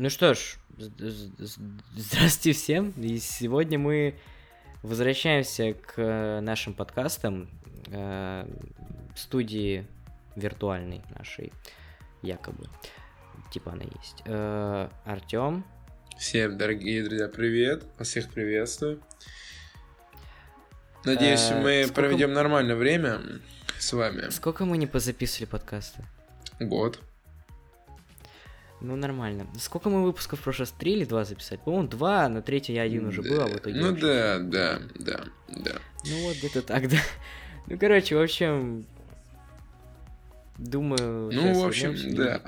Ну 0.00 0.10
что 0.10 0.32
ж, 0.32 0.58
здравствуйте 1.96 2.52
всем. 2.52 2.90
И 2.98 3.18
сегодня 3.18 3.80
мы 3.80 4.14
возвращаемся 4.84 5.74
к 5.74 6.40
нашим 6.40 6.72
подкастам 6.72 7.50
э, 7.88 8.46
студии 9.16 9.88
виртуальной 10.36 11.02
нашей, 11.18 11.52
якобы. 12.22 12.68
Типа 13.52 13.72
она 13.72 13.82
есть. 13.82 14.22
Э, 14.26 14.88
Артем. 15.04 15.64
Всем, 16.16 16.56
дорогие 16.56 17.02
друзья, 17.02 17.26
привет. 17.26 17.82
Всех 17.98 18.30
приветствую. 18.30 19.02
Надеюсь, 21.04 21.50
э, 21.50 21.60
мы 21.60 21.82
сколько... 21.82 22.02
проведем 22.02 22.32
нормальное 22.34 22.76
время 22.76 23.20
с 23.80 23.92
вами. 23.92 24.30
Сколько 24.30 24.64
мы 24.64 24.78
не 24.78 24.86
позаписывали 24.86 25.46
подкасты? 25.46 26.04
Год. 26.60 27.00
Ну, 28.80 28.94
нормально. 28.96 29.46
Сколько 29.58 29.90
мы 29.90 30.04
выпусков 30.04 30.40
в 30.40 30.42
прошлый 30.42 30.66
раз? 30.66 30.74
Три 30.78 30.92
или 30.92 31.04
два 31.04 31.24
записать? 31.24 31.60
По-моему, 31.60 31.88
два, 31.88 32.28
на 32.28 32.42
третий 32.42 32.74
я 32.74 32.82
один 32.82 33.06
уже 33.06 33.22
был, 33.22 33.40
а 33.40 33.46
в 33.46 33.56
итоге... 33.56 33.80
Ну 33.80 33.92
да, 33.96 34.38
да, 34.38 34.80
да, 34.94 35.24
да. 35.48 35.72
Ну 36.04 36.22
вот 36.26 36.36
где-то 36.36 36.62
так, 36.62 36.88
да. 36.88 36.98
Ну, 37.66 37.78
короче, 37.78 38.16
в 38.16 38.22
общем... 38.22 38.86
Думаю, 40.58 41.32
ну, 41.32 41.62
в 41.62 41.66
общем, 41.66 41.94
да. 42.14 42.42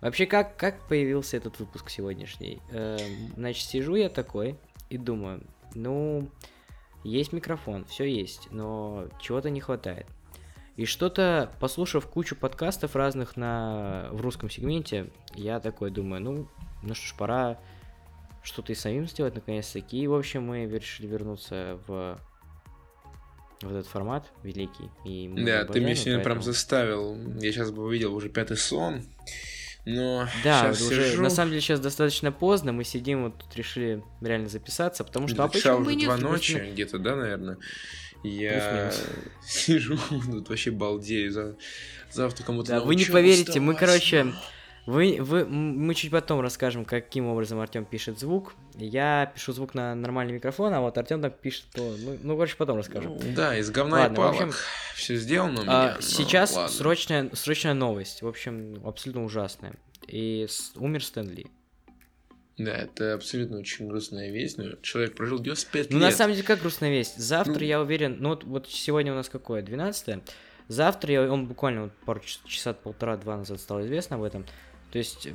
Вообще, 0.00 0.26
как, 0.26 0.56
как 0.56 0.86
появился 0.88 1.36
этот 1.36 1.58
выпуск 1.58 1.90
сегодняшний? 1.90 2.60
Э, 2.70 2.98
значит, 3.36 3.68
сижу 3.68 3.94
я 3.94 4.08
такой 4.08 4.58
и 4.90 4.98
думаю, 4.98 5.42
ну, 5.74 6.30
есть 7.02 7.32
микрофон, 7.32 7.84
все 7.86 8.04
есть, 8.04 8.48
но 8.50 9.08
чего-то 9.20 9.50
не 9.50 9.60
хватает. 9.60 10.06
И 10.76 10.86
что-то, 10.86 11.52
послушав 11.60 12.06
кучу 12.06 12.34
подкастов 12.34 12.96
разных 12.96 13.36
на, 13.36 14.08
в 14.10 14.20
русском 14.20 14.50
сегменте, 14.50 15.10
я 15.34 15.60
такой 15.60 15.90
думаю, 15.90 16.20
ну, 16.20 16.48
ну 16.82 16.94
что 16.94 17.06
ж, 17.06 17.14
пора 17.16 17.58
что-то 18.42 18.72
и 18.72 18.74
самим 18.74 19.06
сделать 19.06 19.34
наконец-таки. 19.34 20.00
И, 20.00 20.06
в 20.06 20.14
общем, 20.14 20.44
мы 20.44 20.66
решили 20.66 21.06
вернуться 21.06 21.78
в 21.86 22.18
в 23.62 23.70
этот 23.70 23.86
формат 23.86 24.30
великий. 24.42 24.90
И 25.04 25.32
да, 25.34 25.64
ты 25.64 25.80
меня 25.80 25.94
сегодня 25.94 26.18
поэтому... 26.18 26.22
прям 26.22 26.42
заставил. 26.42 27.16
Я 27.40 27.52
сейчас 27.52 27.70
бы 27.70 27.84
увидел 27.84 28.14
уже 28.14 28.28
пятый 28.28 28.56
сон. 28.56 29.02
Но 29.86 30.26
да, 30.42 30.70
уже 30.70 31.10
сижу... 31.10 31.22
на 31.22 31.30
самом 31.30 31.50
деле 31.50 31.60
сейчас 31.60 31.78
достаточно 31.78 32.32
поздно, 32.32 32.72
мы 32.72 32.84
сидим 32.84 33.24
вот 33.24 33.38
тут 33.38 33.54
решили 33.54 34.02
реально 34.22 34.48
записаться, 34.48 35.04
потому 35.04 35.28
что 35.28 35.36
да, 35.36 35.44
обычно 35.44 35.76
уже 35.76 35.96
два 35.98 36.16
ночи 36.16 36.70
где-то, 36.72 36.98
да, 36.98 37.16
наверное. 37.16 37.58
Я 38.24 38.90
сижу, 39.46 39.98
тут 40.30 40.48
вообще 40.48 40.70
балдею. 40.70 41.30
За... 41.30 41.56
Завтра 42.10 42.44
кому-то 42.44 42.68
Да, 42.68 42.80
вы 42.80 42.94
не 42.94 43.04
поверите, 43.04 43.60
мы, 43.60 43.74
короче, 43.74 44.32
вы, 44.86 45.18
вы, 45.20 45.46
мы 45.46 45.94
чуть 45.94 46.10
потом 46.10 46.40
расскажем, 46.40 46.84
каким 46.84 47.26
образом 47.26 47.58
Артем 47.58 47.84
пишет 47.84 48.18
звук. 48.18 48.54
Я 48.74 49.32
пишу 49.34 49.52
звук 49.52 49.74
на 49.74 49.94
нормальный 49.94 50.34
микрофон, 50.34 50.74
а 50.74 50.80
вот 50.80 50.98
Артем 50.98 51.22
так 51.22 51.38
пишет, 51.38 51.64
то, 51.72 51.94
ну, 51.98 52.18
ну, 52.22 52.34
короче, 52.34 52.56
потом 52.56 52.76
расскажем. 52.76 53.12
Ну, 53.12 53.20
да, 53.34 53.56
из 53.58 53.70
говна 53.70 53.98
ладно, 53.98 54.14
и 54.14 54.16
палок. 54.16 54.32
В 54.32 54.42
общем, 54.42 54.52
все 54.94 55.16
сделано 55.16 55.60
у 55.60 55.62
меня. 55.62 55.96
А, 55.96 56.02
сейчас 56.02 56.54
ладно. 56.54 56.68
срочная, 56.68 57.30
срочная 57.32 57.74
новость, 57.74 58.22
в 58.22 58.28
общем, 58.28 58.80
абсолютно 58.84 59.24
ужасная. 59.24 59.74
И 60.06 60.46
с, 60.48 60.72
умер 60.76 61.02
Стэнли. 61.04 61.46
Да, 62.56 62.72
это 62.72 63.14
абсолютно 63.14 63.58
очень 63.58 63.88
грустная 63.88 64.30
весть, 64.30 64.58
но 64.58 64.76
человек 64.82 65.16
прожил 65.16 65.40
95 65.40 65.74
лет. 65.74 65.90
Ну, 65.90 65.98
на 65.98 66.12
самом 66.12 66.34
деле, 66.34 66.46
как 66.46 66.60
грустная 66.60 66.90
весть? 66.90 67.18
Завтра, 67.18 67.54
ну... 67.54 67.64
я 67.64 67.80
уверен, 67.80 68.18
ну, 68.20 68.28
вот, 68.30 68.44
вот 68.44 68.68
сегодня 68.68 69.12
у 69.12 69.16
нас 69.16 69.28
какое, 69.28 69.62
12 69.62 70.22
Завтра, 70.68 71.12
я, 71.12 71.30
он 71.30 71.46
буквально 71.46 71.82
вот 71.84 71.92
пару 72.06 72.20
часа, 72.20 72.72
полтора-два 72.72 73.36
назад 73.36 73.60
стал 73.60 73.82
известно 73.82 74.16
об 74.16 74.22
этом. 74.22 74.46
То 74.92 74.98
есть, 74.98 75.28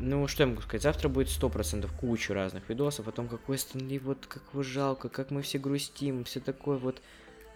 ну, 0.00 0.28
что 0.28 0.42
я 0.42 0.46
могу 0.46 0.60
сказать? 0.60 0.82
Завтра 0.82 1.08
будет 1.08 1.28
100% 1.28 1.88
куча 1.98 2.34
разных 2.34 2.68
видосов 2.68 3.08
о 3.08 3.12
том, 3.12 3.28
какой 3.28 3.58
Стэнли, 3.58 3.98
вот, 3.98 4.26
как 4.26 4.42
его 4.52 4.62
жалко, 4.62 5.08
как 5.08 5.30
мы 5.30 5.42
все 5.42 5.58
грустим, 5.58 6.24
все 6.24 6.38
такое 6.40 6.78
вот, 6.78 7.02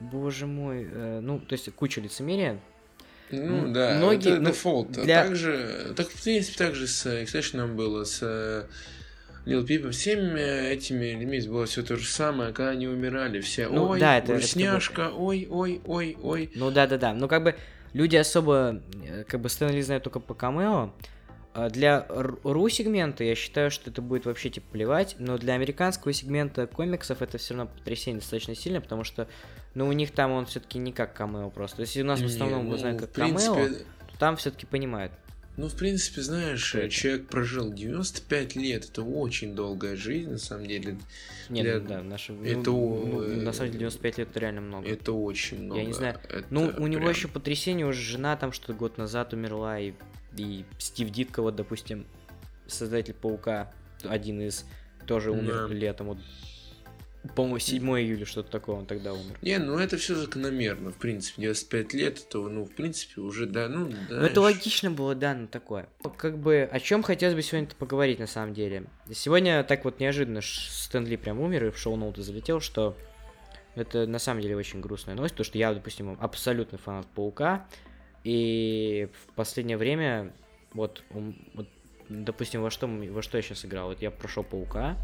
боже 0.01 0.47
мой. 0.47 0.89
Э, 0.91 1.21
ну, 1.21 1.39
то 1.39 1.53
есть, 1.53 1.71
куча 1.75 2.01
лицемерия, 2.01 2.59
ну, 3.32 3.66
ну 3.66 3.72
да, 3.72 3.94
многие, 3.97 4.32
это 4.32 4.41
ну, 4.41 4.50
дефолт. 4.50 4.93
Для... 4.93 5.25
Также, 5.25 5.93
так, 5.97 6.09
в 6.09 6.22
принципе, 6.22 6.59
также 6.59 6.87
с 6.87 7.06
Exception 7.06 7.75
было, 7.75 8.04
с 8.04 8.22
Lil 9.47 9.66
Peep, 9.66 9.91
всеми 9.91 10.70
этими 10.70 11.12
людьми 11.12 11.41
было 11.41 11.66
все 11.66 11.82
то 11.82 11.97
же 11.97 12.06
самое, 12.06 12.53
когда 12.53 12.70
они 12.70 12.87
умирали, 12.87 13.41
все, 13.41 13.69
ну, 13.69 13.88
ой, 13.88 14.00
да, 14.00 14.19
это, 14.19 14.34
грустняшка, 14.34 15.03
это... 15.03 15.15
ой, 15.15 15.48
ой, 15.50 15.81
ой, 15.84 16.16
ой. 16.22 16.50
Ну 16.54 16.70
да-да-да, 16.70 17.12
ну 17.12 17.26
как 17.26 17.43
бы 17.43 17.56
люди 17.93 18.16
особо, 18.16 18.81
э, 19.04 19.25
как 19.25 19.41
бы 19.41 19.49
Стэнли 19.49 19.81
знают 19.81 20.04
только 20.04 20.20
по 20.20 20.34
камео, 20.34 20.93
а 21.55 21.69
для 21.69 22.07
ру-сегмента 22.09 23.25
я 23.25 23.35
считаю, 23.35 23.71
что 23.71 23.91
это 23.91 24.01
будет 24.01 24.25
вообще 24.25 24.49
типа 24.49 24.67
плевать, 24.73 25.17
но 25.19 25.37
для 25.37 25.55
американского 25.55 26.13
сегмента 26.13 26.67
комиксов 26.67 27.21
это 27.21 27.37
все 27.39 27.55
равно 27.55 27.71
потрясение 27.77 28.21
достаточно 28.21 28.55
сильно, 28.55 28.81
потому 28.81 29.05
что, 29.05 29.29
ну, 29.75 29.87
у 29.87 29.93
них 29.93 30.12
там 30.12 30.31
он 30.33 30.47
все-таки 30.47 30.79
не 30.79 30.93
как 30.93 31.12
камео 31.15 31.51
просто. 31.51 31.83
Если 31.83 32.01
у 32.01 32.07
нас 32.07 32.21
в 32.21 32.25
основном 32.25 32.65
не, 32.65 32.71
ну, 32.71 32.77
знают 32.79 33.01
как 33.01 33.11
принципе... 33.11 33.55
камео, 33.55 33.69
то 34.11 34.19
там 34.19 34.37
все-таки 34.37 34.65
понимают. 34.65 35.12
Ну, 35.59 35.69
в 35.69 35.77
принципе, 35.77 36.23
знаешь, 36.23 36.75
это? 36.75 36.89
человек 36.89 37.27
прожил 37.27 37.71
95 37.71 38.57
лет, 38.57 38.89
это 38.91 39.03
очень 39.03 39.55
долгая 39.55 39.97
жизнь, 39.97 40.31
на 40.31 40.39
самом 40.39 40.67
деле. 40.67 40.97
Нет, 41.51 41.65
для... 41.65 41.79
ну, 41.81 41.89
да, 41.89 42.03
наша... 42.03 42.33
это... 42.33 42.71
Ну, 42.71 43.05
ну, 43.05 43.43
на 43.43 43.53
самом 43.53 43.73
деле 43.73 43.81
95 43.81 44.19
лет 44.19 44.29
это 44.31 44.41
реально 44.41 44.62
много. 44.62 44.89
Это 44.89 45.12
очень 45.12 45.65
много. 45.65 45.81
Я 45.81 45.87
не 45.87 45.93
знаю. 45.93 46.19
Это 46.31 46.47
ну, 46.49 46.69
у 46.69 46.73
прям... 46.73 46.89
него 46.89 47.11
еще 47.11 47.29
потрясение, 47.29 47.85
уже 47.85 48.01
жена 48.01 48.35
там 48.37 48.53
что-то 48.53 48.73
год 48.73 48.97
назад 48.97 49.35
умерла, 49.35 49.79
и 49.79 49.93
и 50.37 50.65
Стив 50.78 51.10
Дитко, 51.10 51.43
вот, 51.43 51.56
допустим, 51.56 52.06
создатель 52.66 53.15
Паука, 53.15 53.72
один 54.04 54.41
из, 54.41 54.65
тоже 55.06 55.31
умер 55.31 55.69
да. 55.69 55.75
летом, 55.75 56.09
вот, 56.09 56.19
по-моему, 57.37 57.59
7 57.59 57.84
июля, 58.00 58.26
что-то 58.26 58.50
такое, 58.50 58.76
он 58.76 58.87
тогда 58.87 59.12
умер. 59.12 59.38
Не, 59.43 59.59
ну 59.59 59.78
это 59.78 59.97
все 59.97 60.15
закономерно, 60.15 60.91
в 60.91 60.97
принципе, 60.97 61.43
95 61.43 61.94
лет, 61.94 62.28
то, 62.28 62.48
ну, 62.48 62.65
в 62.65 62.75
принципе, 62.75 63.20
уже, 63.20 63.47
да, 63.47 63.69
ну, 63.69 63.88
да. 63.88 64.16
Ну, 64.16 64.22
это 64.22 64.41
логично 64.41 64.91
было, 64.91 65.15
да, 65.15 65.34
ну, 65.34 65.47
такое. 65.47 65.88
Как 66.16 66.38
бы, 66.38 66.69
о 66.70 66.81
чем 66.81 67.03
хотелось 67.03 67.34
бы 67.34 67.43
сегодня 67.43 67.69
поговорить, 67.78 68.19
на 68.19 68.26
самом 68.26 68.54
деле. 68.54 68.84
Сегодня 69.12 69.62
так 69.62 69.84
вот 69.84 70.00
неожиданно 70.00 70.41
Стэнли 70.43 71.16
прям 71.16 71.41
умер 71.41 71.66
и 71.66 71.70
в 71.70 71.78
шоу-ноуты 71.78 72.22
залетел, 72.22 72.60
что 72.60 72.97
это 73.76 74.06
на 74.06 74.19
самом 74.19 74.41
деле 74.43 74.56
очень 74.56 74.81
грустная 74.81 75.14
новость, 75.14 75.34
потому 75.34 75.47
что 75.47 75.59
я, 75.59 75.72
допустим, 75.72 76.19
абсолютный 76.20 76.78
фанат 76.78 77.06
Паука, 77.14 77.66
и 78.25 79.09
в 79.12 79.34
последнее 79.34 79.77
время, 79.77 80.33
вот, 80.72 81.03
вот 81.10 81.69
допустим, 82.09 82.62
во 82.62 82.71
что, 82.71 82.87
во 82.87 83.22
что 83.22 83.38
я 83.38 83.43
сейчас 83.43 83.65
играл? 83.65 83.88
Вот 83.88 84.03
я 84.03 84.10
прошел 84.10 84.44
Паука, 84.44 84.97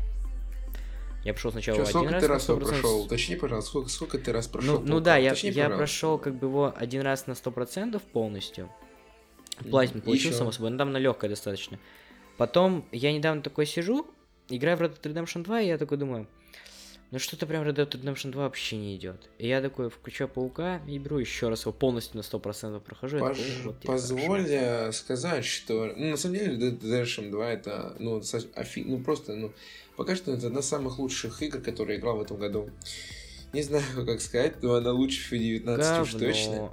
я 1.24 1.32
прошел 1.32 1.50
сначала 1.50 1.84
Чё, 1.84 2.00
один 2.00 2.10
раз. 2.10 2.20
Сколько 2.20 2.20
ты 2.20 2.28
раз 2.28 2.44
прошел? 2.44 3.02
Уточни, 3.02 3.36
пожалуйста, 3.36 3.70
сколько, 3.70 3.88
сколько 3.88 4.18
ты 4.18 4.32
раз 4.32 4.46
прошел? 4.46 4.80
Ну, 4.80 4.86
ну 4.86 5.00
да, 5.00 5.16
я, 5.16 5.32
я 5.32 5.68
прошел 5.68 6.18
как 6.18 6.34
бы 6.34 6.46
его 6.46 6.72
один 6.74 7.02
раз 7.02 7.26
на 7.26 7.34
сто 7.34 7.50
процентов 7.50 8.02
полностью. 8.02 8.70
Платин 9.68 10.00
получил, 10.00 10.32
само 10.32 10.52
собой, 10.52 10.70
но 10.70 10.78
там 10.78 10.92
на 10.92 10.98
легкое 10.98 11.28
достаточно. 11.28 11.78
Потом 12.36 12.86
я 12.92 13.12
недавно 13.12 13.42
такой 13.42 13.66
сижу, 13.66 14.06
играю 14.48 14.76
в 14.76 14.80
Red 14.82 15.00
Dead 15.00 15.12
Redemption 15.12 15.42
2, 15.42 15.60
и 15.62 15.66
я 15.66 15.78
такой 15.78 15.98
думаю, 15.98 16.28
ну 17.10 17.18
что-то 17.18 17.46
прям 17.46 17.64
Red 17.64 17.76
Dead 17.76 17.90
Redemption 17.90 18.30
2 18.30 18.42
вообще 18.42 18.76
не 18.76 18.96
идет. 18.96 19.28
И 19.38 19.48
я 19.48 19.62
такой 19.62 19.88
включаю 19.88 20.28
паука 20.28 20.82
и 20.86 20.98
беру 20.98 21.18
еще 21.18 21.48
раз 21.48 21.62
его 21.62 21.72
полностью 21.72 22.18
на 22.18 22.20
100% 22.20 22.80
прохожу. 22.80 23.18
Пож... 23.18 23.38
такой, 23.38 23.62
вот 23.64 23.80
Позволь 23.80 24.46
хорошо. 24.46 24.92
сказать, 24.92 25.44
что 25.44 25.92
ну, 25.96 26.10
на 26.10 26.16
самом 26.16 26.36
деле 26.36 26.56
Red 26.56 26.80
Dead 26.80 26.80
Redemption 26.80 27.30
2 27.30 27.50
это 27.50 27.96
ну, 27.98 28.22
офи... 28.54 28.84
ну 28.86 28.98
просто 28.98 29.34
ну, 29.34 29.52
пока 29.96 30.16
что 30.16 30.32
это 30.32 30.48
одна 30.48 30.60
из 30.60 30.66
самых 30.66 30.98
лучших 30.98 31.40
игр, 31.42 31.60
которые 31.60 31.94
я 31.94 32.00
играл 32.00 32.18
в 32.18 32.22
этом 32.22 32.38
году. 32.38 32.70
Не 33.52 33.62
знаю, 33.62 33.84
как 34.06 34.20
сказать, 34.20 34.62
но 34.62 34.74
она 34.74 34.92
лучше 34.92 35.34
в 35.34 35.38
19 35.38 36.02
уж 36.02 36.12
точно 36.12 36.72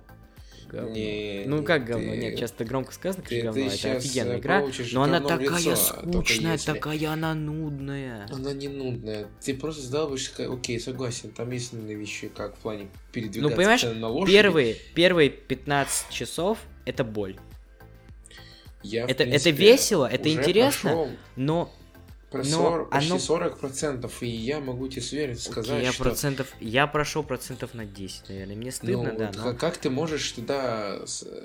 говно. 0.75 0.93
Не, 0.93 1.43
ну 1.45 1.63
как 1.63 1.85
говно? 1.85 2.11
Ты, 2.11 2.17
Нет, 2.17 2.39
часто 2.39 2.65
громко 2.65 2.93
сказано, 2.93 3.25
что 3.25 3.41
говно. 3.41 3.65
Это 3.65 3.91
офигенная 3.93 4.39
игра. 4.39 4.63
Но 4.91 5.03
она 5.03 5.19
такая 5.21 5.59
лицо, 5.59 5.75
скучная, 5.75 6.53
если... 6.53 6.73
такая 6.73 7.11
она 7.11 7.33
нудная. 7.33 8.27
Она 8.31 8.53
не 8.53 8.67
нудная. 8.67 9.27
Ты 9.41 9.55
просто 9.55 9.81
сдалбываешься, 9.83 10.51
окей, 10.51 10.79
согласен, 10.79 11.31
там 11.31 11.51
есть 11.51 11.73
иные 11.73 11.95
вещи, 11.95 12.29
как 12.33 12.55
в 12.55 12.59
плане 12.59 12.87
передвигаться 13.11 13.49
ну, 13.49 13.55
понимаешь, 13.55 13.83
на 13.83 14.07
лошади. 14.07 14.33
Первые, 14.33 14.75
первые 14.93 15.29
15 15.29 16.09
часов 16.09 16.59
это 16.85 17.03
боль. 17.03 17.37
Я, 18.83 19.05
это, 19.05 19.23
принципе, 19.23 19.49
это 19.49 19.61
весело, 19.61 20.05
это 20.05 20.31
интересно, 20.31 20.91
прошел... 20.91 21.09
но 21.35 21.74
про 22.35 22.43
40, 22.43 22.89
почти 22.89 23.11
оно... 23.11 23.19
40 23.19 23.57
процентов, 23.59 24.23
и 24.23 24.27
я 24.27 24.59
могу 24.59 24.87
тебе 24.89 25.01
с 25.01 25.11
уверенностью 25.13 25.51
сказать, 25.51 25.83
я 25.83 25.91
что... 25.93 26.03
Процентов, 26.03 26.47
я 26.59 26.87
прошел 26.87 27.23
процентов 27.23 27.73
на 27.73 27.85
10, 27.85 28.29
наверное, 28.29 28.55
мне 28.55 28.71
стыдно, 28.71 29.11
ну, 29.13 29.17
да. 29.17 29.31
Но... 29.35 29.53
Как 29.53 29.77
ты 29.77 29.89
можешь 29.89 30.31
тогда 30.33 30.99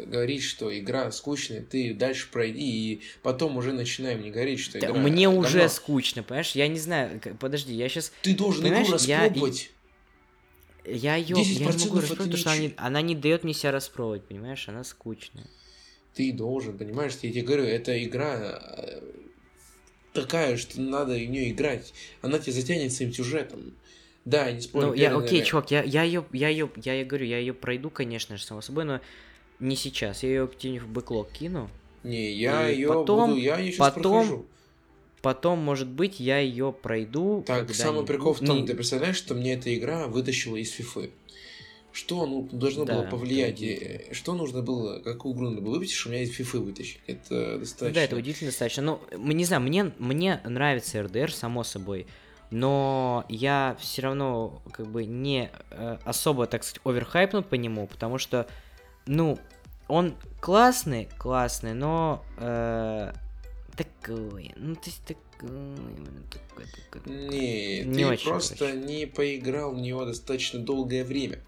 говорить, 0.06 0.42
что 0.42 0.76
игра 0.76 1.12
скучная, 1.12 1.62
ты 1.62 1.94
дальше 1.94 2.28
пройди, 2.30 2.60
и 2.60 3.02
потом 3.22 3.56
уже 3.56 3.72
начинаем 3.72 4.22
не 4.22 4.30
говорить, 4.30 4.58
что 4.58 4.80
да, 4.80 4.88
игра... 4.88 4.98
Мне 4.98 5.26
давно... 5.26 5.40
уже 5.40 5.68
скучно, 5.68 6.22
понимаешь, 6.22 6.52
я 6.52 6.66
не 6.66 6.78
знаю, 6.78 7.20
подожди, 7.38 7.72
я 7.72 7.88
сейчас... 7.88 8.12
Ты 8.22 8.34
должен 8.34 8.64
понимаешь, 8.64 8.86
игру 8.88 8.94
распробовать. 8.94 9.70
Я, 10.84 11.14
я 11.14 11.16
ее, 11.16 11.36
я 11.40 11.44
не 11.44 11.64
могу 11.64 11.72
распробовать, 11.72 12.08
потому 12.08 12.36
что 12.36 12.50
она 12.50 12.58
не, 12.58 12.74
она 12.76 13.02
не 13.02 13.14
дает 13.14 13.44
мне 13.44 13.54
себя 13.54 13.70
распробовать, 13.70 14.24
понимаешь, 14.24 14.68
она 14.68 14.82
скучная. 14.82 15.46
ты 16.14 16.32
должен, 16.32 16.76
понимаешь, 16.76 17.12
я 17.22 17.30
тебе 17.30 17.42
говорю, 17.42 17.64
эта 17.64 18.02
игра 18.02 18.58
э, 18.78 19.00
такая, 20.12 20.56
что 20.56 20.80
надо 20.80 21.14
в 21.14 21.18
нее 21.18 21.50
играть. 21.50 21.92
Она 22.22 22.38
тебя 22.38 22.52
затянет 22.52 22.92
своим 22.92 23.12
сюжетом. 23.12 23.72
Да, 24.24 24.50
не 24.52 24.60
спорю. 24.60 24.88
Ну, 24.88 24.94
я, 24.94 25.16
окей, 25.16 25.42
чувак, 25.42 25.70
я, 25.70 25.82
я 25.82 26.02
ее, 26.02 26.24
я 26.32 26.48
ее, 26.48 26.70
я 26.76 26.94
ее 26.94 27.04
говорю, 27.04 27.26
я 27.26 27.38
ее 27.38 27.54
пройду, 27.54 27.90
конечно 27.90 28.36
же, 28.36 28.44
само 28.44 28.60
собой, 28.60 28.84
но 28.84 29.00
не 29.60 29.76
сейчас. 29.76 30.22
Я 30.22 30.28
ее 30.28 30.50
где-нибудь 30.54 30.82
в 30.82 30.90
бэклог 30.90 31.30
кину. 31.30 31.70
Не, 32.02 32.32
я 32.32 32.68
ее 32.68 32.88
потом, 32.88 33.30
буду, 33.30 33.40
я 33.40 33.58
ее 33.58 33.72
сейчас 33.72 33.94
потом, 33.94 34.26
прохожу. 34.26 34.46
Потом, 35.22 35.58
может 35.58 35.88
быть, 35.88 36.18
я 36.18 36.38
ее 36.38 36.72
пройду. 36.72 37.44
Так, 37.46 37.72
самый 37.74 38.06
прикол 38.06 38.34
в 38.34 38.40
том, 38.40 38.60
не... 38.60 38.66
ты 38.66 38.74
представляешь, 38.74 39.16
что 39.16 39.34
мне 39.34 39.54
эта 39.54 39.74
игра 39.76 40.06
вытащила 40.06 40.56
из 40.56 40.70
фифы. 40.70 41.10
Что 41.92 42.24
ну, 42.26 42.48
должно 42.52 42.84
да, 42.84 42.94
было 42.94 43.02
повлиять? 43.10 43.60
Да. 43.60 44.14
Что 44.14 44.34
нужно 44.34 44.62
было, 44.62 45.00
какую 45.00 45.34
игру 45.34 45.50
надо 45.50 45.60
было 45.60 45.74
выпустить, 45.74 45.96
что 45.96 46.10
меня 46.10 46.22
из 46.22 46.30
фифы 46.30 46.58
вытащить? 46.58 47.00
Это 47.06 47.58
достаточно... 47.58 47.94
Да, 47.94 48.02
это 48.02 48.16
удивительно 48.16 48.50
достаточно. 48.50 48.82
Ну, 48.82 49.00
не 49.18 49.44
знаю, 49.44 49.62
мне, 49.62 49.92
мне 49.98 50.40
нравится 50.44 51.02
РДР, 51.02 51.32
само 51.32 51.64
собой 51.64 52.06
но 52.50 53.24
я 53.28 53.76
все 53.78 54.02
равно 54.02 54.60
как 54.72 54.86
бы 54.86 55.04
не 55.04 55.50
э, 55.70 55.98
особо, 56.04 56.46
так 56.46 56.64
сказать, 56.64 56.80
оверхайпнут 56.84 57.46
по 57.48 57.54
нему, 57.54 57.86
потому 57.86 58.18
что, 58.18 58.48
ну, 59.06 59.38
он 59.86 60.14
классный, 60.40 61.08
классный, 61.18 61.74
но 61.74 62.24
э, 62.38 63.12
такой, 63.76 64.52
ну 64.56 64.74
то 64.74 64.86
есть 64.86 65.02
такой, 65.04 65.22
такой, 65.40 66.66
такой 66.66 67.12
не, 67.12 67.82
ты 67.82 68.06
очень, 68.06 68.28
просто 68.28 68.56
короче. 68.56 68.76
не 68.78 69.06
поиграл 69.06 69.72
в 69.74 69.78
него 69.78 70.04
достаточно 70.04 70.58
долгое 70.58 71.04
время. 71.04 71.42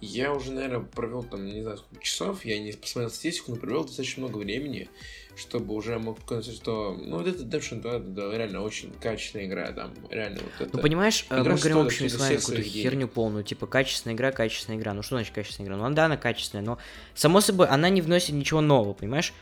Я 0.00 0.32
уже, 0.32 0.52
наверное, 0.52 0.80
провел 0.80 1.24
там, 1.24 1.44
не 1.44 1.62
знаю, 1.62 1.78
сколько 1.78 2.04
часов, 2.04 2.44
я 2.44 2.58
не 2.58 2.72
посмотрел 2.72 3.10
статистику, 3.10 3.50
но 3.50 3.56
провел 3.56 3.84
достаточно 3.84 4.22
много 4.22 4.38
времени 4.38 4.88
чтобы 5.38 5.74
уже 5.74 5.98
мог 5.98 6.18
показать, 6.18 6.54
что, 6.54 6.96
ну, 6.98 7.18
вот 7.18 7.26
это 7.26 7.44
Redemption 7.44 7.80
2, 7.80 7.98
да, 7.98 8.36
реально 8.36 8.62
очень 8.62 8.92
качественная 8.92 9.46
игра, 9.46 9.70
там, 9.70 9.94
реально 10.10 10.40
вот 10.42 10.66
это... 10.66 10.76
Ну, 10.76 10.82
понимаешь, 10.82 11.26
игра 11.30 11.52
мы 11.52 11.58
говорим 11.58 11.78
вообще 11.78 12.08
с 12.08 12.18
вами 12.18 12.36
какую-то 12.36 12.62
херню 12.62 13.08
полную, 13.08 13.44
типа, 13.44 13.66
качественная 13.66 14.16
игра, 14.16 14.32
качественная 14.32 14.78
игра, 14.78 14.94
ну, 14.94 15.02
что 15.02 15.16
значит 15.16 15.32
качественная 15.32 15.68
игра? 15.70 15.88
Ну, 15.88 15.94
да, 15.94 16.06
она 16.06 16.16
качественная, 16.16 16.64
но, 16.64 16.78
само 17.14 17.40
собой, 17.40 17.68
она 17.68 17.88
не 17.88 18.02
вносит 18.02 18.30
ничего 18.30 18.60
нового, 18.60 18.94
понимаешь? 18.94 19.32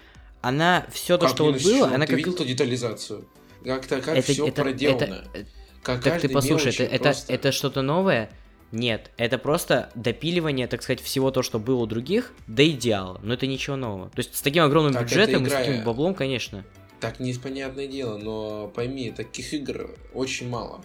Она, 0.43 0.87
все 0.93 1.17
то, 1.17 1.27
как 1.27 1.35
что 1.35 1.44
вот 1.47 1.62
было, 1.62 1.87
она 1.88 2.06
как... 2.06 2.17
видел 2.17 2.35
ту 2.35 2.44
детализацию? 2.44 3.27
Как-то, 3.64 4.00
как 4.00 4.17
это, 4.17 4.32
все 4.32 4.49
это, 4.49 4.62
проделано. 4.62 5.25
Это, 5.32 5.49
как 5.82 6.03
так 6.03 6.20
ты 6.20 6.29
послушай, 6.29 6.70
это, 6.70 7.11
это, 7.11 7.14
это 7.29 7.53
что-то 7.53 7.82
новое, 7.82 8.31
нет, 8.73 9.11
это 9.17 9.38
просто 9.38 9.91
допиливание, 9.94 10.67
так 10.67 10.82
сказать, 10.82 11.00
всего 11.00 11.31
то, 11.31 11.43
что 11.43 11.58
было 11.58 11.82
у 11.82 11.87
других, 11.87 12.32
до 12.47 12.69
идеала. 12.69 13.20
Но 13.23 13.35
это 13.35 13.47
ничего 13.47 13.76
нового. 13.76 14.11
То 14.11 14.19
есть 14.19 14.35
с 14.35 14.43
таким 14.43 14.64
огромным 14.64 14.93
так 14.93 15.05
бюджетом 15.05 15.47
и 15.47 15.49
с 15.49 15.53
таким 15.53 15.85
баблом, 15.85 16.14
конечно. 16.14 16.64
Так 17.00 17.20
непонятное 17.20 17.87
дело, 17.87 18.19
но 18.19 18.69
пойми, 18.69 19.12
таких 19.12 19.53
игр 19.55 19.97
очень 20.14 20.49
мало. 20.49 20.82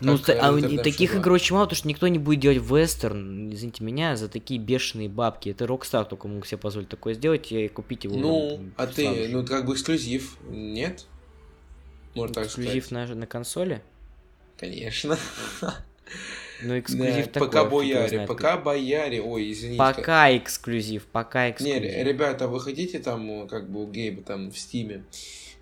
Ну, 0.00 0.16
а, 0.28 0.60
таких 0.82 1.16
игр 1.16 1.32
очень 1.32 1.54
мало, 1.54 1.64
потому 1.64 1.76
что 1.76 1.88
никто 1.88 2.06
не 2.06 2.18
будет 2.18 2.40
делать 2.40 2.58
вестерн, 2.58 3.52
извините 3.52 3.82
меня, 3.82 4.16
за 4.16 4.28
такие 4.28 4.60
бешеные 4.60 5.08
бабки. 5.08 5.48
Это 5.48 5.64
Rockstar 5.64 6.08
только 6.08 6.28
мог 6.28 6.46
себе 6.46 6.58
позволить 6.58 6.88
такое 6.88 7.14
сделать 7.14 7.50
и 7.50 7.68
купить 7.68 8.04
его. 8.04 8.16
Ну, 8.16 8.60
а 8.76 8.86
ты, 8.86 9.28
ну, 9.28 9.44
как 9.44 9.66
бы 9.66 9.74
эксклюзив, 9.74 10.36
нет? 10.48 11.06
Можно 12.18 12.34
так 12.34 12.46
эксклюзив 12.46 12.86
сказать. 12.86 13.08
на, 13.08 13.14
на 13.14 13.26
консоли? 13.26 13.82
Конечно. 14.58 15.18
Ну, 16.60 16.76
эксклюзив 16.76 17.26
да, 17.26 17.32
такой. 17.32 17.46
Пока 17.48 17.64
бояре, 17.64 18.26
пока 18.26 18.56
бояре, 18.56 19.22
ой, 19.22 19.52
извините. 19.52 19.78
Пока 19.78 20.36
эксклюзив, 20.36 21.04
пока 21.04 21.50
эксклюзив. 21.50 21.82
Не, 21.82 22.02
ребята, 22.02 22.48
вы 22.48 22.60
хотите 22.60 22.98
там, 22.98 23.46
как 23.46 23.70
бы 23.70 23.84
у 23.84 23.86
Гейба 23.86 24.22
там 24.22 24.50
в 24.50 24.58
Стиме 24.58 25.04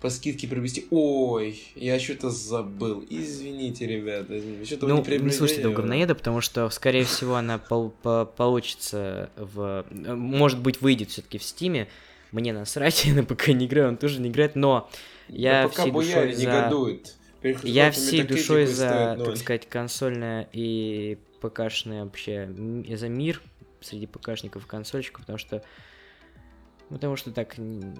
по 0.01 0.09
скидке 0.09 0.47
приобрести? 0.47 0.87
Ой, 0.91 1.61
я 1.75 1.99
что-то 1.99 2.29
забыл. 2.29 3.05
Извините, 3.09 3.87
ребята, 3.87 4.37
извините. 4.37 4.65
Что-то 4.65 4.87
ну, 4.87 5.03
не, 5.03 5.17
не 5.17 5.31
слушайте 5.31 5.61
этого 5.61 5.73
говноеда, 5.73 6.15
потому 6.15 6.41
что, 6.41 6.69
скорее 6.69 7.03
всего, 7.03 7.35
она 7.35 7.57
пол 7.57 7.91
по 8.01 8.25
получится 8.25 9.29
в... 9.35 9.85
Может 9.91 10.59
быть, 10.59 10.81
выйдет 10.81 11.09
все 11.09 11.21
таки 11.21 11.37
в 11.37 11.43
Стиме. 11.43 11.87
Мне 12.31 12.53
насрать, 12.53 13.05
я 13.05 13.13
на 13.13 13.23
ПК 13.23 13.49
не 13.49 13.65
играю, 13.65 13.89
он 13.89 13.97
тоже 13.97 14.19
не 14.19 14.29
играет, 14.29 14.55
но 14.55 14.89
я 15.29 15.63
да 15.63 15.69
всей 15.69 15.91
душой 15.91 16.33
за... 16.33 16.41
негодует. 16.41 17.15
Я 17.63 17.91
всей 17.91 18.23
душой 18.23 18.65
за, 18.65 19.17
так 19.23 19.37
сказать, 19.37 19.69
консольное 19.69 20.47
и 20.51 21.17
ПКшное 21.41 22.03
вообще, 22.03 22.49
за 22.95 23.09
мир 23.09 23.41
среди 23.81 24.07
ПКшников 24.07 24.65
и 24.65 24.67
консольщиков, 24.67 25.21
потому 25.21 25.37
что 25.37 25.63
Потому 26.89 27.17
что 27.17 27.31
так, 27.31 27.55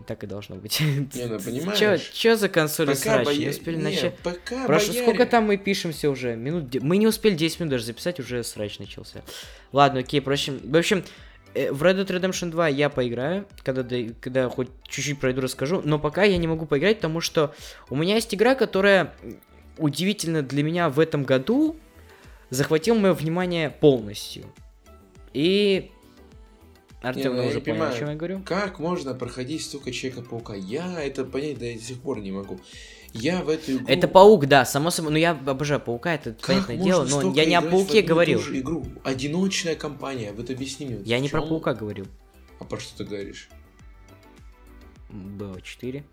так 0.08 0.24
и 0.24 0.28
должно 0.28 0.56
быть. 0.56 0.80
Не, 0.80 1.26
ну 1.26 1.40
понимаешь. 1.46 2.10
Чё, 2.14 2.38
за 2.38 2.48
консоли 2.48 2.94
срач? 2.94 3.26
Боя... 3.26 3.38
Не 3.38 3.50
успели 3.50 3.76
начать. 3.76 4.16
Пока 4.20 4.66
Прошу, 4.66 4.88
бояре... 4.88 5.06
сколько 5.06 5.26
там 5.26 5.46
мы 5.46 5.58
пишемся 5.58 6.10
уже? 6.10 6.36
Минут... 6.36 6.74
Мы 6.82 6.98
не 6.98 7.06
успели 7.06 7.36
10 7.36 7.60
минут 7.60 7.72
даже 7.72 7.84
записать, 7.84 8.20
уже 8.20 8.44
срач 8.44 8.80
начался. 8.80 9.24
Ладно, 9.74 10.00
окей, 10.00 10.22
впрочем. 10.22 10.62
В 10.64 10.78
общем, 10.78 11.04
в 11.72 11.84
Red 11.84 12.04
Dead 12.04 12.08
Redemption 12.08 12.50
2 12.50 12.68
я 12.70 12.90
поиграю, 12.90 13.46
когда, 13.64 13.84
когда 14.20 14.50
хоть 14.50 14.70
чуть-чуть 14.88 15.20
пройду, 15.20 15.42
расскажу, 15.42 15.82
но 15.84 16.00
пока 16.00 16.24
я 16.24 16.38
не 16.38 16.48
могу 16.48 16.66
поиграть, 16.66 16.98
потому 16.98 17.22
что 17.22 17.54
у 17.90 17.96
меня 17.96 18.16
есть 18.16 18.34
игра, 18.34 18.56
которая 18.56 19.14
удивительно 19.78 20.42
для 20.42 20.64
меня 20.64 20.90
в 20.90 21.00
этом 21.00 21.24
году 21.24 21.76
захватил 22.50 22.96
мое 22.96 23.14
внимание 23.14 23.70
полностью. 23.70 24.46
И 25.34 25.92
Артем 27.02 27.36
ну, 27.36 27.46
уже 27.46 27.62
понял, 27.62 27.84
о 27.84 27.94
чем 27.94 28.10
я 28.10 28.16
говорю. 28.16 28.42
Как 28.46 28.80
можно 28.80 29.14
проходить 29.14 29.64
столько 29.64 29.92
Человека-паука? 29.92 30.56
Я 30.56 31.02
это 31.04 31.26
понять 31.26 31.60
до 31.60 31.78
сих 31.78 32.00
пор 32.00 32.20
не 32.20 32.32
могу. 32.32 32.60
Я 33.20 33.42
в 33.42 33.50
эту 33.50 33.74
игру... 33.74 33.86
Это 33.88 34.08
паук, 34.08 34.46
да, 34.46 34.66
само 34.66 34.90
собой. 34.90 35.12
Ну, 35.12 35.18
я 35.18 35.32
обожаю 35.32 35.80
паука, 35.80 36.14
это 36.14 36.34
как 36.34 36.48
понятное 36.48 36.78
дело, 36.78 37.06
но 37.06 37.34
я 37.34 37.46
не 37.46 37.56
о 37.56 37.62
пауке 37.62 38.02
говорил. 38.02 38.40
игру? 38.40 38.86
Одиночная 39.04 39.76
компания, 39.76 40.32
вот 40.32 40.50
объясни 40.50 40.86
мне. 40.86 41.00
Я 41.04 41.20
не 41.20 41.30
про 41.30 41.42
паука 41.42 41.74
говорил. 41.74 42.08
А 42.60 42.64
про 42.64 42.80
что 42.80 42.98
ты 42.98 43.04
говоришь? 43.06 43.50
БО4. 45.10 46.04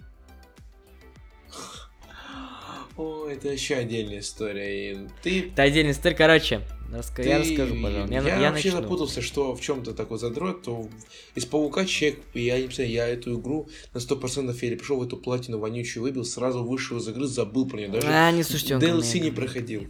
О, 2.97 3.27
это 3.27 3.49
еще 3.49 3.75
отдельная 3.75 4.21
история. 4.21 4.93
И 4.93 5.09
ты... 5.23 5.49
Это 5.49 5.63
отдельная 5.63 5.93
история. 5.93 6.15
Короче, 6.15 6.61
Раска... 6.95 7.23
Ты... 7.23 7.29
Я 7.29 7.39
расскажу, 7.41 7.75
пожалуйста. 7.83 8.15
Я, 8.15 8.23
я, 8.23 8.41
я 8.41 8.51
вообще 8.51 8.69
начну. 8.69 8.83
запутался, 8.83 9.23
что 9.23 9.55
в 9.55 9.61
чем-то 9.61 9.95
такой 9.95 10.19
задрот, 10.19 10.63
то 10.63 10.89
из 11.35 11.45
паука 11.45 11.85
человек, 11.85 12.21
я 12.35 12.61
не 12.61 12.73
знаю, 12.73 12.91
я 12.91 13.09
эту 13.09 13.39
игру 13.41 13.69
на 13.93 13.99
100% 13.99 14.57
я 14.61 14.77
пришел 14.77 14.99
в 14.99 15.03
эту 15.03 15.17
платину 15.17 15.59
вонючую, 15.59 16.05
выбил, 16.05 16.25
сразу 16.25 16.63
вышел 16.63 16.99
из 16.99 17.09
игры, 17.09 17.27
забыл 17.27 17.67
про 17.67 17.79
нее. 17.79 17.89
Даже 17.89 18.07
а, 18.07 18.31
не 18.31 18.43
слушайте, 18.45 18.75
DLC 18.75 19.19
не 19.19 19.31
проходил. 19.31 19.87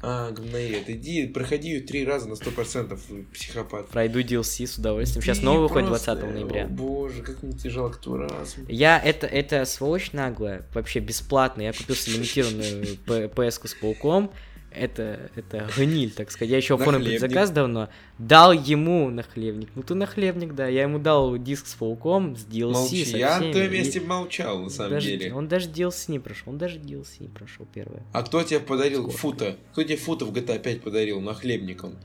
А, 0.00 0.30
говноед, 0.30 0.88
иди, 0.88 1.26
проходи 1.26 1.70
ее 1.70 1.80
три 1.80 2.04
раза 2.04 2.28
на 2.28 2.36
сто 2.36 2.52
процентов, 2.52 3.00
психопат. 3.32 3.88
Пройду 3.88 4.20
DLC 4.20 4.66
с 4.66 4.78
удовольствием. 4.78 5.22
Сейчас 5.22 5.42
новый 5.42 5.62
выходит 5.62 5.88
20 5.88 6.22
ноября. 6.22 6.66
О, 6.66 6.68
боже, 6.68 7.22
как 7.22 7.42
мне 7.42 7.52
тяжело 7.52 7.90
кто 7.90 8.16
раз. 8.16 8.56
Я, 8.68 9.00
это, 9.00 9.26
это 9.26 9.64
сволочь 9.64 10.12
наглая, 10.12 10.66
вообще 10.72 11.00
бесплатно. 11.00 11.62
Я 11.62 11.72
купил 11.72 11.96
лимитированную 12.06 12.84
PS 13.06 13.66
с 13.66 13.74
пауком 13.74 14.30
это, 14.70 15.30
это 15.34 15.68
гниль, 15.76 16.10
так 16.10 16.30
сказать. 16.30 16.50
Я 16.50 16.58
еще 16.58 16.74
оформил 16.74 17.06
предзаказ 17.06 17.50
давно. 17.50 17.88
Дал 18.18 18.52
ему 18.52 19.10
нахлебник. 19.10 19.70
Ну 19.74 19.82
ты 19.82 19.94
нахлебник, 19.94 20.54
да. 20.54 20.66
Я 20.66 20.82
ему 20.82 20.98
дал 20.98 21.36
диск 21.38 21.66
с 21.66 21.74
пауком, 21.74 22.36
с 22.36 22.44
DLC. 22.44 22.72
Молчи, 22.72 23.04
со 23.04 23.16
я 23.16 23.40
на 23.40 23.52
том 23.52 23.70
месте 23.70 24.00
молчал, 24.00 24.58
на 24.60 24.70
самом 24.70 24.90
даже, 24.90 25.06
деле. 25.08 25.34
Он 25.34 25.48
даже 25.48 25.68
DLC 25.68 26.12
не 26.12 26.18
прошел. 26.18 26.52
Он 26.52 26.58
даже 26.58 26.78
DLC 26.78 27.20
не 27.20 27.28
прошел 27.28 27.66
первое. 27.72 28.02
А 28.12 28.22
кто 28.22 28.42
тебе 28.42 28.60
подарил 28.60 29.02
Сколько? 29.02 29.18
фута? 29.18 29.56
Кто 29.72 29.82
тебе 29.82 29.96
фута 29.96 30.24
в 30.24 30.32
GTA 30.32 30.58
5 30.58 30.82
подарил 30.82 31.20
нахлебником? 31.20 31.96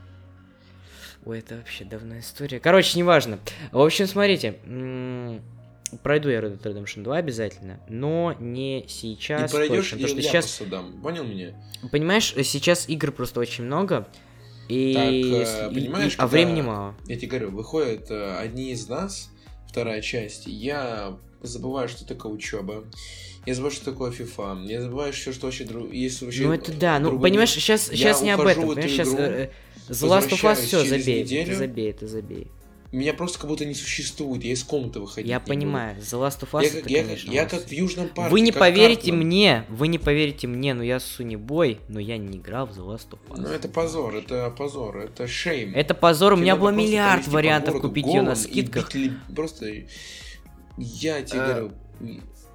Ой, 1.26 1.38
это 1.38 1.56
вообще 1.56 1.84
давная 1.84 2.20
история. 2.20 2.60
Короче, 2.60 2.98
неважно. 2.98 3.38
В 3.72 3.80
общем, 3.80 4.06
смотрите 4.06 4.58
пройду 6.02 6.28
я 6.28 6.40
Red 6.40 6.60
Dead 6.60 6.74
Redemption 6.74 7.02
2 7.02 7.16
обязательно, 7.16 7.80
но 7.88 8.34
не 8.38 8.84
сейчас. 8.88 9.52
Не 9.52 9.56
пройдешь, 9.56 9.90
точно, 9.90 9.98
я 9.98 10.08
что 10.08 10.22
сейчас... 10.22 10.62
дам. 10.68 11.00
Понял 11.02 11.24
меня? 11.24 11.54
Понимаешь, 11.90 12.34
сейчас 12.42 12.88
игр 12.88 13.12
просто 13.12 13.40
очень 13.40 13.64
много, 13.64 14.06
и, 14.68 14.94
так, 14.94 15.72
и, 15.72 15.74
понимаешь, 15.74 16.14
и... 16.14 16.16
а 16.18 16.26
времени 16.26 16.62
мало. 16.62 16.94
Я 17.06 17.16
тебе 17.16 17.28
говорю, 17.28 17.50
выходят 17.50 18.10
э, 18.10 18.36
одни 18.38 18.72
из 18.72 18.88
нас, 18.88 19.30
вторая 19.68 20.00
часть, 20.00 20.46
я 20.46 21.18
забываю, 21.42 21.88
что 21.88 22.06
такое 22.06 22.32
учеба. 22.32 22.84
Я 23.46 23.54
забываю, 23.54 23.74
что 23.74 23.84
такое 23.84 24.10
FIFA. 24.10 24.64
Я 24.66 24.80
забываю 24.80 25.12
все, 25.12 25.32
что 25.32 25.46
вообще 25.46 25.64
друг... 25.64 25.92
есть 25.92 26.22
вообще. 26.22 26.44
Ну 26.44 26.52
это 26.54 26.72
да, 26.72 26.98
ну 26.98 27.18
понимаешь, 27.18 27.50
сейчас, 27.50 27.88
сейчас 27.88 28.22
не 28.22 28.30
об 28.30 28.40
этом. 28.40 28.68
Понимаешь, 28.68 28.90
сейчас 28.90 29.12
э, 29.12 29.50
The 29.90 30.08
Last 30.08 30.30
of 30.30 30.42
Us 30.42 30.62
все 30.64 30.82
забей, 30.82 31.22
неделю, 31.22 31.54
забей, 31.54 31.90
это 31.90 32.06
забей 32.06 32.50
меня 32.94 33.14
просто 33.14 33.38
как 33.38 33.48
будто 33.48 33.64
не 33.64 33.74
существует, 33.74 34.44
я 34.44 34.52
из 34.52 34.62
комнаты 34.62 35.00
выходить 35.00 35.28
Я 35.28 35.40
понимаю, 35.40 35.96
The 35.98 36.20
Last 36.20 36.40
of 36.40 36.50
Us 36.52 36.62
я, 36.62 36.78
это, 36.78 36.88
я, 36.88 37.02
конечно, 37.02 37.30
я, 37.30 37.42
я 37.42 37.48
как 37.48 37.64
в 37.64 37.72
Южном 37.72 38.08
парке. 38.08 38.30
Вы 38.30 38.40
не 38.40 38.52
поверите 38.52 39.10
Карпман. 39.10 39.26
мне, 39.26 39.64
вы 39.68 39.88
не 39.88 39.98
поверите 39.98 40.46
мне, 40.46 40.74
но 40.74 40.82
я 40.82 41.00
Суни 41.00 41.36
Бой, 41.36 41.80
но 41.88 42.00
я 42.00 42.18
не 42.18 42.38
играл 42.38 42.66
в 42.66 42.70
The 42.70 42.86
Last 42.86 43.10
of 43.10 43.18
Us. 43.30 43.36
Ну 43.36 43.48
это 43.48 43.68
позор, 43.68 44.14
это 44.14 44.50
позор, 44.56 44.98
это 44.98 45.26
шейм. 45.26 45.74
Это 45.74 45.94
позор, 45.94 46.34
у 46.34 46.36
меня 46.36 46.56
было 46.56 46.70
миллиард 46.70 47.26
вариантов 47.28 47.80
купить 47.80 48.06
ее 48.06 48.22
на 48.22 48.34
скидках. 48.34 48.90
Просто 49.34 49.66
Я 50.76 51.22
тебе 51.22 51.40
а... 51.40 51.46
говорю, 51.46 51.72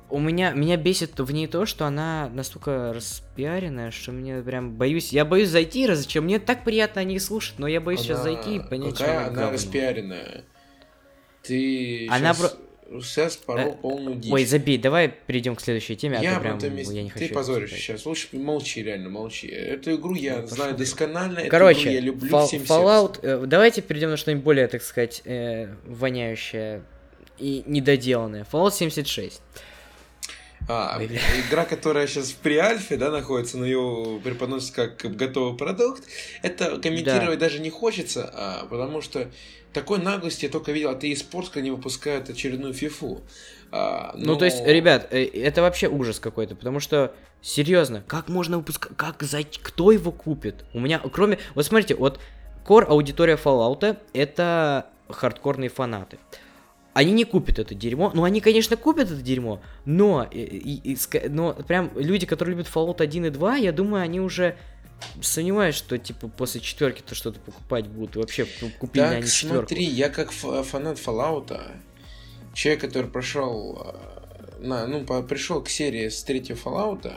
у 0.09 0.19
меня 0.19 0.51
меня 0.51 0.77
бесит 0.77 1.19
в 1.19 1.31
ней 1.31 1.47
то, 1.47 1.65
что 1.65 1.85
она 1.85 2.29
настолько 2.33 2.93
распиаренная, 2.93 3.91
что 3.91 4.11
мне 4.11 4.41
прям 4.41 4.75
боюсь. 4.75 5.11
Я 5.13 5.25
боюсь 5.25 5.49
зайти, 5.49 5.85
раз 5.85 5.99
зачем 5.99 6.25
мне 6.25 6.39
так 6.39 6.63
приятно 6.63 7.01
о 7.01 7.03
ней 7.03 7.19
слушать, 7.19 7.59
но 7.59 7.67
я 7.67 7.81
боюсь 7.81 7.99
она... 8.01 8.07
сейчас 8.07 8.23
зайти 8.23 8.55
и 8.55 8.59
понять, 8.59 8.97
какая 8.97 9.19
что 9.19 9.27
она, 9.31 9.41
она 9.41 9.51
распиаренная. 9.51 10.43
Ты 11.43 12.07
она 12.09 12.33
сейчас... 12.33 12.51
Про 12.51 13.01
сейчас 13.01 13.37
порол 13.37 13.73
э, 13.73 13.75
полную 13.81 14.15
дичь. 14.15 14.31
Ой, 14.31 14.45
забей, 14.45 14.77
давай 14.77 15.09
перейдем 15.09 15.55
к 15.55 15.61
следующей 15.61 15.95
теме. 15.95 16.17
А 16.17 16.23
я 16.23 16.37
а 16.37 16.39
прям, 16.39 16.57
месте... 16.75 16.95
я 16.95 17.03
не 17.03 17.09
хочу. 17.09 17.27
Ты 17.27 17.33
позоришь 17.33 17.71
сейчас. 17.71 18.05
Лучше 18.05 18.29
молчи, 18.33 18.83
реально, 18.83 19.09
молчи. 19.09 19.47
Эту 19.47 19.95
игру 19.95 20.15
я 20.15 20.41
ну, 20.41 20.47
знаю 20.47 20.75
досконально. 20.75 21.43
Короче, 21.49 21.81
эту 21.81 21.89
игру 21.89 21.93
я 21.93 22.01
люблю 22.01 22.31
Fall, 22.31 22.47
всем 22.47 22.61
Fallout. 22.63 23.19
Э, 23.21 23.45
давайте 23.45 23.81
перейдем 23.81 24.09
на 24.09 24.17
что-нибудь 24.17 24.43
более, 24.43 24.67
так 24.67 24.81
сказать, 24.81 25.21
э, 25.25 25.67
воняющее 25.85 26.83
и 27.37 27.63
недоделанное. 27.65 28.45
Fallout 28.51 28.73
76. 28.73 29.41
А, 30.71 31.01
игра, 31.01 31.65
которая 31.65 32.05
сейчас 32.05 32.29
в 32.29 32.35
преальфе, 32.35 32.95
да, 32.95 33.09
находится, 33.09 33.57
но 33.57 33.65
ее 33.65 34.21
преподносят 34.23 34.75
как 34.75 34.97
готовый 35.15 35.57
продукт, 35.57 36.03
это 36.43 36.79
комментировать 36.79 37.39
да. 37.39 37.47
даже 37.47 37.59
не 37.59 37.71
хочется, 37.71 38.29
а, 38.31 38.67
потому 38.69 39.01
что 39.01 39.31
такой 39.73 39.97
наглости 39.97 40.45
я 40.45 40.51
только 40.51 40.71
видел 40.71 40.91
от 40.91 41.03
eSports, 41.03 41.45
когда 41.45 41.61
они 41.61 41.71
выпускают 41.71 42.29
очередную 42.29 42.75
фифу. 42.75 43.21
А, 43.71 44.13
но... 44.15 44.33
Ну, 44.33 44.37
то 44.37 44.45
есть, 44.45 44.63
ребят, 44.63 45.07
э, 45.11 45.23
это 45.25 45.63
вообще 45.63 45.87
ужас 45.87 46.19
какой-то, 46.19 46.55
потому 46.55 46.79
что, 46.79 47.15
серьезно, 47.41 48.03
как 48.05 48.29
можно 48.29 48.57
выпускать, 48.57 48.95
как, 48.95 49.23
за... 49.23 49.39
кто 49.43 49.91
его 49.91 50.11
купит? 50.11 50.65
У 50.75 50.79
меня, 50.79 50.99
кроме, 50.99 51.39
вот 51.55 51.65
смотрите, 51.65 51.95
вот 51.95 52.19
core 52.63 52.85
аудитория 52.85 53.39
Fallout 53.43 53.97
это 54.13 54.85
хардкорные 55.09 55.69
фанаты. 55.69 56.19
Они 56.99 57.13
не 57.13 57.23
купят 57.23 57.59
это 57.59 57.73
дерьмо. 57.73 58.11
Ну, 58.13 58.25
они, 58.25 58.41
конечно, 58.41 58.75
купят 58.75 59.09
это 59.09 59.21
дерьмо, 59.21 59.61
но, 59.85 60.27
и, 60.29 60.39
и, 60.39 60.93
и, 60.93 61.29
но 61.29 61.53
прям 61.53 61.91
люди, 61.95 62.25
которые 62.25 62.57
любят 62.57 62.69
Fallout 62.69 63.01
1 63.01 63.25
и 63.25 63.29
2, 63.29 63.55
я 63.55 63.71
думаю, 63.71 64.03
они 64.03 64.19
уже 64.19 64.57
сомневаюсь, 65.21 65.75
что 65.75 65.97
типа 65.97 66.27
после 66.27 66.59
четверки 66.59 67.01
то 67.01 67.15
что-то 67.15 67.39
покупать 67.39 67.87
будут. 67.87 68.17
вообще 68.17 68.45
купили 68.79 69.03
так, 69.03 69.13
они 69.13 69.27
четверку. 69.27 69.69
смотри, 69.69 69.85
я 69.85 70.09
как 70.09 70.33
фанат 70.33 70.97
Fallout, 70.97 71.57
человек, 72.53 72.81
который 72.81 73.09
прошел 73.09 73.81
э, 73.81 74.65
на, 74.67 74.85
ну, 74.85 75.05
пришел 75.05 75.63
к 75.63 75.69
серии 75.69 76.09
с 76.09 76.21
третьего 76.23 76.57
Fallout, 76.57 77.09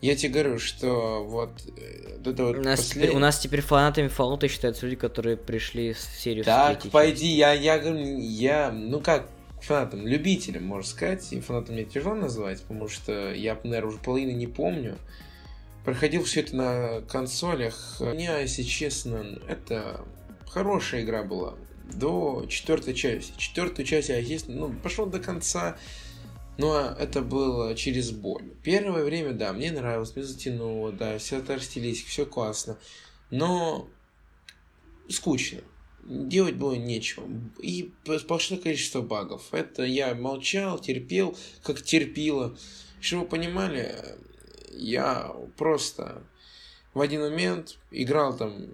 я 0.00 0.14
тебе 0.14 0.32
говорю, 0.32 0.58
что 0.58 1.24
вот 1.24 1.50
э, 1.76 2.18
это 2.24 2.44
вот 2.44 2.58
у, 2.58 2.62
нас 2.62 2.80
послед... 2.80 3.04
теперь, 3.04 3.16
у 3.16 3.18
нас 3.18 3.38
теперь 3.38 3.60
фанатами 3.60 4.08
Fallout 4.08 4.46
считаются 4.48 4.86
люди, 4.86 4.96
которые 4.96 5.36
пришли 5.36 5.92
в 5.92 5.98
серию 5.98 6.44
Так, 6.44 6.84
с 6.84 6.88
пойди, 6.88 7.26
я, 7.26 7.52
я 7.52 7.76
я, 7.76 8.70
ну 8.70 9.00
как, 9.00 9.28
фанатом, 9.60 10.06
любителем, 10.06 10.64
можно 10.64 10.88
сказать, 10.88 11.32
и 11.32 11.40
фанатом 11.40 11.74
мне 11.74 11.84
тяжело 11.84 12.14
назвать, 12.14 12.62
потому 12.62 12.88
что 12.88 13.32
я, 13.32 13.58
наверное, 13.64 13.88
уже 13.88 13.98
половины 13.98 14.32
не 14.32 14.46
помню. 14.46 14.96
Проходил 15.84 16.24
все 16.24 16.40
это 16.40 16.56
на 16.56 17.00
консолях. 17.08 17.96
У 18.00 18.04
меня, 18.06 18.38
если 18.38 18.62
честно, 18.62 19.24
это 19.48 20.04
хорошая 20.46 21.02
игра 21.02 21.22
была. 21.22 21.54
До 21.92 22.44
четвертой 22.48 22.92
части. 22.94 23.32
Четвертую 23.38 23.86
часть 23.86 24.10
я, 24.10 24.18
есть, 24.18 24.48
ну, 24.48 24.70
пошел 24.82 25.06
до 25.06 25.18
конца. 25.18 25.76
Но 26.58 26.94
это 26.98 27.22
было 27.22 27.74
через 27.76 28.10
боль. 28.10 28.50
Первое 28.64 29.04
время, 29.04 29.32
да, 29.32 29.52
мне 29.52 29.70
нравилось, 29.70 30.14
мне 30.16 30.24
затянуло, 30.24 30.90
да, 30.90 31.16
вся 31.18 31.40
та 31.40 31.56
все 31.56 32.26
классно. 32.26 32.76
Но 33.30 33.88
скучно. 35.08 35.60
Делать 36.04 36.56
было 36.56 36.74
нечего. 36.74 37.28
И 37.60 37.92
сплошное 38.18 38.58
количество 38.58 39.02
багов. 39.02 39.48
Это 39.52 39.84
я 39.84 40.14
молчал, 40.14 40.80
терпел, 40.80 41.36
как 41.62 41.80
терпило. 41.80 42.56
Чтобы 43.00 43.22
вы 43.22 43.28
понимали, 43.28 43.94
я 44.72 45.32
просто 45.56 46.24
в 46.92 47.00
один 47.00 47.20
момент 47.20 47.78
играл 47.92 48.36
там 48.36 48.66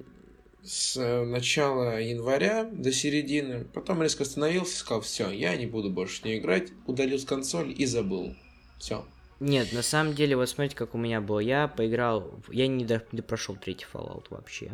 с 0.65 0.99
начала 1.25 2.01
января 2.01 2.65
до 2.65 2.91
середины, 2.91 3.65
потом 3.65 4.03
резко 4.03 4.23
остановился, 4.23 4.79
сказал, 4.79 5.03
все, 5.03 5.31
я 5.31 5.57
не 5.57 5.67
буду 5.67 5.91
больше 5.91 6.23
не 6.25 6.39
играть, 6.39 6.73
удалил 6.87 7.19
с 7.19 7.25
консоль 7.25 7.75
и 7.77 7.85
забыл. 7.85 8.35
Все. 8.79 9.05
Нет, 9.41 9.73
на 9.73 9.83
самом 9.83 10.15
деле, 10.15 10.37
вот 10.37 10.49
смотрите, 10.49 10.77
как 10.77 10.95
у 10.95 10.99
меня 10.99 11.21
было. 11.21 11.39
Я 11.39 11.69
поиграл, 11.69 12.41
я 12.51 12.67
не, 12.67 12.85
до, 12.85 13.05
не 13.13 13.21
прошел 13.21 13.57
третий 13.57 13.87
Fallout 13.93 14.27
вообще. 14.31 14.73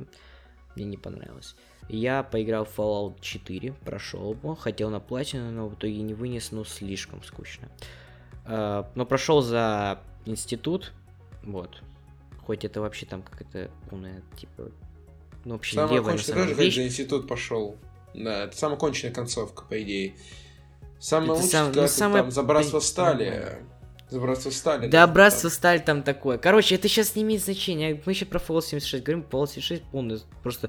Мне 0.76 0.84
не 0.84 0.96
понравилось. 0.96 1.56
Я 1.88 2.22
поиграл 2.22 2.64
в 2.64 2.78
Fallout 2.78 3.20
4, 3.20 3.72
прошел 3.84 4.32
его, 4.32 4.54
хотел 4.54 4.90
на 4.90 5.00
платину, 5.00 5.50
но 5.50 5.68
в 5.68 5.74
итоге 5.74 6.00
не 6.02 6.14
вынес, 6.14 6.52
ну 6.52 6.64
слишком 6.64 7.22
скучно. 7.24 7.68
Uh, 8.46 8.86
но 8.94 9.04
прошел 9.06 9.42
за 9.42 10.00
институт, 10.24 10.92
вот. 11.42 11.82
Хоть 12.46 12.64
это 12.64 12.80
вообще 12.80 13.06
там 13.06 13.22
какая-то 13.22 13.70
умная, 13.90 14.22
типа, 14.36 14.70
ну, 15.44 15.54
вообще 15.54 15.76
самая 15.76 15.94
левая, 15.94 16.16
конченная 16.16 16.44
тоже, 16.44 16.54
вещь. 16.54 16.74
за 16.74 16.86
институт 16.86 17.28
пошел. 17.28 17.76
Да, 18.14 18.44
это 18.44 18.56
самая 18.56 18.78
конченная 18.78 19.14
концовка, 19.14 19.64
по 19.64 19.80
идее. 19.80 20.14
Самое 20.98 21.32
лучшее, 21.32 21.48
сам, 21.48 21.72
ну, 21.72 21.88
самое... 21.88 22.22
там, 22.24 22.30
за 22.30 22.42
братство 22.42 22.80
стали. 22.80 23.62
За 24.10 24.20
братство 24.20 24.50
стали. 24.50 24.88
Да, 24.88 25.06
там, 25.06 25.14
братство 25.14 25.48
там. 25.48 25.56
стали 25.56 25.78
там 25.78 26.02
такое. 26.02 26.36
Короче, 26.36 26.74
это 26.74 26.88
сейчас 26.88 27.14
не 27.14 27.22
имеет 27.22 27.42
значения. 27.42 28.00
Мы 28.04 28.12
еще 28.12 28.26
про 28.26 28.38
Fallout 28.38 28.62
76 28.62 29.04
говорим, 29.04 29.24
Fallout 29.30 29.48
76 29.48 29.82
полный. 29.84 30.20
Просто. 30.42 30.68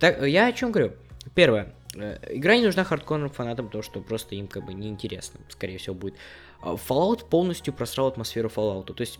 Так, 0.00 0.22
я 0.22 0.46
о 0.46 0.52
чем 0.52 0.72
говорю? 0.72 0.94
Первое. 1.34 1.74
Э, 1.94 2.18
игра 2.30 2.56
не 2.56 2.64
нужна 2.64 2.84
хардкорным 2.84 3.30
фанатам, 3.30 3.66
потому 3.66 3.82
что 3.82 4.00
просто 4.00 4.34
им 4.34 4.48
как 4.48 4.64
бы 4.64 4.74
неинтересно, 4.74 5.40
скорее 5.48 5.78
всего, 5.78 5.94
будет. 5.94 6.14
А, 6.60 6.74
Fallout 6.74 7.28
полностью 7.28 7.74
просрал 7.74 8.08
атмосферу 8.08 8.48
Fallout. 8.48 8.92
То 8.92 9.00
есть 9.00 9.18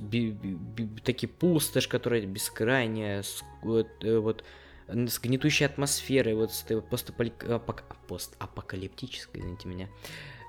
такие 1.05 1.29
пустошь, 1.29 1.89
которая 1.89 2.23
бескрайняя, 2.23 3.23
вот, 3.63 3.89
э, 4.03 4.19
вот 4.19 4.45
с 4.89 5.19
гнетущей 5.19 5.67
атмосферой, 5.67 6.35
вот 6.35 6.53
с 6.53 6.65
постапок... 6.81 7.33
постапокалиптической, 8.07 9.41
извините 9.41 9.69
меня, 9.69 9.89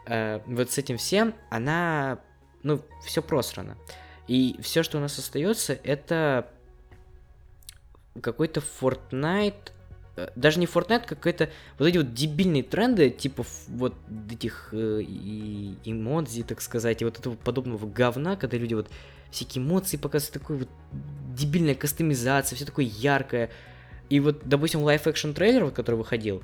э, 0.06 0.40
вот 0.46 0.72
с 0.72 0.78
этим 0.78 0.98
всем, 0.98 1.36
она, 1.50 2.20
ну, 2.64 2.82
все 3.06 3.22
просрано. 3.22 3.78
И 4.28 4.58
все, 4.62 4.84
что 4.84 4.98
у 4.98 5.02
нас 5.02 5.18
остается, 5.18 5.74
это 5.84 6.50
какой-то 8.22 8.62
Fortnite, 8.62 9.72
э, 10.16 10.30
даже 10.36 10.60
не 10.60 10.68
Fortnite, 10.68 11.06
какой-то 11.06 11.50
вот 11.78 11.88
эти 11.88 11.98
вот 11.98 12.14
дебильные 12.14 12.64
тренды, 12.64 13.10
типа 13.10 13.46
вот 13.68 13.96
этих 14.32 14.70
э, 14.72 15.02
эмодзи, 15.84 16.44
так 16.44 16.62
сказать, 16.62 17.02
и 17.02 17.06
вот 17.06 17.20
этого 17.20 17.36
подобного 17.36 17.88
говна, 17.88 18.36
когда 18.36 18.58
люди 18.58 18.74
вот 18.74 18.90
всякие 19.32 19.64
эмоции 19.64 19.98
показывают, 19.98 20.34
такой 20.34 20.58
вот 20.60 20.70
дебильная 21.36 21.76
кастомизация, 21.76 22.56
все 22.56 22.66
такое 22.66 22.86
яркое, 22.86 23.50
и 24.10 24.20
вот, 24.20 24.42
допустим, 24.46 24.82
live-action 24.82 25.34
трейлер, 25.34 25.72
который 25.72 25.96
выходил, 25.96 26.44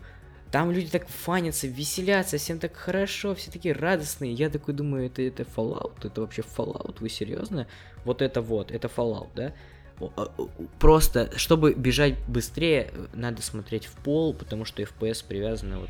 там 0.51 0.71
люди 0.71 0.87
так 0.87 1.07
фанятся, 1.07 1.67
веселятся, 1.67 2.37
всем 2.37 2.59
так 2.59 2.75
хорошо, 2.75 3.35
все 3.35 3.51
такие 3.51 3.73
радостные. 3.73 4.31
Я 4.31 4.49
такой 4.49 4.73
думаю, 4.73 5.07
это, 5.07 5.21
это 5.21 5.43
Fallout, 5.43 6.05
это 6.05 6.21
вообще 6.21 6.43
Fallout, 6.43 6.97
вы 6.99 7.09
серьезно? 7.09 7.67
Вот 8.05 8.21
это 8.21 8.41
вот, 8.41 8.71
это 8.71 8.87
Fallout, 8.87 9.29
да? 9.35 9.53
А, 10.15 10.31
просто, 10.79 11.37
чтобы 11.37 11.73
бежать 11.73 12.15
быстрее, 12.27 12.91
надо 13.13 13.41
смотреть 13.41 13.85
в 13.85 13.93
пол, 13.93 14.33
потому 14.33 14.65
что 14.65 14.81
FPS 14.81 15.25
привязаны 15.27 15.79
вот 15.79 15.89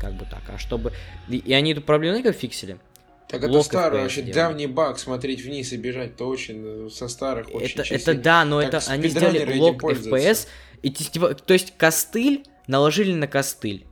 как 0.00 0.14
бы 0.14 0.24
так. 0.24 0.42
А 0.48 0.58
чтобы... 0.58 0.92
И, 1.28 1.38
и 1.38 1.52
они 1.52 1.72
эту 1.72 1.82
проблему 1.82 2.22
как 2.22 2.36
фиксили? 2.36 2.78
Так 3.28 3.42
это 3.42 3.62
старый, 3.62 4.02
вообще 4.02 4.22
давний 4.22 4.66
баг, 4.66 4.98
смотреть 4.98 5.42
вниз 5.42 5.72
и 5.72 5.76
бежать, 5.76 6.16
то 6.16 6.28
очень 6.28 6.88
со 6.90 7.08
старых 7.08 7.52
очень 7.52 7.80
Это, 7.80 7.94
это 7.94 8.14
да, 8.14 8.44
но 8.44 8.62
так 8.62 8.68
это 8.82 8.92
они 8.92 9.08
сделали 9.08 9.58
лог 9.58 9.82
FPS, 9.82 10.46
и, 10.82 10.90
типа, 10.90 11.34
то 11.34 11.52
есть 11.52 11.76
костыль 11.76 12.44
наложили 12.68 13.12
на 13.12 13.26
костыль. 13.26 13.86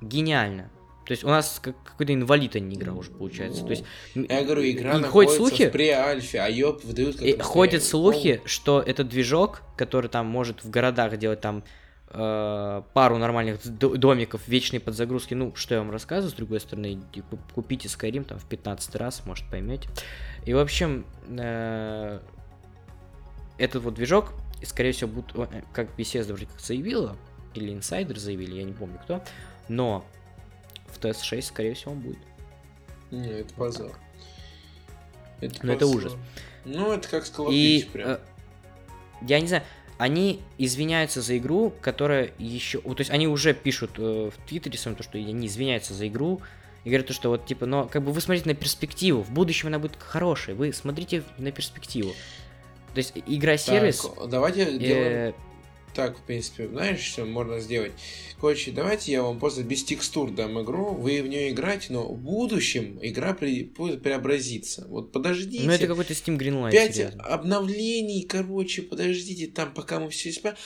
Гениально. 0.00 0.70
То 1.06 1.12
есть 1.12 1.22
у 1.22 1.28
нас 1.28 1.60
какой-то 1.62 2.12
инвалид, 2.12 2.56
а 2.56 2.60
не 2.60 2.74
игра 2.74 2.92
уже 2.92 3.10
получается. 3.10 3.62
То 3.62 3.70
есть, 3.70 3.84
я 4.14 4.42
говорю, 4.42 4.68
игра 4.68 4.98
и 4.98 5.02
ходят 5.02 5.34
слухи, 5.34 5.68
в 5.68 5.72
пре-альфе, 5.72 6.40
а 6.40 6.48
ёб 6.48 6.82
выдают 6.84 7.18
как 7.18 7.42
Ходят 7.42 7.84
слухи, 7.84 8.40
что 8.44 8.80
этот 8.80 9.08
движок, 9.08 9.62
который 9.76 10.08
там 10.08 10.26
может 10.26 10.64
в 10.64 10.70
городах 10.70 11.16
делать 11.16 11.40
там 11.40 11.62
э, 12.08 12.82
пару 12.94 13.18
нормальных 13.18 13.60
домиков, 13.66 14.46
вечной 14.48 14.80
подзагрузки, 14.80 15.34
ну, 15.34 15.54
что 15.54 15.74
я 15.74 15.80
вам 15.80 15.90
рассказываю, 15.90 16.30
с 16.30 16.34
другой 16.34 16.60
стороны, 16.60 17.00
купите 17.54 17.88
Skyrim 17.88 18.24
там 18.24 18.38
в 18.38 18.44
15 18.44 18.96
раз, 18.96 19.24
может, 19.26 19.48
поймете. 19.50 19.88
И, 20.44 20.54
в 20.54 20.58
общем, 20.58 21.04
э, 21.28 22.20
этот 23.58 23.82
вот 23.82 23.94
движок 23.94 24.32
скорее 24.62 24.92
всего, 24.92 25.10
будут, 25.10 25.34
э, 25.36 25.62
как 25.72 25.88
Bethesda 25.96 26.28
вроде 26.28 26.46
как 26.46 26.60
заявила, 26.60 27.16
или 27.54 27.72
инсайдер 27.72 28.18
заявили, 28.18 28.56
я 28.56 28.64
не 28.64 28.72
помню 28.72 28.98
кто, 29.02 29.22
но 29.68 30.04
в 30.88 30.98
TS6, 30.98 31.42
скорее 31.42 31.74
всего, 31.74 31.92
он 31.92 32.00
будет. 32.00 32.18
Не, 33.10 33.40
это 33.40 33.54
позор. 33.54 33.98
Это 35.40 35.66
Но 35.66 35.72
это 35.72 35.86
ужас. 35.86 36.14
Ну, 36.64 36.92
это 36.92 37.08
как 37.08 37.26
и, 37.50 37.88
прям. 37.92 38.08
Э, 38.08 38.18
я 39.22 39.40
не 39.40 39.48
знаю, 39.48 39.62
они 39.98 40.40
извиняются 40.58 41.22
за 41.22 41.38
игру, 41.38 41.72
которая 41.80 42.30
еще... 42.38 42.80
То 42.80 42.96
есть 42.98 43.10
они 43.10 43.28
уже 43.28 43.54
пишут 43.54 43.92
э, 43.98 44.30
в 44.34 44.48
Твиттере 44.48 44.78
своем, 44.78 44.96
то, 44.96 45.02
что 45.02 45.18
они 45.18 45.46
извиняются 45.46 45.94
за 45.94 46.06
игру, 46.08 46.40
и 46.84 46.90
говорят, 46.90 47.10
что 47.10 47.30
вот, 47.30 47.46
типа, 47.46 47.66
но 47.66 47.86
как 47.86 48.02
бы 48.02 48.12
вы 48.12 48.20
смотрите 48.20 48.48
на 48.48 48.54
перспективу, 48.54 49.22
в 49.22 49.30
будущем 49.30 49.68
она 49.68 49.78
будет 49.78 49.96
хорошей, 49.98 50.54
вы 50.54 50.72
смотрите 50.72 51.24
на 51.38 51.50
перспективу. 51.50 52.10
То 52.94 52.98
есть 52.98 53.12
игра-сервис... 53.26 54.06
давайте 54.28 54.62
э, 54.64 54.78
делаем 54.78 55.34
так, 55.96 56.18
в 56.18 56.22
принципе, 56.22 56.68
знаешь, 56.68 57.00
что 57.00 57.24
можно 57.24 57.58
сделать? 57.58 57.92
Короче, 58.38 58.70
давайте 58.70 59.12
я 59.12 59.22
вам 59.22 59.40
просто 59.40 59.62
без 59.62 59.82
текстур 59.82 60.30
дам 60.30 60.62
игру, 60.62 60.92
вы 60.92 61.22
в 61.22 61.26
нее 61.26 61.50
играете, 61.50 61.86
но 61.88 62.06
в 62.06 62.18
будущем 62.18 62.98
игра 63.00 63.32
при, 63.32 63.64
будет 63.64 64.02
преобразиться. 64.02 64.86
Вот 64.90 65.10
подождите. 65.10 65.64
Ну 65.64 65.72
это 65.72 65.86
какой-то 65.86 66.12
Steam 66.12 66.36
Greenlight. 66.36 66.72
Пять 66.72 66.96
серьезно. 66.96 67.24
обновлений, 67.24 68.24
короче, 68.24 68.82
подождите, 68.82 69.46
там 69.46 69.72
пока 69.72 69.98
мы 69.98 70.10
все 70.10 70.28
исправим. 70.28 70.58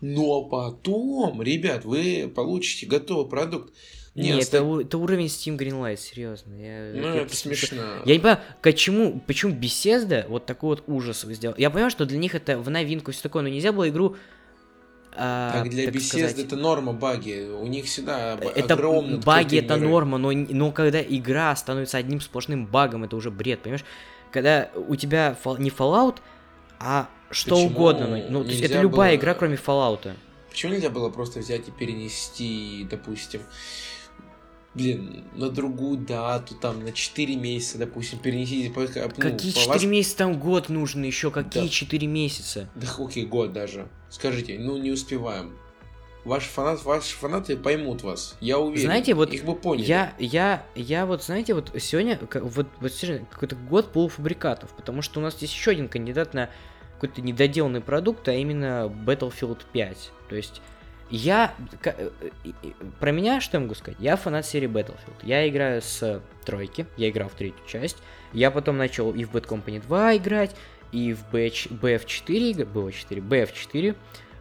Но 0.00 0.44
потом, 0.44 1.42
ребят, 1.42 1.84
вы 1.84 2.30
получите 2.32 2.86
готовый 2.86 3.28
продукт. 3.28 3.74
Нет, 4.14 4.46
это, 4.46 4.58
это 4.80 4.98
уровень 4.98 5.26
Steam 5.26 5.58
Greenlight, 5.58 5.96
серьезно. 5.96 6.54
Я, 6.54 6.92
ну, 6.94 7.08
это, 7.08 7.18
это 7.24 7.36
смешно. 7.36 7.82
Я 8.04 8.14
не 8.14 8.20
понимаю, 8.20 8.38
почему, 8.62 9.20
почему 9.26 9.52
Bethesda 9.52 10.28
вот 10.28 10.46
такой 10.46 10.76
вот 10.76 10.84
ужас 10.86 11.22
сделал. 11.22 11.56
Я 11.58 11.70
понимаю, 11.70 11.90
что 11.90 12.06
для 12.06 12.18
них 12.18 12.36
это 12.36 12.56
в 12.56 12.70
новинку 12.70 13.10
все 13.10 13.22
такое, 13.22 13.42
но 13.42 13.48
нельзя 13.48 13.72
было 13.72 13.88
игру 13.88 14.16
так 15.16 15.70
для 15.70 15.86
Bethesda 15.86 16.44
это 16.44 16.56
норма 16.56 16.92
баги. 16.92 17.48
У 17.48 17.66
них 17.66 17.86
всегда 17.86 18.34
это 18.34 18.74
огромный 18.74 19.18
баги 19.18 19.58
это 19.58 19.76
миры. 19.76 19.88
норма, 19.88 20.18
но, 20.18 20.32
но 20.32 20.72
когда 20.72 21.02
игра 21.02 21.54
становится 21.56 21.98
одним 21.98 22.20
сплошным 22.20 22.66
багом, 22.66 23.04
это 23.04 23.16
уже 23.16 23.30
бред, 23.30 23.60
понимаешь? 23.62 23.84
Когда 24.30 24.70
у 24.74 24.96
тебя 24.96 25.36
не 25.58 25.70
Fallout, 25.70 26.18
а 26.78 27.08
что 27.30 27.56
Почему 27.56 27.66
угодно. 27.70 28.06
Ну, 28.08 28.24
ну 28.30 28.44
то 28.44 28.50
есть 28.50 28.62
это 28.62 28.80
любая 28.80 29.12
было... 29.12 29.20
игра, 29.20 29.34
кроме 29.34 29.56
Fallout. 29.56 30.14
Почему 30.50 30.72
нельзя 30.72 30.90
было 30.90 31.10
просто 31.10 31.40
взять 31.40 31.68
и 31.68 31.70
перенести, 31.70 32.86
допустим, 32.90 33.42
блин, 34.76 35.24
на 35.34 35.50
другую 35.50 35.98
дату, 35.98 36.54
там, 36.54 36.84
на 36.84 36.92
4 36.92 37.36
месяца, 37.36 37.78
допустим, 37.78 38.18
перенесите. 38.18 38.70
По, 38.70 38.82
ну, 38.82 38.88
какие 39.18 39.52
по 39.52 39.58
4 39.58 39.68
вас... 39.68 39.84
месяца, 39.84 40.16
там 40.18 40.38
год 40.38 40.68
нужен 40.68 41.02
еще, 41.02 41.30
какие 41.30 41.64
да. 41.64 41.68
4 41.68 42.06
месяца? 42.06 42.68
Да 42.74 42.86
окей, 42.98 43.24
год 43.24 43.52
даже. 43.52 43.88
Скажите, 44.10 44.58
ну 44.58 44.76
не 44.76 44.90
успеваем. 44.90 45.56
Ваши 46.24 46.48
фанаты, 46.48 46.82
ваши 46.84 47.16
фанаты 47.16 47.56
поймут 47.56 48.02
вас, 48.02 48.36
я 48.40 48.58
уверен. 48.58 48.86
Знаете, 48.86 49.14
вот 49.14 49.32
их 49.32 49.44
бы 49.44 49.54
поняли. 49.54 49.86
Я, 49.86 50.12
я, 50.18 50.66
я 50.74 51.06
вот, 51.06 51.22
знаете, 51.22 51.54
вот 51.54 51.70
сегодня, 51.78 52.18
вот, 52.20 52.66
вот 52.80 52.92
какой-то 53.30 53.54
год 53.54 53.92
полуфабрикатов, 53.92 54.70
потому 54.70 55.02
что 55.02 55.20
у 55.20 55.22
нас 55.22 55.40
есть 55.40 55.54
еще 55.54 55.70
один 55.70 55.88
кандидат 55.88 56.34
на 56.34 56.50
какой-то 56.94 57.22
недоделанный 57.22 57.80
продукт, 57.80 58.26
а 58.28 58.32
именно 58.32 58.92
Battlefield 59.06 59.60
5. 59.72 60.10
То 60.28 60.34
есть 60.34 60.62
я... 61.10 61.54
Э, 61.84 62.10
про 62.98 63.12
меня 63.12 63.40
что 63.40 63.58
я 63.58 63.60
могу 63.60 63.74
сказать? 63.74 63.98
Я 64.00 64.16
фанат 64.16 64.46
серии 64.46 64.68
Battlefield. 64.68 65.22
Я 65.22 65.48
играю 65.48 65.82
с 65.82 66.20
тройки, 66.44 66.86
я 66.96 67.10
играл 67.10 67.28
в 67.28 67.34
третью 67.34 67.64
часть. 67.66 67.98
Я 68.32 68.50
потом 68.50 68.76
начал 68.76 69.12
и 69.12 69.24
в 69.24 69.32
Bad 69.32 69.46
Company 69.46 69.80
2 69.80 70.16
играть, 70.16 70.56
и 70.92 71.14
в 71.14 71.32
BF4, 71.32 72.64
было 72.64 72.92
4, 72.92 73.22
BF4, 73.22 73.96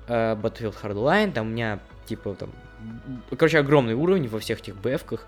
uh, 0.07 0.41
Battlefield 0.41 0.75
Hardline, 0.81 1.31
там 1.31 1.47
у 1.47 1.49
меня, 1.51 1.79
типа, 2.05 2.35
там, 2.35 2.51
короче, 3.37 3.59
огромный 3.59 3.93
уровень 3.93 4.27
во 4.27 4.39
всех 4.39 4.59
этих 4.59 4.75
BF-ках. 4.75 5.25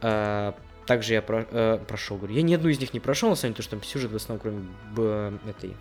Uh, 0.00 0.54
также 0.86 1.14
я 1.14 1.22
про, 1.22 1.42
uh, 1.42 1.84
прошел, 1.84 2.16
говорю, 2.16 2.34
я 2.34 2.42
ни 2.42 2.54
одну 2.54 2.68
из 2.68 2.80
них 2.80 2.92
не 2.92 3.00
прошел, 3.00 3.30
на 3.30 3.36
самом 3.36 3.54
деле, 3.54 3.64
потому 3.64 3.82
что 3.82 3.88
там 3.88 4.00
сюжет 4.00 4.10
в 4.10 4.16
основном, 4.16 4.40
кроме 4.40 4.68
б, 4.94 5.38
этой... 5.48 5.76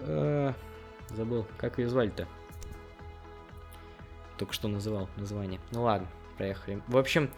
Uh, 0.00 0.54
забыл, 1.16 1.46
как 1.56 1.78
ее 1.78 1.88
звали-то? 1.88 2.28
Только 4.38 4.52
что 4.52 4.68
называл 4.68 5.08
название. 5.16 5.60
Ну 5.70 5.82
ладно, 5.82 6.08
проехали. 6.36 6.82
В 6.86 6.96
общем, 6.96 7.30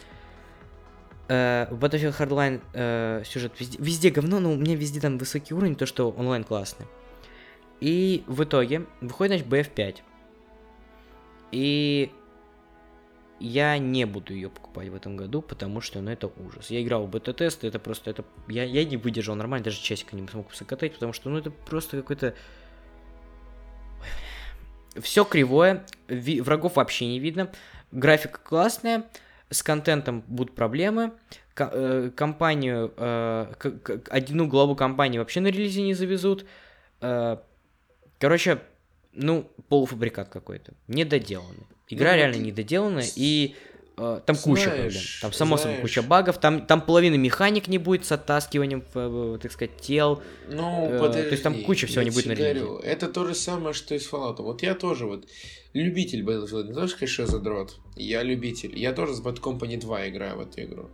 э, 1.28 1.66
в 1.70 1.82
Battlefield 1.82 2.18
Hardline 2.18 2.60
э, 2.72 3.22
сюжет 3.24 3.52
везде, 3.58 3.78
везде 3.80 4.10
говно, 4.10 4.40
но 4.40 4.52
у 4.52 4.56
меня 4.56 4.76
везде 4.76 5.00
там 5.00 5.18
высокий 5.18 5.54
уровень, 5.54 5.76
то 5.76 5.86
что 5.86 6.10
онлайн 6.10 6.44
классный. 6.44 6.86
И 7.80 8.24
в 8.26 8.44
итоге 8.44 8.86
выходит, 9.00 9.44
значит, 9.44 9.46
BF5. 9.46 9.96
И 11.52 12.10
я 13.38 13.76
не 13.78 14.06
буду 14.06 14.32
ее 14.32 14.48
покупать 14.48 14.88
в 14.88 14.94
этом 14.94 15.16
году, 15.16 15.42
потому 15.42 15.80
что, 15.80 16.00
ну, 16.00 16.10
это 16.10 16.30
ужас. 16.38 16.70
Я 16.70 16.82
играл 16.82 17.06
в 17.06 17.10
бета-тест, 17.10 17.64
это 17.64 17.78
просто, 17.78 18.10
это... 18.10 18.24
Я, 18.48 18.64
я 18.64 18.84
не 18.84 18.96
выдержал 18.96 19.34
нормально, 19.34 19.64
даже 19.64 19.80
часика 19.80 20.16
не 20.16 20.26
смог 20.26 20.48
посокотать, 20.48 20.94
потому 20.94 21.12
что, 21.12 21.28
ну, 21.28 21.38
это 21.38 21.50
просто 21.50 21.98
какой-то 21.98 22.34
все 25.00 25.24
кривое, 25.24 25.84
врагов 26.08 26.76
вообще 26.76 27.06
не 27.06 27.18
видно, 27.18 27.50
графика 27.92 28.40
классная, 28.42 29.04
с 29.50 29.62
контентом 29.62 30.24
будут 30.26 30.54
проблемы, 30.54 31.12
К- 31.54 31.70
э, 31.72 32.10
компанию, 32.14 32.92
э, 32.96 33.52
одну 34.10 34.46
главу 34.46 34.74
компании 34.76 35.18
вообще 35.18 35.40
на 35.40 35.46
релизе 35.48 35.82
не 35.82 35.94
завезут. 35.94 36.44
Э, 37.00 37.38
короче, 38.18 38.58
ну, 39.12 39.50
полуфабрикат 39.68 40.28
какой-то, 40.28 40.74
недоделанный. 40.88 41.66
Игра 41.88 42.10
ну, 42.10 42.16
реально 42.16 42.36
недоделанная, 42.36 43.06
и 43.14 43.54
там 43.96 44.20
знаешь, 44.26 44.42
куча 44.42 44.70
проблем. 44.70 45.02
Там, 45.22 45.32
само 45.32 45.56
собой, 45.56 45.78
куча 45.78 46.02
багов. 46.02 46.38
Там, 46.38 46.66
там 46.66 46.82
половина 46.82 47.14
механик 47.14 47.66
не 47.66 47.78
будет 47.78 48.04
с 48.04 48.12
оттаскиванием, 48.12 48.84
э, 48.94 49.38
так 49.40 49.50
сказать, 49.50 49.78
тел. 49.78 50.22
Ну, 50.50 50.90
uh, 50.90 50.98
подожди, 50.98 51.22
То 51.22 51.30
есть 51.30 51.42
там 51.42 51.62
куча 51.62 51.86
всего 51.86 52.02
не 52.02 52.10
будет 52.10 52.26
на 52.26 52.34
говорю, 52.34 52.76
Это 52.78 53.08
то 53.08 53.26
же 53.26 53.34
самое, 53.34 53.72
что 53.72 53.94
и 53.94 53.98
с 53.98 54.10
Fallout. 54.10 54.42
Вот 54.42 54.62
я 54.62 54.74
тоже 54.74 55.06
вот 55.06 55.26
любитель 55.72 56.22
Battlefield. 56.22 56.74
Не 56.74 56.86
что, 56.86 56.98
конечно, 56.98 57.26
задрот. 57.26 57.78
Я 57.96 58.22
любитель. 58.22 58.78
Я 58.78 58.92
тоже 58.92 59.14
с 59.14 59.22
Bad 59.22 59.40
Company 59.40 59.80
2 59.80 60.08
играю 60.08 60.36
в 60.36 60.40
эту 60.40 60.62
игру. 60.62 60.90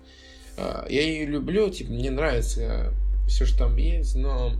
Uh, 0.56 0.86
я 0.88 1.02
ее 1.02 1.26
люблю, 1.26 1.70
типа, 1.70 1.90
мне 1.90 2.10
нравится 2.12 2.92
все, 3.26 3.46
что 3.46 3.58
там 3.58 3.76
есть, 3.78 4.14
но 4.14 4.52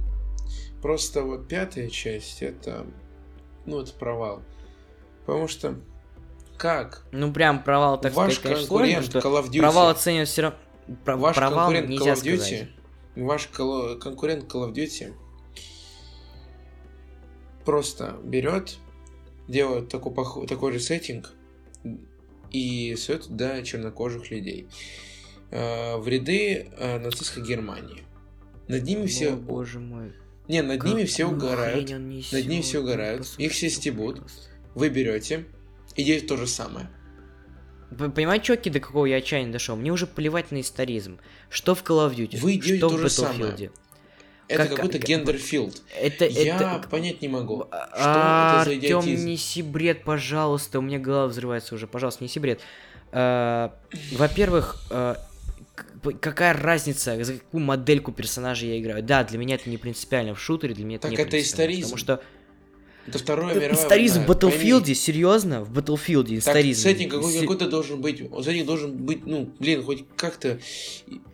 просто 0.81 1.23
вот 1.23 1.47
пятая 1.47 1.89
часть, 1.89 2.43
это, 2.43 2.87
ну, 3.67 3.81
это 3.81 3.93
провал. 3.93 4.43
Потому 5.27 5.47
что 5.47 5.77
как? 6.63 7.05
Ну, 7.11 7.33
прям 7.33 7.61
провал, 7.61 8.01
так 8.01 8.15
Ваш 8.15 8.37
сказать, 8.37 8.59
конкурент 8.59 9.11
сложно, 9.11 9.29
Call 9.29 9.43
of 9.43 9.51
Duty. 9.51 9.59
Провал 9.59 9.89
оценивать 9.89 10.29
все 10.29 10.43
равно... 10.43 10.59
Про... 11.05 11.17
Ваш 11.17 11.35
провал 11.35 11.59
конкурент 11.59 11.89
нельзя 11.89 12.13
Call 12.13 12.15
of 12.15 12.23
Duty, 12.23 12.37
сказать. 12.37 12.69
Ваш 13.17 13.47
кол... 13.49 13.99
конкурент 13.99 14.45
Call 14.45 14.71
of 14.71 14.73
Duty 14.73 15.13
просто 17.65 18.17
берет, 18.23 18.77
делает 19.49 19.89
такой, 19.89 20.15
пох... 20.15 20.47
такой 20.47 20.73
же 20.73 20.79
сеттинг 20.79 21.33
и 22.53 22.95
сует 22.95 23.25
туда 23.25 23.61
чернокожих 23.63 24.31
людей 24.31 24.69
э, 25.51 25.97
в 25.97 26.07
ряды 26.07 26.69
э, 26.79 27.01
нацистской 27.01 27.43
Германии. 27.43 28.05
Над 28.69 28.85
ними 28.85 29.07
все... 29.07 29.33
боже 29.33 29.81
мой. 29.81 30.13
Не, 30.47 30.63
над 30.63 30.85
ними 30.85 31.05
все 31.07 31.27
угорают. 31.27 31.91
Над 31.91 32.47
ними 32.47 32.61
все 32.61 32.79
угорают. 32.79 33.27
Их 33.39 33.51
все 33.51 33.69
стебут. 33.69 34.23
Вы 34.77 34.91
берете, 34.91 35.45
и 35.97 36.03
здесь 36.03 36.25
то 36.25 36.37
же 36.37 36.47
самое. 36.47 36.89
Вы 37.91 38.11
понимаете, 38.11 38.47
чуваки, 38.47 38.71
до 38.71 38.81
какого 38.81 39.07
я 39.07 39.17
отчаяния 39.17 39.53
дошел? 39.53 39.77
Мне 39.77 39.93
уже 39.93 40.07
плевать 40.07 40.51
на 40.51 40.61
историзм. 40.61 41.19
Что 41.51 41.75
в 41.75 41.83
Call 41.83 42.09
of 42.09 42.17
Duty, 42.17 42.39
Вы 42.39 42.61
что 42.61 42.89
в 42.89 42.95
Battlefield. 42.95 43.71
Это 44.49 44.67
как, 44.67 44.77
какой-то 44.77 44.99
гендерфилд. 44.99 45.83
Это, 45.99 46.27
я 46.27 46.57
это... 46.57 46.89
понять 46.89 47.23
не 47.23 47.29
могу. 47.29 47.67
А, 47.71 48.65
что 48.65 48.73
это 48.73 48.89
за 48.91 48.97
Артем, 48.97 49.25
неси 49.25 49.63
бред, 49.63 50.05
пожалуйста. 50.05 50.79
У 50.79 50.83
меня 50.83 50.99
голова 50.99 51.27
взрывается 51.29 51.75
уже. 51.75 51.87
Пожалуйста, 51.87 52.25
неси 52.25 52.39
бред. 52.39 52.61
А, 53.13 53.75
во-первых, 54.13 54.83
а, 54.91 55.17
какая 56.21 56.53
разница, 56.55 57.23
за 57.23 57.35
какую 57.35 57.63
модельку 57.63 58.13
персонажа 58.13 58.67
я 58.67 58.79
играю? 58.79 59.03
Да, 59.03 59.25
для 59.25 59.39
меня 59.39 59.55
это 59.55 59.71
не 59.71 59.79
принципиально 59.79 60.35
в 60.35 60.41
шутере, 60.41 60.75
для 60.75 60.85
меня 60.85 60.97
это 60.97 61.09
так 61.09 61.17
не 61.17 61.25
это 61.25 61.41
историзм. 61.41 61.83
Потому 61.83 61.99
что 61.99 62.23
это 63.07 63.19
второе 63.19 63.55
мировое 63.55 63.73
Историзм 63.73 64.25
в 64.25 64.31
Battlefield, 64.31 64.95
серьезно? 64.95 65.65
В 65.65 65.77
Battlefield 65.77 66.39
историзм. 66.39 66.83
Так, 66.83 66.93
сеттинг 66.93 67.13
какой- 67.13 67.41
какой-то 67.41 67.69
должен 67.69 68.01
быть. 68.01 68.19
Сеттинг 68.19 68.67
должен 68.67 68.97
быть, 68.97 69.27
ну, 69.27 69.51
блин, 69.59 69.83
хоть 69.83 70.05
как-то... 70.17 70.59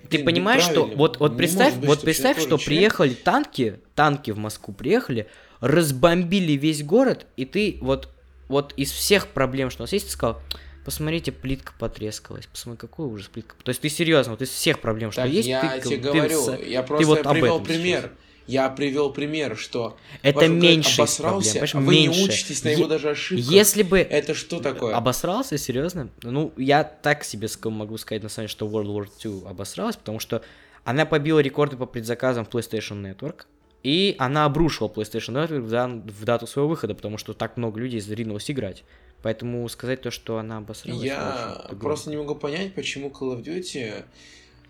Ты 0.08 0.24
понимаешь, 0.24 0.62
что 0.62 0.86
вот, 0.86 1.20
вот 1.20 1.36
представь, 1.36 1.74
быть, 1.74 1.88
вот 1.88 2.00
представь, 2.00 2.38
что 2.38 2.56
человек... 2.56 2.66
приехали 2.66 3.14
танки, 3.14 3.80
танки 3.94 4.30
в 4.30 4.38
Москву 4.38 4.72
приехали, 4.72 5.28
разбомбили 5.60 6.52
весь 6.52 6.82
город, 6.82 7.26
и 7.36 7.44
ты 7.44 7.76
вот, 7.82 8.08
вот 8.48 8.72
из 8.76 8.90
всех 8.90 9.28
проблем, 9.28 9.68
что 9.70 9.82
у 9.82 9.84
нас 9.84 9.92
есть, 9.92 10.06
ты 10.06 10.12
сказал, 10.12 10.40
посмотрите, 10.86 11.32
плитка 11.32 11.74
потрескалась, 11.78 12.46
посмотри, 12.46 12.78
какой 12.78 13.06
ужас 13.06 13.28
плитка. 13.28 13.54
То 13.62 13.68
есть 13.68 13.82
ты 13.82 13.90
серьезно, 13.90 14.32
вот 14.32 14.40
из 14.40 14.48
всех 14.48 14.80
проблем, 14.80 15.12
что 15.12 15.22
так, 15.22 15.30
есть, 15.30 15.46
я 15.46 15.76
ты, 15.76 15.86
тебе 15.86 15.96
ты, 15.98 16.02
говорю, 16.02 16.46
ты, 16.46 16.70
я 16.70 16.82
просто 16.82 17.04
ты 17.04 17.06
вот 17.06 17.30
привел 17.30 17.60
пример. 17.60 18.00
Сейчас. 18.00 18.10
Я 18.48 18.70
привел 18.70 19.12
пример, 19.12 19.58
что 19.58 19.98
это 20.22 20.48
меньше 20.48 21.02
обосрался, 21.02 21.58
проблем, 21.58 21.70
а 21.74 21.80
вы 21.86 21.92
меньше. 21.92 22.18
не 22.18 22.24
учитесь 22.24 22.64
на 22.64 22.68
его 22.70 22.84
е- 22.84 22.88
даже 22.88 23.10
ошибках. 23.10 23.46
Если 23.46 23.82
бы 23.82 23.98
это 23.98 24.34
что 24.34 24.58
такое? 24.58 24.96
Обосрался, 24.96 25.58
серьезно? 25.58 26.08
Ну, 26.22 26.52
я 26.56 26.82
так 26.82 27.24
себе 27.24 27.46
могу 27.64 27.98
сказать 27.98 28.22
на 28.22 28.30
самом 28.30 28.46
деле, 28.46 28.52
что 28.52 28.66
World 28.66 28.86
War 28.86 29.08
II 29.22 29.46
обосралась, 29.48 29.96
потому 29.96 30.18
что 30.18 30.42
она 30.84 31.04
побила 31.04 31.40
рекорды 31.40 31.76
по 31.76 31.84
предзаказам 31.84 32.46
в 32.46 32.48
PlayStation 32.48 33.02
Network. 33.02 33.44
И 33.82 34.16
она 34.18 34.46
обрушила 34.46 34.88
PlayStation 34.88 35.34
Network 35.34 35.60
в, 35.60 35.70
дан, 35.70 36.00
в 36.00 36.24
дату 36.24 36.46
своего 36.46 36.70
выхода, 36.70 36.94
потому 36.94 37.18
что 37.18 37.34
так 37.34 37.58
много 37.58 37.78
людей 37.78 38.00
ринулось 38.00 38.50
играть. 38.50 38.82
Поэтому 39.22 39.68
сказать 39.68 40.00
то, 40.00 40.10
что 40.10 40.38
она 40.38 40.56
обосралась... 40.56 41.02
Я 41.02 41.66
просто 41.78 42.08
не 42.08 42.16
могу 42.16 42.34
понять, 42.34 42.74
почему 42.74 43.08
Call 43.10 43.36
of 43.36 43.44
Duty 43.44 44.04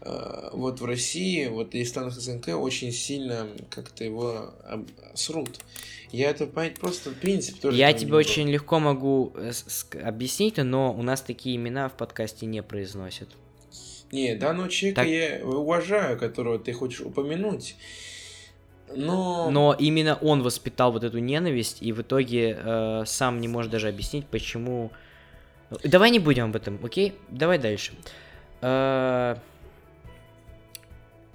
вот 0.01 0.81
в 0.81 0.85
России, 0.85 1.47
вот 1.47 1.75
и 1.75 1.83
в 1.83 1.89
странах 1.89 2.15
СНГ 2.15 2.49
очень 2.57 2.93
сильно 2.93 3.49
как-то 3.71 4.05
его 4.05 4.55
срут. 5.15 5.59
Я 6.11 6.31
это 6.31 6.47
понять 6.47 6.79
просто 6.79 7.11
принцип 7.11 7.61
тоже. 7.61 7.77
Я 7.77 7.93
тебе 7.93 8.15
очень 8.15 8.49
легко 8.49 8.79
могу 8.79 9.33
э, 9.37 9.53
объяснить, 10.03 10.57
но 10.57 10.93
у 10.93 11.03
нас 11.03 11.21
такие 11.21 11.57
имена 11.57 11.89
в 11.89 11.93
подкасте 11.93 12.47
не 12.47 12.63
произносят. 12.63 13.29
Не, 14.11 14.35
данного 14.35 14.71
человека 14.71 15.03
так... 15.03 15.09
я 15.09 15.41
уважаю, 15.45 16.19
которого 16.19 16.59
ты 16.59 16.73
хочешь 16.73 17.01
упомянуть. 17.01 17.77
Но... 18.95 19.51
Но 19.51 19.77
именно 19.79 20.17
он 20.23 20.43
воспитал 20.43 20.93
вот 20.93 21.05
эту 21.05 21.19
ненависть, 21.19 21.83
и 21.83 21.93
в 21.93 22.01
итоге 22.01 22.59
э, 22.59 23.03
сам 23.05 23.41
не 23.41 23.49
может 23.49 23.71
даже 23.71 23.89
объяснить, 23.89 24.27
почему... 24.27 24.91
Давай 25.85 26.11
не 26.11 26.19
будем 26.19 26.45
об 26.45 26.57
этом, 26.57 26.83
окей? 26.83 27.13
Давай 27.29 27.59
дальше. 27.59 27.93
Э, 28.63 29.37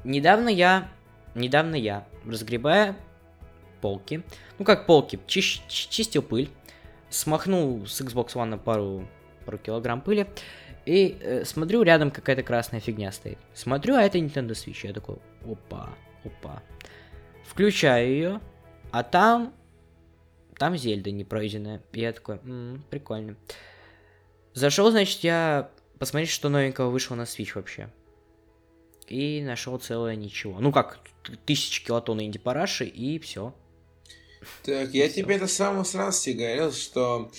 недавно 0.03 0.49
я... 0.49 0.89
Недавно 1.35 1.75
я, 1.75 2.05
разгребая 2.25 2.95
полки, 3.81 4.23
ну 4.59 4.65
как 4.65 4.85
полки, 4.85 5.19
чиш, 5.25 5.63
чистил 5.67 6.21
пыль, 6.21 6.49
смахнул 7.09 7.87
с 7.87 7.99
Xbox 8.01 8.35
One 8.35 8.59
пару, 8.59 9.07
пару 9.43 9.57
килограмм 9.57 10.01
пыли, 10.01 10.27
и 10.85 11.17
э, 11.21 11.45
смотрю, 11.45 11.81
рядом 11.83 12.11
какая-то 12.11 12.43
красная 12.43 12.79
фигня 12.79 13.11
стоит. 13.11 13.37
Смотрю, 13.53 13.95
а 13.95 14.01
это 14.01 14.17
Nintendo 14.17 14.51
Switch. 14.51 14.85
Я 14.85 14.93
такой, 14.93 15.17
опа, 15.45 15.89
опа. 16.23 16.61
Включаю 17.45 18.09
ее, 18.09 18.41
а 18.91 19.03
там... 19.03 19.53
Там 20.57 20.77
Зельда 20.77 21.11
не 21.11 21.23
пройденная. 21.23 21.81
Я 21.93 22.13
такой, 22.13 22.37
м-м, 22.37 22.83
прикольно. 22.89 23.35
Зашел, 24.53 24.91
значит, 24.91 25.21
я 25.21 25.71
посмотреть, 25.99 26.29
что 26.29 26.49
новенького 26.49 26.89
вышло 26.89 27.15
на 27.15 27.23
Switch 27.23 27.53
вообще. 27.55 27.89
И 29.09 29.41
нашел 29.41 29.77
целое 29.77 30.15
ничего. 30.15 30.59
Ну 30.59 30.71
как, 30.71 30.99
тысячи 31.45 31.83
килотонн 31.85 32.21
инди 32.21 32.39
параши 32.39 32.85
и 32.85 33.19
все. 33.19 33.53
Так, 34.63 34.93
я 34.93 35.07
всё. 35.07 35.21
тебе 35.21 35.35
это 35.35 35.47
с 35.47 35.53
самого 35.53 35.83
сразу 35.83 36.33
говорил, 36.33 36.71
что 36.71 37.31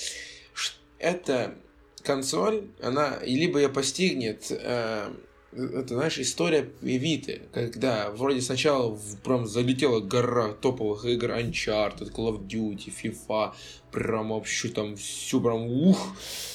это 0.98 1.54
консоль, 2.02 2.68
она 2.82 3.18
либо 3.22 3.58
ее 3.58 3.68
постигнет, 3.68 4.46
э, 4.50 5.12
это, 5.56 5.94
знаешь, 5.94 6.18
история 6.18 6.68
Виты, 6.80 7.42
когда 7.52 8.10
вроде 8.10 8.40
сначала 8.40 8.90
в, 8.90 9.16
прям 9.18 9.46
залетела 9.46 10.00
гора 10.00 10.52
топовых 10.52 11.04
игр 11.04 11.30
Uncharted, 11.30 12.12
Call 12.12 12.32
of 12.32 12.46
Duty, 12.46 12.92
FIFA, 12.92 13.52
прям 13.90 14.30
вообще 14.30 14.68
там 14.68 14.96
все 14.96 15.40
прям 15.40 15.62
ух, 15.62 15.98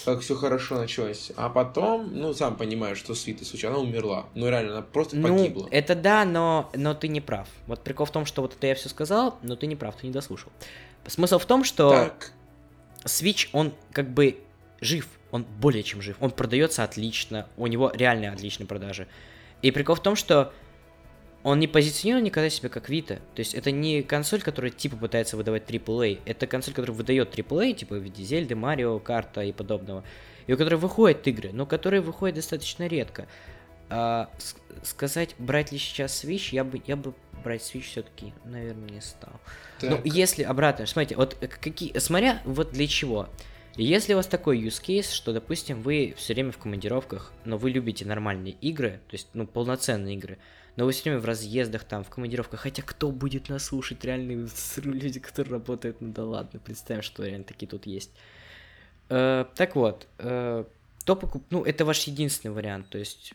как 0.06 0.22
все 0.22 0.36
хорошо 0.36 0.78
началось. 0.78 1.32
А 1.36 1.50
потом, 1.50 2.12
ну, 2.14 2.34
сам 2.34 2.58
понимаешь, 2.58 2.98
что 2.98 3.16
с 3.16 3.26
Витой 3.26 3.46
случилось, 3.46 3.76
она 3.76 3.84
умерла. 3.84 4.26
Ну, 4.36 4.50
реально, 4.50 4.74
она 4.74 4.82
просто 4.82 5.16
ну, 5.16 5.28
погибла. 5.30 5.68
это 5.72 5.96
да, 5.96 6.26
но, 6.26 6.70
но 6.76 6.94
ты 6.94 7.08
не 7.08 7.22
прав. 7.22 7.48
Вот 7.68 7.84
прикол 7.84 8.06
в 8.06 8.12
том, 8.12 8.26
что 8.26 8.42
вот 8.42 8.56
это 8.56 8.68
я 8.68 8.76
все 8.76 8.90
сказал, 8.90 9.38
но 9.42 9.56
ты 9.56 9.68
не 9.68 9.76
прав, 9.76 9.96
ты 9.96 10.08
не 10.08 10.14
дослушал. 10.14 10.52
Смысл 11.08 11.40
в 11.40 11.46
том, 11.46 11.64
что 11.64 11.92
так. 11.92 12.34
Switch, 13.06 13.48
он 13.54 13.74
как 13.94 14.10
бы 14.14 14.38
жив, 14.82 15.08
он 15.32 15.46
более 15.60 15.84
чем 15.84 16.02
жив, 16.02 16.18
он 16.20 16.32
продается 16.32 16.84
отлично, 16.84 17.48
у 17.58 17.68
него 17.68 17.92
реально 17.94 18.32
отличные 18.32 18.68
продажи. 18.68 19.08
И 19.62 19.72
прикол 19.72 19.96
в 19.96 20.02
том, 20.02 20.16
что 20.16 20.54
он 21.44 21.60
не 21.60 21.68
позиционирует 21.68 22.26
никогда 22.26 22.50
себя 22.50 22.70
как 22.70 22.90
Vita. 22.90 23.20
То 23.36 23.40
есть 23.40 23.54
это 23.54 23.72
не 23.72 24.04
консоль, 24.04 24.42
которая 24.42 24.72
типа 24.72 24.98
пытается 24.98 25.38
выдавать 25.38 25.70
AAA. 25.70 26.20
Это 26.26 26.48
консоль, 26.48 26.74
которая 26.74 26.96
выдает 26.96 27.38
AAA, 27.38 27.74
типа 27.74 27.96
в 27.96 28.04
виде 28.04 28.24
Зельды, 28.24 28.56
Марио, 28.56 29.00
Карта 29.00 29.42
и 29.42 29.52
подобного. 29.52 30.04
И 30.48 30.54
у 30.54 30.58
которой 30.58 30.76
выходят 30.76 31.26
игры, 31.28 31.52
но 31.54 31.66
которые 31.66 32.02
выходят 32.02 32.36
достаточно 32.36 32.88
редко. 32.88 33.28
А, 33.90 34.30
сказать, 34.84 35.36
брать 35.38 35.72
ли 35.72 35.78
сейчас 35.78 36.24
Switch, 36.24 36.50
я 36.52 36.64
бы, 36.64 36.82
я 36.86 36.96
бы 36.96 37.14
брать 37.44 37.62
Switch 37.62 37.84
все-таки, 37.84 38.34
наверное, 38.44 38.90
не 38.90 39.02
стал. 39.02 39.40
Так. 39.80 39.90
Ну, 39.90 40.02
если 40.04 40.44
обратно, 40.44 40.86
смотрите, 40.86 41.16
вот 41.16 41.36
какие, 41.36 41.98
смотря 42.00 42.42
вот 42.46 42.72
для 42.72 42.88
чего. 42.88 43.30
И 43.80 43.86
если 43.86 44.12
у 44.12 44.18
вас 44.18 44.28
такой 44.28 44.60
use 44.60 44.84
case, 44.84 45.10
что, 45.10 45.32
допустим, 45.32 45.82
вы 45.82 46.14
все 46.18 46.34
время 46.34 46.52
в 46.52 46.58
командировках, 46.58 47.32
но 47.46 47.58
вы 47.58 47.70
любите 47.72 48.04
нормальные 48.04 48.56
игры, 48.60 49.00
то 49.08 49.14
есть, 49.14 49.30
ну, 49.34 49.48
полноценные 49.48 50.18
игры, 50.18 50.38
но 50.76 50.84
вы 50.84 50.92
все 50.92 51.04
время 51.04 51.20
в 51.20 51.26
разъездах, 51.26 51.86
там, 51.86 52.04
в 52.04 52.10
командировках, 52.10 52.60
хотя 52.60 52.84
кто 52.84 53.10
будет 53.10 53.48
нас 53.48 53.64
слушать, 53.64 54.04
реальные 54.04 54.50
люди, 54.84 55.22
которые 55.22 55.54
работают, 55.54 56.02
ну 56.02 56.12
да 56.12 56.26
ладно, 56.26 56.60
представим, 56.60 57.02
что 57.02 57.24
реально 57.24 57.46
такие 57.46 57.68
тут 57.68 57.86
есть. 57.86 58.12
Э, 59.08 59.46
так 59.56 59.78
вот, 59.78 60.08
э, 60.18 60.66
то 61.06 61.16
покуп... 61.16 61.46
ну, 61.50 61.64
это 61.64 61.86
ваш 61.86 62.04
единственный 62.04 62.52
вариант, 62.52 62.90
то 62.90 62.98
есть 62.98 63.34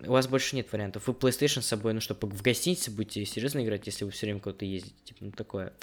у 0.00 0.12
вас 0.12 0.26
больше 0.26 0.56
нет 0.56 0.72
вариантов. 0.72 1.06
Вы 1.06 1.12
PlayStation 1.12 1.60
с 1.60 1.66
собой, 1.66 1.92
ну 1.92 2.00
что, 2.00 2.14
в 2.18 2.40
гостинице 2.40 2.90
будете 2.90 3.26
серьезно 3.26 3.62
играть, 3.62 3.86
если 3.86 4.06
вы 4.06 4.10
все 4.10 4.24
время 4.24 4.40
куда-то 4.40 4.64
ездите, 4.64 4.96
типа, 5.04 5.18
ну 5.22 5.32
такое. 5.32 5.74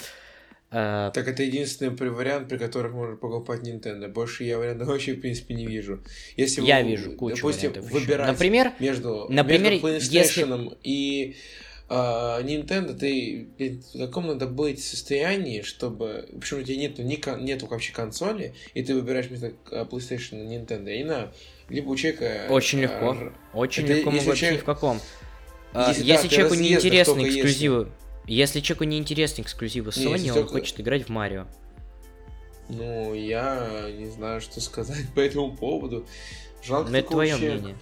А... 0.76 1.12
Так 1.12 1.28
это 1.28 1.44
единственный 1.44 1.96
вариант, 2.10 2.50
при 2.50 2.58
котором 2.58 2.94
можно 2.94 3.16
покупать 3.16 3.62
Nintendo. 3.62 4.08
Больше 4.08 4.44
я 4.44 4.58
вариантов 4.58 4.88
вообще, 4.88 5.14
в 5.14 5.22
принципе, 5.22 5.54
не 5.54 5.68
вижу. 5.68 6.04
Если 6.36 6.62
я 6.62 6.82
вы, 6.82 6.90
вижу 6.90 7.12
кучу 7.12 7.36
допустим, 7.36 7.70
вариантов 7.70 7.92
выбирать 7.92 8.28
например, 8.28 8.72
между, 8.80 9.28
например, 9.30 9.74
между 9.74 9.88
PlayStation 9.88 10.64
если... 10.64 10.78
и 10.82 11.36
а, 11.90 12.42
Nintendo, 12.42 12.96
ты 12.96 13.50
в 13.94 14.00
каком 14.00 14.28
надо 14.28 14.48
быть 14.48 14.84
состоянии, 14.84 15.62
чтобы... 15.62 16.28
Почему 16.40 16.62
у 16.62 16.64
тебя 16.64 16.78
нету, 16.78 17.04
ни, 17.04 17.44
нету 17.44 17.68
вообще 17.68 17.94
консоли, 17.94 18.56
и 18.74 18.82
ты 18.82 18.96
выбираешь 18.96 19.30
между 19.30 19.54
а, 19.70 19.86
PlayStation 19.86 20.42
и 20.42 20.58
Nintendo, 20.58 20.86
не 20.86 21.04
знаю, 21.04 21.32
либо 21.70 21.90
у 21.90 21.96
человека... 21.96 22.48
Очень 22.50 22.80
легко. 22.80 23.16
А, 23.16 23.32
Очень 23.54 23.84
это, 23.84 23.94
легко 23.94 24.10
могу 24.10 24.34
человек... 24.34 24.62
в 24.62 24.66
каком. 24.66 25.00
Если, 25.88 26.04
если 26.04 26.28
да, 26.28 26.34
человеку 26.34 26.56
неинтересны 26.56 27.28
эксклюзивы... 27.28 27.80
Если 27.80 28.03
если 28.28 28.60
человеку 28.60 28.86
не 28.86 28.98
интересны 28.98 29.42
эксклюзивы 29.42 29.92
Sony, 29.92 30.20
не, 30.20 30.32
он 30.32 30.40
только... 30.40 30.54
хочет 30.54 30.80
играть 30.80 31.06
в 31.06 31.10
Марио. 31.10 31.48
Ну, 32.70 33.14
я 33.14 33.90
не 33.98 34.06
знаю, 34.06 34.42
что 34.42 34.62
сказать 34.62 35.06
по 35.16 35.20
этому 35.20 35.56
поводу. 35.56 36.06
Жалко, 36.64 36.90
Но 36.90 36.98
это 36.98 37.10
твое 37.10 37.34
вообще... 37.34 37.52
мнение. 37.52 37.76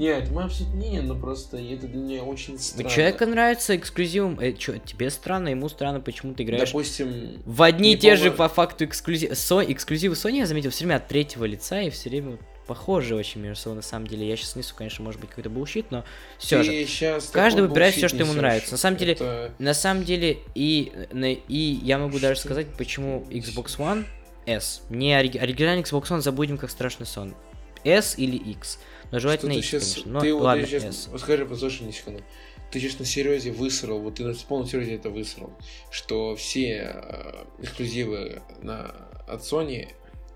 Нет, 0.00 0.24
это 0.24 0.32
мое 0.32 0.46
абсолютно 0.46 0.76
мнение, 0.76 1.02
но 1.02 1.14
просто 1.14 1.58
это 1.58 1.86
для 1.86 2.00
меня 2.00 2.22
очень 2.24 2.58
странно. 2.58 2.88
Человеку 2.88 3.26
нравится 3.26 3.76
эксклюзивом. 3.76 4.40
Э, 4.40 4.54
чё, 4.54 4.78
тебе 4.78 5.10
странно, 5.10 5.48
ему 5.48 5.68
странно, 5.68 6.00
почему 6.00 6.32
ты 6.32 6.44
играешь 6.44 6.70
Допустим, 6.70 7.42
в 7.44 7.62
одни 7.62 7.92
и 7.92 7.98
те 7.98 8.16
же 8.16 8.30
по 8.30 8.48
факту 8.48 8.86
эксклюзивы. 8.86 9.34
Со... 9.34 9.60
Эксклюзивы 9.60 10.14
Sony 10.14 10.38
я 10.38 10.46
заметил 10.46 10.70
все 10.70 10.84
время 10.84 10.96
от 10.96 11.06
третьего 11.06 11.44
лица 11.44 11.82
и 11.82 11.90
все 11.90 12.08
время 12.08 12.38
похожи 12.70 13.16
очень 13.16 13.40
между 13.40 13.60
собой 13.60 13.76
на 13.78 13.82
самом 13.82 14.06
деле. 14.06 14.28
Я 14.28 14.36
сейчас 14.36 14.54
несу, 14.54 14.76
конечно, 14.76 15.02
может 15.02 15.20
быть, 15.20 15.30
какой-то 15.30 15.50
bullshit, 15.50 15.90
но 15.90 16.04
все 16.38 16.62
же. 16.62 16.86
Каждый 17.32 17.62
выбирает 17.66 17.96
все, 17.96 18.06
что 18.06 18.18
ему 18.18 18.32
нравится. 18.32 18.70
На 18.70 18.76
самом 18.76 18.96
деле, 18.96 19.14
это... 19.14 19.52
на 19.58 19.74
самом 19.74 20.04
деле, 20.04 20.38
и, 20.54 20.92
и 21.48 21.80
я 21.82 21.98
могу 21.98 22.20
даже 22.20 22.38
сказать, 22.38 22.68
почему 22.78 23.26
Xbox 23.28 23.76
One 23.78 24.04
S. 24.46 24.82
Не 24.88 25.14
оригинальный 25.14 25.82
Xbox 25.82 26.04
One 26.10 26.20
забудем 26.20 26.58
как 26.58 26.70
страшный 26.70 27.06
сон. 27.06 27.34
S 27.82 28.14
или 28.16 28.36
X. 28.36 28.78
Но 29.10 29.18
желательно 29.18 29.54
X, 29.54 29.66
сейчас... 29.66 29.94
конечно. 29.94 30.12
Но 30.12 30.20
ты 30.20 30.32
ладно, 30.32 30.62
вот, 30.62 30.72
S. 30.72 31.08
Вот 31.10 31.20
скажи, 31.20 31.44
послушай, 31.44 31.82
не 31.82 31.92
секунду. 31.92 32.22
Ты 32.70 32.78
сейчас 32.78 33.00
на 33.00 33.04
серьезе 33.04 33.50
высрал, 33.50 33.98
вот 33.98 34.14
ты 34.14 34.22
на 34.24 34.32
полном 34.48 34.68
серьезе 34.68 34.94
это 34.94 35.10
высрал, 35.10 35.52
что 35.90 36.36
все 36.36 36.92
э, 36.94 37.44
эксклюзивы 37.64 38.42
на, 38.62 38.94
от 39.26 39.40
Sony 39.40 39.88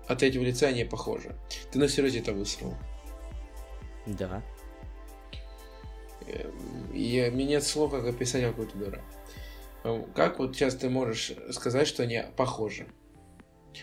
от 0.07 0.19
третьего 0.19 0.43
лица 0.43 0.71
не 0.71 0.85
похоже. 0.85 1.35
Ты 1.71 1.79
на 1.79 1.87
серьезе 1.87 2.19
это 2.19 2.33
высрал. 2.33 2.75
Да. 4.05 4.43
И 6.93 7.29
мне 7.33 7.45
нет 7.45 7.63
слов, 7.63 7.91
как 7.91 8.05
описать 8.05 8.43
какой-то 8.43 8.77
дурак. 8.77 9.03
Эм, 9.83 10.05
как 10.13 10.39
вот 10.39 10.55
сейчас 10.55 10.75
ты 10.75 10.89
можешь 10.89 11.33
сказать, 11.51 11.87
что 11.87 12.03
они 12.03 12.23
похожи? 12.35 12.87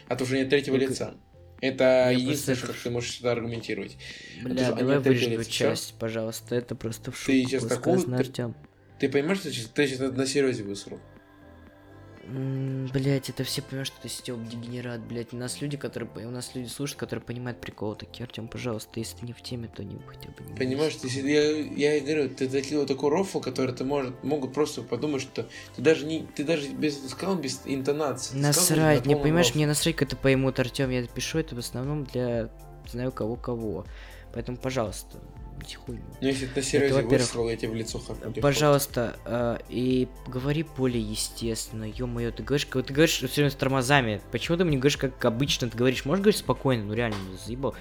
А 0.09 0.17
то 0.17 0.25
уже 0.25 0.39
нет 0.39 0.49
третьего 0.49 0.75
ну, 0.75 0.81
лица. 0.81 1.15
Это 1.61 2.11
единственное, 2.13 2.57
просто... 2.57 2.75
что 2.75 2.85
ты 2.85 2.91
можешь 2.91 3.13
сюда 3.13 3.33
аргументировать. 3.33 3.97
Бля, 4.43 4.69
а 4.69 4.73
давай 4.73 4.99
вырежем 4.99 5.45
часть, 5.45 5.85
все? 5.85 5.95
пожалуйста. 5.99 6.57
Это 6.57 6.75
просто 6.75 7.13
в 7.13 7.17
шутку 7.17 7.33
ты 7.33 7.45
сейчас 7.45 7.67
такую... 7.67 8.01
Ты, 8.01 8.55
ты 8.99 9.09
понимаешь, 9.09 9.39
что 9.39 9.51
ты 9.51 9.87
сейчас 9.87 10.01
на 10.01 10.27
серьезе 10.27 10.65
высрал? 10.65 10.99
Блять, 12.25 13.31
это 13.31 13.43
все 13.43 13.63
понимают, 13.63 13.89
что 13.89 14.01
ты 14.01 14.09
Степ 14.09 14.37
дегенерат, 14.49 15.01
блять. 15.01 15.33
У 15.33 15.37
нас 15.37 15.61
люди, 15.61 15.77
которые. 15.77 16.09
У 16.27 16.31
нас 16.31 16.53
люди 16.55 16.69
слушают, 16.69 17.01
которые 17.01 17.25
понимают 17.25 17.61
прикол. 17.61 17.97
Такие, 17.97 18.25
Артем, 18.25 18.47
пожалуйста, 18.47 19.01
если 19.01 19.19
ты 19.19 19.27
не 19.27 19.33
в 19.33 19.43
теме, 19.43 19.69
то 19.75 19.83
не 19.83 19.99
хотя 20.07 20.29
бы 20.31 20.45
не. 20.49 20.57
Понимаешь, 20.57 20.95
ты, 20.95 21.09
я, 21.09 21.97
я 21.97 22.01
говорю, 22.01 22.29
ты 22.29 22.49
такие 22.49 22.79
вот 22.79 22.87
такой 22.87 23.11
рофл, 23.11 23.41
который 23.41 23.75
ты 23.75 23.85
может, 23.85 24.23
могут 24.23 24.55
просто 24.55 24.83
подумать, 24.83 25.23
что 25.23 25.49
ты 25.75 25.83
даже 25.83 26.07
не. 26.07 26.25
Ты 26.35 26.45
даже 26.45 26.69
без 26.69 27.11
сказал 27.11 27.37
без 27.37 27.63
интонации. 27.65 28.37
Насрать, 28.37 29.05
не 29.05 29.17
понимаешь, 29.17 29.49
рофл. 29.49 29.59
мне 29.59 29.67
насрать, 29.67 30.01
это 30.01 30.15
поймут, 30.15 30.61
Артем. 30.61 30.91
Я 30.91 31.05
пишу 31.07 31.39
это 31.39 31.57
в 31.57 31.59
основном 31.59 32.05
для 32.05 32.51
знаю 32.89 33.13
кого 33.13 33.37
кого. 33.37 33.85
Поэтому, 34.33 34.57
пожалуйста, 34.57 35.19
хуйню. 35.71 36.03
Ну, 36.21 36.27
если 36.27 36.47
ты 36.47 36.57
на 36.57 36.63
серьезе 36.63 37.03
высрал, 37.03 37.49
я 37.49 37.57
тебе 37.57 37.73
в 37.73 37.75
лицо 37.75 37.99
хапну. 37.99 38.33
Пожалуйста, 38.41 39.17
э, 39.25 39.59
и 39.69 40.09
говори 40.27 40.65
более 40.77 41.03
естественно, 41.03 41.85
ё-моё, 41.85 42.33
ты 42.33 42.43
говоришь, 42.43 42.67
ты 42.67 42.83
говоришь 42.83 43.17
все 43.17 43.27
время 43.27 43.51
с 43.51 43.55
тормозами. 43.55 44.21
Почему 44.31 44.57
ты 44.57 44.65
мне 44.65 44.77
говоришь, 44.77 44.97
как 44.97 45.25
обычно 45.25 45.69
ты 45.69 45.77
говоришь? 45.77 46.05
Можешь 46.05 46.23
говорить 46.23 46.41
спокойно? 46.41 46.85
Ну, 46.85 46.95
реально, 46.95 47.17
заебал. 47.45 47.75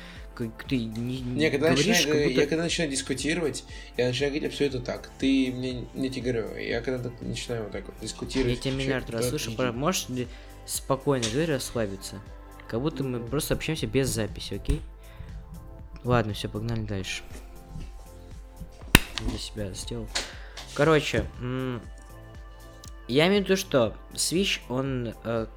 Ты 0.68 0.78
не, 0.78 1.20
не 1.20 1.52
когда 1.52 1.68
говоришь, 1.68 1.86
начинаю, 1.86 2.28
будто... 2.28 2.40
Я 2.40 2.48
когда 2.48 2.64
начинаю 2.64 2.90
дискутировать, 2.90 3.64
я 3.98 4.08
начинаю 4.08 4.34
говорить 4.34 4.54
все 4.54 4.66
это 4.66 4.80
так. 4.80 5.12
Ты 5.20 5.52
мне, 5.52 5.86
не 5.94 6.10
тебе 6.10 6.32
говорю, 6.32 6.58
я 6.58 6.82
когда 6.82 7.12
начинаю 7.22 7.64
вот 7.64 7.72
так 7.74 7.86
вот 7.86 7.96
дискутировать... 8.02 8.56
Я 8.56 8.62
тебя 8.62 8.74
миллиард 8.74 9.10
раз 9.10 9.30
слышу, 9.30 9.52
можешь 9.74 10.08
спокойно 10.66 11.26
говорить, 11.30 11.50
расслабиться? 11.50 12.22
Как 12.68 12.82
будто 12.82 13.04
мы 13.04 13.20
просто 13.20 13.54
общаемся 13.54 13.86
без 13.86 14.08
записи, 14.08 14.54
окей? 14.54 14.82
Ладно, 16.04 16.34
все, 16.34 16.48
погнали 16.48 16.82
дальше. 16.82 17.22
Для 19.28 19.38
себя 19.38 19.74
сделал. 19.74 20.08
Короче, 20.74 21.26
я 23.08 23.28
имею 23.28 23.44
в 23.44 23.46
виду, 23.46 23.56
что 23.58 23.96
Switch, 24.14 24.62
он 24.70 25.14
э, 25.24 25.48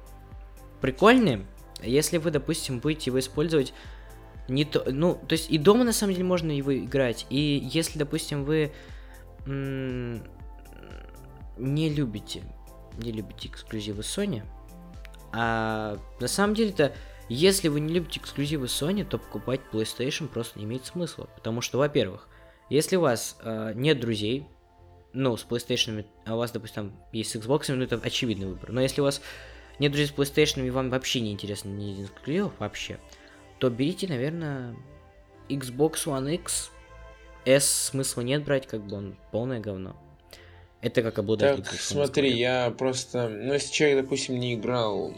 прикольный, 0.81 1.45
если 1.81 2.17
вы, 2.17 2.31
допустим, 2.31 2.79
будете 2.79 3.09
его 3.09 3.19
использовать 3.19 3.73
не 4.47 4.65
то, 4.65 4.83
ну, 4.87 5.15
то 5.15 5.33
есть 5.33 5.49
и 5.49 5.57
дома 5.57 5.83
на 5.83 5.93
самом 5.93 6.13
деле 6.13 6.25
можно 6.25 6.51
его 6.51 6.77
играть, 6.77 7.25
и 7.29 7.67
если, 7.71 7.97
допустим, 7.97 8.43
вы 8.43 8.71
не 9.45 10.19
любите, 11.89 12.43
не 12.97 13.11
любите 13.11 13.47
эксклюзивы 13.47 14.01
Sony, 14.01 14.43
а 15.31 15.97
на 16.19 16.27
самом 16.27 16.55
деле-то 16.55 16.93
если 17.27 17.69
вы 17.69 17.79
не 17.79 17.93
любите 17.93 18.19
эксклюзивы 18.19 18.67
Sony, 18.67 19.03
то 19.03 19.17
покупать 19.17 19.61
PlayStation 19.71 20.27
просто 20.27 20.59
не 20.59 20.65
имеет 20.65 20.85
смысла. 20.85 21.27
Потому 21.35 21.61
что, 21.61 21.79
во-первых, 21.79 22.27
если 22.69 22.95
у 22.95 23.01
вас 23.01 23.37
э, 23.41 23.73
нет 23.75 23.99
друзей, 23.99 24.47
ну, 25.13 25.37
с 25.37 25.45
PlayStation, 25.45 26.05
а 26.25 26.35
у 26.35 26.37
вас, 26.37 26.51
допустим, 26.51 26.89
там 26.89 26.93
есть 27.11 27.31
с 27.31 27.35
Xbox, 27.35 27.73
ну, 27.73 27.83
это 27.83 27.99
очевидный 28.03 28.47
выбор. 28.47 28.71
Но 28.71 28.81
если 28.81 29.01
у 29.01 29.05
вас 29.05 29.21
нет 29.79 29.91
друзей 29.91 30.07
с 30.07 30.13
PlayStation 30.13 30.65
и 30.65 30.69
вам 30.69 30.89
вообще 30.89 31.21
не 31.21 31.31
интересно 31.31 31.69
ни 31.69 31.93
один 31.93 32.05
эксклюзив 32.05 32.51
вообще, 32.59 32.99
то 33.59 33.69
берите, 33.69 34.07
наверное, 34.07 34.75
Xbox 35.49 36.05
One 36.05 36.33
X. 36.35 36.71
S 37.45 37.89
смысла 37.91 38.21
нет 38.21 38.43
брать, 38.43 38.67
как 38.67 38.85
бы 38.85 38.97
он 38.97 39.17
полное 39.31 39.59
говно. 39.59 39.95
Это 40.81 41.01
как 41.01 41.19
обладатель. 41.19 41.63
Так, 41.63 41.73
смотри, 41.79 42.31
я 42.31 42.71
просто... 42.71 43.29
Ну, 43.29 43.53
если 43.53 43.71
человек, 43.71 44.03
допустим, 44.03 44.39
не 44.39 44.55
играл 44.55 45.13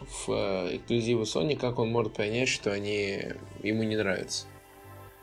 в 0.00 0.30
э, 0.30 0.76
эксклюзивы 0.76 1.22
Sony, 1.22 1.56
как 1.56 1.78
он 1.78 1.90
может 1.90 2.14
понять, 2.14 2.48
что 2.48 2.72
они 2.72 3.22
ему 3.62 3.82
не 3.82 3.96
нравятся? 3.96 4.46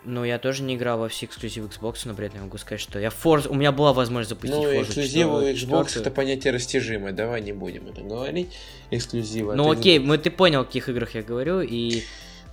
Ну, 0.08 0.24
я 0.24 0.40
тоже 0.40 0.64
не 0.64 0.76
играл 0.76 1.00
во 1.00 1.10
все 1.10 1.26
эксклюзивы 1.26 1.68
Xbox, 1.68 2.04
но 2.06 2.14
при 2.14 2.28
этом 2.28 2.38
я 2.38 2.46
могу 2.46 2.58
сказать, 2.58 2.80
что 2.80 2.98
я 2.98 3.10
Forza... 3.10 3.50
У 3.50 3.56
меня 3.56 3.74
была 3.74 3.92
возможность 3.92 4.30
запустить 4.30 4.58
Ну, 4.58 4.64
Forza 4.64 4.84
эксклюзивы 4.84 5.52
Xbox 5.52 5.88
4. 5.90 6.02
это 6.02 6.12
понятие 6.12 6.54
растяжимое, 6.54 7.12
давай 7.12 7.42
не 7.42 7.52
будем 7.52 7.90
это 7.90 8.02
говорить. 8.02 8.56
Эксклюзивы. 8.90 9.56
Ну, 9.56 9.70
окей, 9.70 10.00
мы, 10.00 10.18
ты 10.18 10.32
понял, 10.32 10.62
о 10.62 10.66
каких 10.66 10.88
играх 10.88 11.14
я 11.14 11.24
говорю, 11.24 11.60
и... 11.60 12.04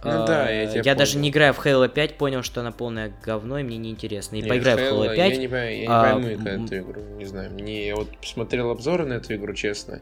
Ну, 0.02 0.26
да, 0.26 0.50
я, 0.50 0.66
тебя 0.66 0.82
я 0.84 0.94
даже 0.96 1.16
не 1.16 1.30
играю 1.30 1.54
в 1.54 1.64
Halo 1.64 1.88
5, 1.88 2.18
понял, 2.18 2.42
что 2.42 2.60
она 2.60 2.72
полное 2.72 3.14
говно, 3.24 3.60
и 3.60 3.62
мне 3.62 3.78
неинтересно. 3.78 4.36
И 4.36 4.42
не, 4.42 4.48
поиграю 4.48 4.76
Halo, 4.76 4.98
в 4.98 5.02
Halo 5.04 5.14
5. 5.14 5.16
Я 5.16 5.36
не, 5.36 5.44
я 5.44 5.80
не 5.80 5.86
а, 5.88 6.02
пойму 6.02 6.28
эту 6.28 6.78
игру, 6.78 7.00
не 7.16 7.24
знаю. 7.24 7.52
Мне 7.52 7.86
я 7.86 7.96
вот 7.96 8.14
посмотрел 8.18 8.70
обзоры 8.70 9.06
на 9.06 9.14
эту 9.14 9.34
игру, 9.36 9.54
честно 9.54 10.00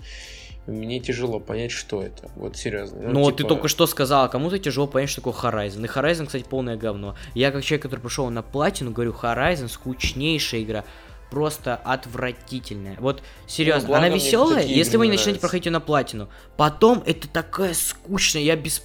мне 0.66 1.00
тяжело 1.00 1.40
понять, 1.40 1.72
что 1.72 2.02
это. 2.02 2.30
Вот 2.36 2.56
серьезно. 2.56 3.00
Ну, 3.02 3.10
ну 3.12 3.24
типа... 3.26 3.36
ты 3.36 3.44
только 3.44 3.68
что 3.68 3.86
сказал, 3.86 4.30
кому-то 4.30 4.58
тяжело 4.58 4.86
понять, 4.86 5.10
что 5.10 5.20
такое 5.20 5.34
Horizon. 5.34 5.84
И 5.84 5.88
Horizon, 5.88 6.26
кстати, 6.26 6.44
полное 6.44 6.76
говно. 6.76 7.16
Я 7.34 7.50
как 7.50 7.64
человек, 7.64 7.82
который 7.82 8.00
пошел 8.00 8.28
на 8.30 8.42
платину, 8.42 8.92
говорю, 8.92 9.12
Horizon 9.12 9.68
скучнейшая 9.68 10.62
игра. 10.62 10.84
Просто 11.30 11.76
отвратительная. 11.76 12.96
Вот 13.00 13.22
серьезно, 13.46 13.88
ну, 13.88 13.94
она 13.94 14.10
веселая, 14.10 14.66
если 14.66 14.98
вы 14.98 15.06
не 15.06 15.12
начнете 15.12 15.40
проходить 15.40 15.64
ее 15.64 15.72
на 15.72 15.80
платину. 15.80 16.28
Потом 16.58 17.02
это 17.06 17.26
такая 17.26 17.72
скучная. 17.72 18.42
Я 18.42 18.54
без 18.54 18.82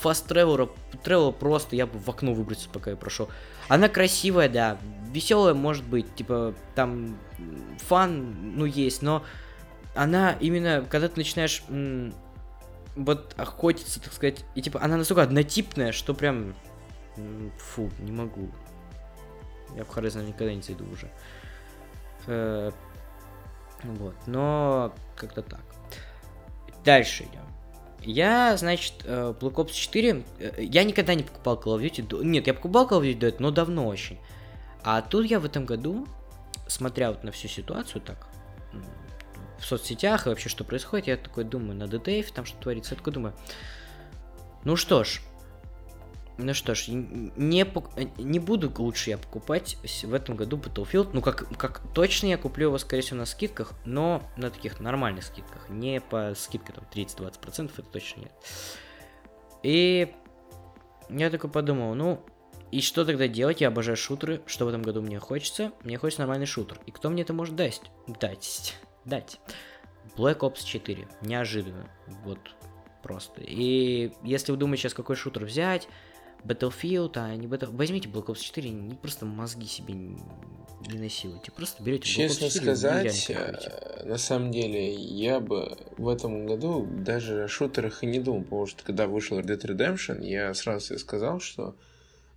фаст 0.00 0.26
тревела 0.26 0.70
тревела 1.04 1.32
просто, 1.32 1.76
я 1.76 1.86
бы 1.86 1.98
в 1.98 2.08
окно 2.08 2.32
выбросил, 2.32 2.70
пока 2.72 2.90
я 2.90 2.96
прошел. 2.96 3.28
Она 3.68 3.88
красивая, 3.88 4.48
да. 4.48 4.78
Веселая 5.12 5.54
может 5.54 5.84
быть, 5.84 6.14
типа, 6.14 6.54
там 6.74 7.18
фан, 7.86 8.56
ну, 8.56 8.64
есть, 8.64 9.02
но 9.02 9.22
она 9.94 10.32
именно, 10.40 10.86
когда 10.88 11.08
ты 11.08 11.16
начинаешь 11.16 11.62
вот 12.96 13.34
охотиться, 13.36 14.00
так 14.02 14.12
сказать, 14.12 14.44
и 14.54 14.62
типа 14.62 14.80
она 14.82 14.96
настолько 14.96 15.22
однотипная, 15.22 15.92
что 15.92 16.14
прям 16.14 16.54
фу, 17.58 17.90
не 17.98 18.12
могу. 18.12 18.50
Я 19.76 19.84
в 19.84 19.90
Horizon 19.96 20.26
никогда 20.26 20.54
не 20.54 20.62
зайду 20.62 20.84
уже. 20.90 21.10
Э- 22.26 22.70
вот, 23.82 24.14
но 24.26 24.94
как-то 25.16 25.42
так. 25.42 25.60
Дальше 26.84 27.24
идем. 27.24 27.42
Я, 28.00 28.56
значит, 28.56 28.94
э, 29.04 29.34
Black 29.38 29.54
Ops 29.54 29.72
4, 29.72 30.24
э, 30.38 30.62
я 30.62 30.84
никогда 30.84 31.14
не 31.14 31.22
покупал 31.22 31.56
Call 31.56 31.78
of 31.78 31.82
Duty, 31.82 32.24
нет, 32.24 32.46
я 32.46 32.54
покупал 32.54 32.88
Call 32.88 33.00
of 33.00 33.02
Duty 33.02 33.32
до 33.32 33.42
но 33.42 33.50
давно 33.50 33.86
очень. 33.86 34.18
А 34.82 35.02
тут 35.02 35.26
я 35.26 35.38
в 35.38 35.44
этом 35.44 35.64
году, 35.64 36.06
смотря 36.66 37.10
вот 37.10 37.22
на 37.22 37.30
всю 37.30 37.48
ситуацию 37.48 38.02
так, 38.02 38.28
в 39.62 39.66
соцсетях 39.66 40.26
и 40.26 40.30
вообще 40.30 40.48
что 40.48 40.64
происходит, 40.64 41.06
я 41.06 41.16
такой 41.16 41.44
думаю, 41.44 41.74
на 41.74 41.84
DTF 41.84 42.32
там 42.34 42.44
что 42.44 42.58
творится, 42.58 42.94
я 42.94 42.98
такой 42.98 43.12
думаю, 43.12 43.34
ну 44.64 44.76
что 44.76 45.04
ж, 45.04 45.22
ну 46.38 46.54
что 46.54 46.74
ж, 46.74 46.88
не, 46.88 47.66
не 48.18 48.38
буду 48.38 48.72
лучше 48.76 49.10
я 49.10 49.18
покупать 49.18 49.76
в 50.02 50.14
этом 50.14 50.36
году 50.36 50.56
Battlefield. 50.56 51.10
Ну, 51.12 51.20
как, 51.20 51.46
как 51.56 51.82
точно 51.92 52.28
я 52.28 52.38
куплю 52.38 52.68
его, 52.68 52.78
скорее 52.78 53.02
всего, 53.02 53.18
на 53.18 53.26
скидках, 53.26 53.72
но 53.84 54.22
на 54.36 54.50
таких 54.50 54.80
нормальных 54.80 55.24
скидках. 55.24 55.68
Не 55.68 56.00
по 56.00 56.32
скидке 56.34 56.72
там 56.72 56.84
30-20%, 56.92 57.70
это 57.76 57.82
точно 57.82 58.20
нет. 58.20 58.32
И 59.62 60.14
я 61.10 61.30
такой 61.30 61.50
подумал, 61.50 61.94
ну, 61.94 62.24
и 62.70 62.80
что 62.80 63.04
тогда 63.04 63.28
делать? 63.28 63.60
Я 63.60 63.68
обожаю 63.68 63.96
шутеры. 63.96 64.40
Что 64.46 64.64
в 64.64 64.68
этом 64.68 64.82
году 64.82 65.02
мне 65.02 65.18
хочется? 65.18 65.72
Мне 65.84 65.98
хочется 65.98 66.22
нормальный 66.22 66.46
шутер. 66.46 66.80
И 66.86 66.90
кто 66.90 67.10
мне 67.10 67.22
это 67.22 67.34
может 67.34 67.54
дать? 67.54 67.82
Дать 68.06 68.74
дать. 69.04 69.40
Black 70.16 70.40
Ops 70.40 70.64
4. 70.64 71.08
Неожиданно. 71.22 71.88
Вот 72.24 72.38
просто. 73.02 73.40
И 73.42 74.12
если 74.22 74.52
вы 74.52 74.58
думаете 74.58 74.82
сейчас 74.82 74.94
какой 74.94 75.16
шутер 75.16 75.44
взять, 75.44 75.88
Battlefield, 76.44 77.12
а 77.16 77.34
не 77.36 77.46
Battle... 77.46 77.74
Возьмите 77.76 78.08
Black 78.08 78.26
Ops 78.26 78.40
4, 78.40 78.70
не 78.70 78.94
просто 78.94 79.26
мозги 79.26 79.66
себе 79.66 79.94
не, 79.94 80.18
насилуйте, 80.98 81.52
просто 81.52 81.82
берете 81.82 82.04
Black 82.04 82.28
Честно 82.28 82.44
Ops 82.44 82.48
4 82.48 82.76
сказать, 82.76 83.30
э, 83.30 84.04
на 84.04 84.18
самом 84.18 84.50
деле, 84.50 84.92
я 84.92 85.38
бы 85.38 85.76
в 85.96 86.08
этом 86.08 86.46
году 86.46 86.86
даже 86.90 87.44
о 87.44 87.48
шутерах 87.48 88.02
и 88.02 88.06
не 88.06 88.18
думал, 88.18 88.42
потому 88.42 88.66
что 88.66 88.82
когда 88.82 89.06
вышел 89.06 89.38
Red 89.38 89.46
Dead 89.46 89.60
Redemption, 89.60 90.24
я 90.24 90.52
сразу 90.54 90.86
себе 90.86 90.98
сказал, 90.98 91.38
что 91.38 91.76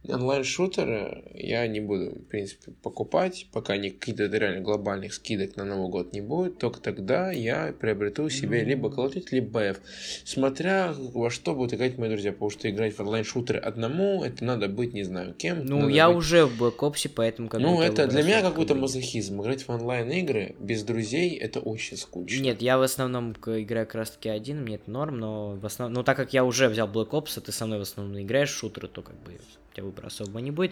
онлайн-шутеры 0.10 1.24
я 1.34 1.68
не 1.68 1.80
буду, 1.80 2.12
в 2.12 2.26
принципе, 2.26 2.72
покупать, 2.84 3.48
пока 3.52 3.78
не 3.78 3.90
каких-то 3.90 4.26
реально 4.26 4.62
глобальных 4.62 5.14
скидок 5.14 5.56
на 5.56 5.66
Новый 5.66 5.90
год 5.90 6.14
не 6.14 6.22
будет. 6.22 6.58
Только 6.60 6.80
тогда 6.80 7.32
я 7.32 7.74
приобрету 7.80 8.30
себе 8.30 8.64
либо 8.64 8.90
Call 8.90 9.08
of 9.08 9.16
Duty, 9.16 9.28
либо 9.32 9.60
BF. 9.60 9.78
Смотря 10.24 10.94
во 10.98 11.30
что 11.30 11.56
будут 11.56 11.74
играть 11.74 11.98
мои 11.98 12.10
друзья. 12.10 12.32
Потому 12.32 12.50
что 12.50 12.70
играть 12.70 12.96
в 12.96 13.00
онлайн-шутеры 13.00 13.60
одному, 13.60 14.24
это 14.24 14.44
надо 14.44 14.68
быть 14.68 14.94
не 14.94 15.04
знаю 15.04 15.34
кем. 15.34 15.66
Ну, 15.66 15.88
я 15.88 16.08
быть... 16.08 16.18
уже 16.18 16.46
в 16.46 16.62
Black 16.62 16.78
Ops, 16.80 17.10
поэтому... 17.14 17.50
Как 17.50 17.62
ну, 17.62 17.82
это 17.82 18.08
для 18.08 18.24
меня 18.24 18.42
какой-то 18.42 18.76
мазохизм. 18.76 19.42
Играть 19.42 19.64
в 19.64 19.70
онлайн-игры 19.70 20.56
без 20.60 20.84
друзей, 20.84 21.36
это 21.38 21.60
очень 21.60 21.98
скучно. 21.98 22.42
Нет, 22.42 22.62
я 22.62 22.78
в 22.78 22.82
основном 22.82 23.34
играю 23.34 23.86
как 23.86 23.96
раз-таки 23.96 24.30
один, 24.30 24.64
мне 24.64 24.76
это 24.76 24.90
норм, 24.90 25.18
но 25.18 25.56
в 25.56 25.66
основном... 25.66 25.94
Ну, 25.94 26.04
так 26.04 26.18
как 26.18 26.34
я 26.34 26.44
уже 26.44 26.68
взял 26.68 26.88
Black 26.88 27.10
Ops, 27.12 27.38
а 27.38 27.42
ты 27.42 27.52
со 27.52 27.66
мной 27.66 27.80
в 27.80 27.84
основном 27.84 28.22
играешь 28.22 28.52
в 28.52 28.58
шутеры, 28.58 28.88
то 28.88 29.02
как 29.02 29.16
бы 29.24 29.34
у 29.34 29.76
тебя 29.76 29.88
выбора 29.96 30.08
особо 30.08 30.42
не 30.42 30.52
будет. 30.52 30.72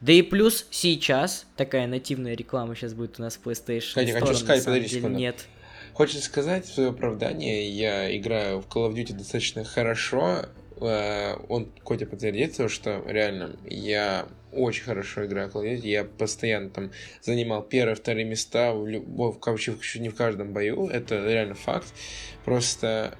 Да 0.00 0.12
и 0.12 0.22
плюс 0.22 0.66
сейчас, 0.70 1.46
такая 1.56 1.86
нативная 1.86 2.34
реклама 2.34 2.74
сейчас 2.74 2.94
будет 2.94 3.18
у 3.18 3.22
нас 3.22 3.36
в 3.36 3.46
PlayStation 3.46 3.80
Кстати, 3.80 4.10
хочу 4.12 4.34
сказать, 4.34 4.64
подожди 4.64 4.88
секунду. 4.88 5.18
Нет. 5.18 5.46
Хочется 5.92 6.24
сказать 6.24 6.64
в 6.66 6.72
свое 6.72 6.90
оправдание, 6.90 7.68
я 7.68 8.16
играю 8.16 8.60
в 8.60 8.66
Call 8.68 8.88
of 8.88 8.94
Duty 8.94 9.12
достаточно 9.12 9.64
хорошо, 9.64 10.46
э, 10.80 11.34
он 11.48 11.70
Котя 11.84 12.06
подтвердится, 12.06 12.68
что 12.68 13.02
реально 13.06 13.56
я 13.66 14.26
очень 14.52 14.84
хорошо 14.84 15.26
играю 15.26 15.50
в 15.50 15.56
Call 15.56 15.64
of 15.64 15.74
Duty, 15.74 15.88
я 15.88 16.04
постоянно 16.04 16.70
там 16.70 16.92
занимал 17.20 17.62
первые, 17.62 17.96
вторые 17.96 18.24
места 18.24 18.72
в 18.72 18.86
любой, 18.86 19.32
в, 19.32 19.40
в, 19.40 19.96
не 19.96 20.08
в 20.08 20.14
каждом 20.14 20.52
бою, 20.52 20.86
это 20.86 21.16
реально 21.26 21.54
факт, 21.54 21.88
просто 22.44 23.18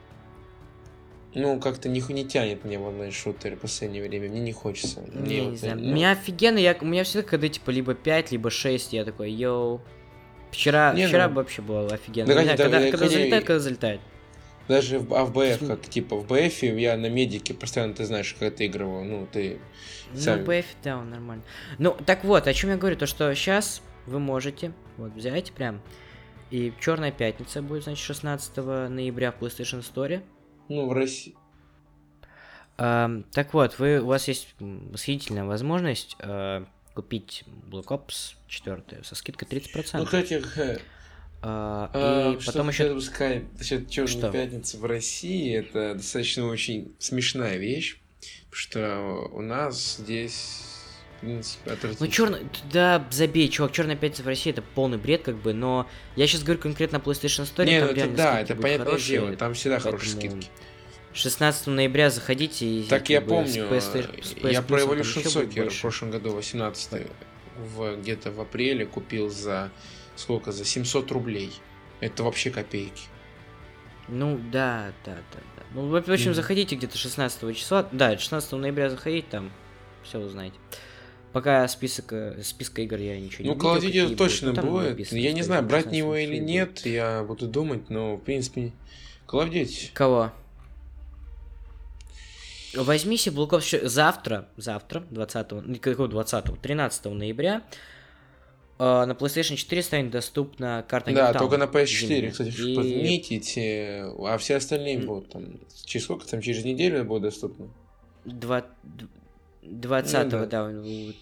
ну, 1.35 1.61
как-то 1.61 1.89
не, 1.89 2.01
не 2.09 2.25
тянет 2.25 2.65
мне 2.65 2.79
в 2.79 2.83
онлайн-шутеры 2.83 3.57
в 3.57 3.61
последнее 3.61 4.03
время, 4.03 4.29
мне 4.29 4.41
не 4.41 4.53
хочется. 4.53 5.01
Мне 5.01 5.37
не, 5.37 5.43
вот, 5.43 5.51
не 5.53 5.57
знаю, 5.57 5.79
ну... 5.79 5.95
меня 5.95 6.11
офигенно, 6.13 6.59
я, 6.59 6.77
у 6.81 6.85
меня 6.85 7.05
всегда, 7.05 7.29
когда 7.29 7.49
типа 7.49 7.71
либо 7.71 7.95
5, 7.95 8.33
либо 8.33 8.51
6, 8.51 8.93
я 8.93 9.05
такой, 9.05 9.31
йоу. 9.31 9.81
Вчера, 10.51 10.93
не, 10.95 11.07
вчера 11.07 11.29
ну... 11.29 11.35
вообще 11.35 11.63
было 11.63 11.87
офигенно. 11.87 12.27
Да, 12.27 12.41
не 12.41 12.45
знаю, 12.45 12.59
когда, 12.59 12.79
когда, 12.79 12.91
когда 12.91 13.09
залетает, 13.09 13.45
когда 13.45 13.61
залетает. 13.61 14.01
Даже 14.69 14.99
в, 14.99 15.15
а 15.15 15.25
в 15.25 15.33
БФ, 15.33 15.67
как 15.67 15.83
типа 15.83 16.17
в 16.17 16.27
БФ 16.27 16.63
я 16.63 16.97
на 16.97 17.09
медике 17.09 17.55
постоянно 17.55 17.95
ты 17.95 18.05
знаешь, 18.05 18.37
как 18.39 18.55
ты 18.57 18.67
игрывал, 18.67 19.03
ну 19.03 19.27
ты 19.31 19.59
сам... 20.15 20.41
Ну, 20.41 20.47
БФ, 20.47 20.67
да, 20.83 20.99
он 20.99 21.11
нормально. 21.11 21.43
Ну, 21.79 21.97
так 22.07 22.25
вот, 22.25 22.47
о 22.47 22.55
чем 22.55 22.71
я 22.71 22.77
говорю, 22.77 22.97
то 22.97 23.07
что 23.07 23.33
сейчас 23.35 23.83
вы 24.07 24.19
можете 24.19 24.73
вот 24.97 25.13
взять 25.13 25.53
прям, 25.53 25.81
и 26.51 26.73
Черная 26.81 27.13
пятница 27.13 27.63
будет, 27.63 27.85
значит, 27.85 28.05
16 28.05 28.57
ноября 28.89 29.33
в 29.33 29.41
PlayStation 29.41 29.83
Store. 29.83 30.23
Ну, 30.71 30.87
в 30.87 30.93
России. 30.93 31.35
Uh, 32.79 33.25
так 33.33 33.53
вот, 33.53 33.79
вы, 33.79 34.01
у 34.01 34.07
вас 34.07 34.27
есть 34.27 34.55
восхитительная 34.59 35.45
возможность 35.45 36.17
uh, 36.21 36.67
купить 36.95 37.45
Black 37.69 37.89
Ops 37.89 38.37
4 38.49 39.05
со 39.05 39.15
скидкой 39.15 39.49
30%. 39.49 39.91
Ну, 39.95 40.05
кстати, 40.07 40.43
а, 41.43 41.91
а, 41.93 42.33
и 42.33 42.45
потом 42.45 42.69
еще... 42.69 43.01
сказать 43.01 43.45
насчет 43.59 43.91
Черной 43.91 44.31
пятницы 44.31 44.79
в 44.79 44.85
России, 44.85 45.55
это 45.55 45.95
достаточно 45.95 46.47
очень 46.47 46.95
смешная 46.99 47.57
вещь, 47.57 47.99
что 48.51 49.29
у 49.33 49.41
нас 49.41 49.97
здесь 49.97 50.70
принципе, 51.21 51.77
Ну, 51.99 52.07
черный, 52.07 52.41
да, 52.73 53.07
забей, 53.11 53.49
чувак, 53.49 53.73
Черная 53.73 53.97
пятница 53.97 54.23
в 54.23 54.27
России 54.27 54.51
это 54.51 54.63
полный 54.63 54.99
бред, 54.99 55.23
как 55.23 55.37
бы, 55.37 55.53
но 55.53 55.87
я 56.17 56.27
сейчас 56.27 56.43
говорю 56.43 56.61
конкретно 56.61 56.99
о 56.99 57.01
PlayStation 57.01 57.45
Store. 57.45 57.65
Не, 57.65 57.81
ну 57.81 57.87
это 57.89 58.09
да, 58.09 58.41
это 58.41 58.55
понятное 58.55 58.87
хорошие, 58.87 59.21
дело, 59.21 59.37
там 59.37 59.55
всегда 59.55 59.79
хорошие 59.79 60.13
скидки. 60.13 60.49
16 61.13 61.67
ноября 61.69 62.09
заходите 62.11 62.67
и... 62.67 62.83
Так 62.85 63.11
я 63.11 63.21
помню, 63.21 63.65
PS, 63.65 64.23
с 64.23 64.33
PS 64.35 64.53
я 64.53 64.63
про 64.63 64.81
Evolution 64.81 65.25
Soccer 65.25 65.69
в 65.69 65.81
прошлом 65.81 66.13
году, 66.13 66.33
18 66.33 67.07
в, 67.57 67.97
где-то 67.97 68.31
в 68.31 68.41
апреле 68.41 68.87
купил 68.87 69.29
за 69.29 69.71
сколько, 70.17 70.53
за 70.53 70.65
700 70.65 71.11
рублей. 71.11 71.53
Это 72.01 72.23
вообще 72.23 72.51
копейки. 72.51 73.03
Ну, 74.09 74.41
да, 74.51 74.93
да, 75.05 75.17
да, 75.33 75.41
да. 75.57 75.63
Ну, 75.73 75.89
в 75.89 75.95
общем, 75.95 76.31
mm. 76.31 76.35
заходите 76.35 76.77
где-то 76.77 76.99
16 76.99 77.57
числа. 77.57 77.89
Да, 77.93 78.17
16 78.17 78.53
ноября 78.53 78.91
заходите, 78.91 79.27
там 79.31 79.53
все 80.03 80.19
узнаете. 80.19 80.57
Пока 81.33 81.67
список, 81.69 82.13
э, 82.13 82.43
списка 82.43 82.83
игр 82.83 82.99
я 82.99 83.19
ничего 83.19 83.45
ну, 83.45 83.55
не 83.55 83.59
Ну, 83.59 83.65
Call 83.65 83.79
of 83.79 83.83
Duty 83.83 84.17
точно 84.17 84.53
ну, 84.53 84.63
будет. 84.63 85.13
Я 85.13 85.33
не 85.33 85.43
знаю, 85.43 85.63
брать 85.63 85.93
него 85.93 86.17
или 86.17 86.39
нет, 86.39 86.85
я 86.87 87.23
буду 87.23 87.47
думать, 87.47 87.89
но, 87.89 88.17
в 88.17 88.21
принципе, 88.21 88.73
Call 89.29 89.47
of 89.47 89.53
Duty. 89.53 89.91
Кого? 89.95 90.33
Возьми 92.75 93.17
себе 93.17 93.37
Black 93.37 93.51
Ops 93.51 93.87
завтра, 93.89 94.49
завтра, 94.57 95.05
20 95.11 95.51
ну, 95.51 95.77
какого 95.81 96.09
20 96.09 96.61
13 96.61 97.05
ноября, 97.07 97.63
Uh, 98.81 99.05
на 99.05 99.13
PlayStation 99.13 99.57
4 99.57 99.83
станет 99.83 100.11
доступна 100.11 100.83
карта 100.89 101.13
Да, 101.13 101.35
только 101.35 101.59
на 101.59 101.65
PS4, 101.65 101.85
зимняя. 101.85 102.31
кстати, 102.31 102.49
и... 102.49 102.75
подметите, 102.75 104.05
а 104.21 104.39
все 104.39 104.57
остальные 104.57 105.01
mm. 105.01 105.05
будут 105.05 105.29
там, 105.29 105.61
через 105.85 106.05
сколько 106.05 106.27
там, 106.27 106.41
через 106.41 106.65
неделю 106.65 107.05
будут 107.05 107.25
доступны? 107.25 107.69
2... 108.25 108.65
20 109.63 110.25
ну, 110.25 110.31
да. 110.31 110.47
да, 110.47 110.73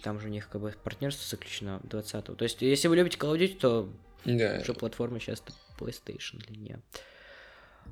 там 0.01 0.19
же 0.19 0.27
у 0.27 0.31
них 0.31 0.49
как 0.49 0.61
бы 0.61 0.73
партнерство 0.83 1.27
заключено 1.27 1.79
20 1.83 2.15
-го. 2.25 2.35
То 2.35 2.43
есть, 2.43 2.61
если 2.61 2.87
вы 2.87 2.95
любите 2.95 3.17
Call 3.17 3.35
of 3.35 3.39
Duty, 3.39 3.57
то 3.57 3.89
да. 4.25 4.59
уже 4.61 4.73
платформа 4.73 5.19
сейчас 5.19 5.43
PlayStation 5.77 6.37
для 6.47 6.57
нее. 6.57 6.79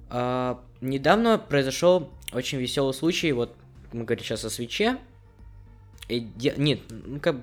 А, 0.10 0.64
недавно 0.82 1.38
произошел 1.38 2.12
очень 2.34 2.60
веселый 2.60 2.94
случай, 2.94 3.32
вот 3.32 3.56
мы 3.92 4.04
говорим 4.04 4.24
сейчас 4.24 4.46
о 4.46 4.50
свече. 4.50 4.98
И, 6.08 6.28
нет, 6.58 6.80
ну 6.90 7.20
как 7.20 7.38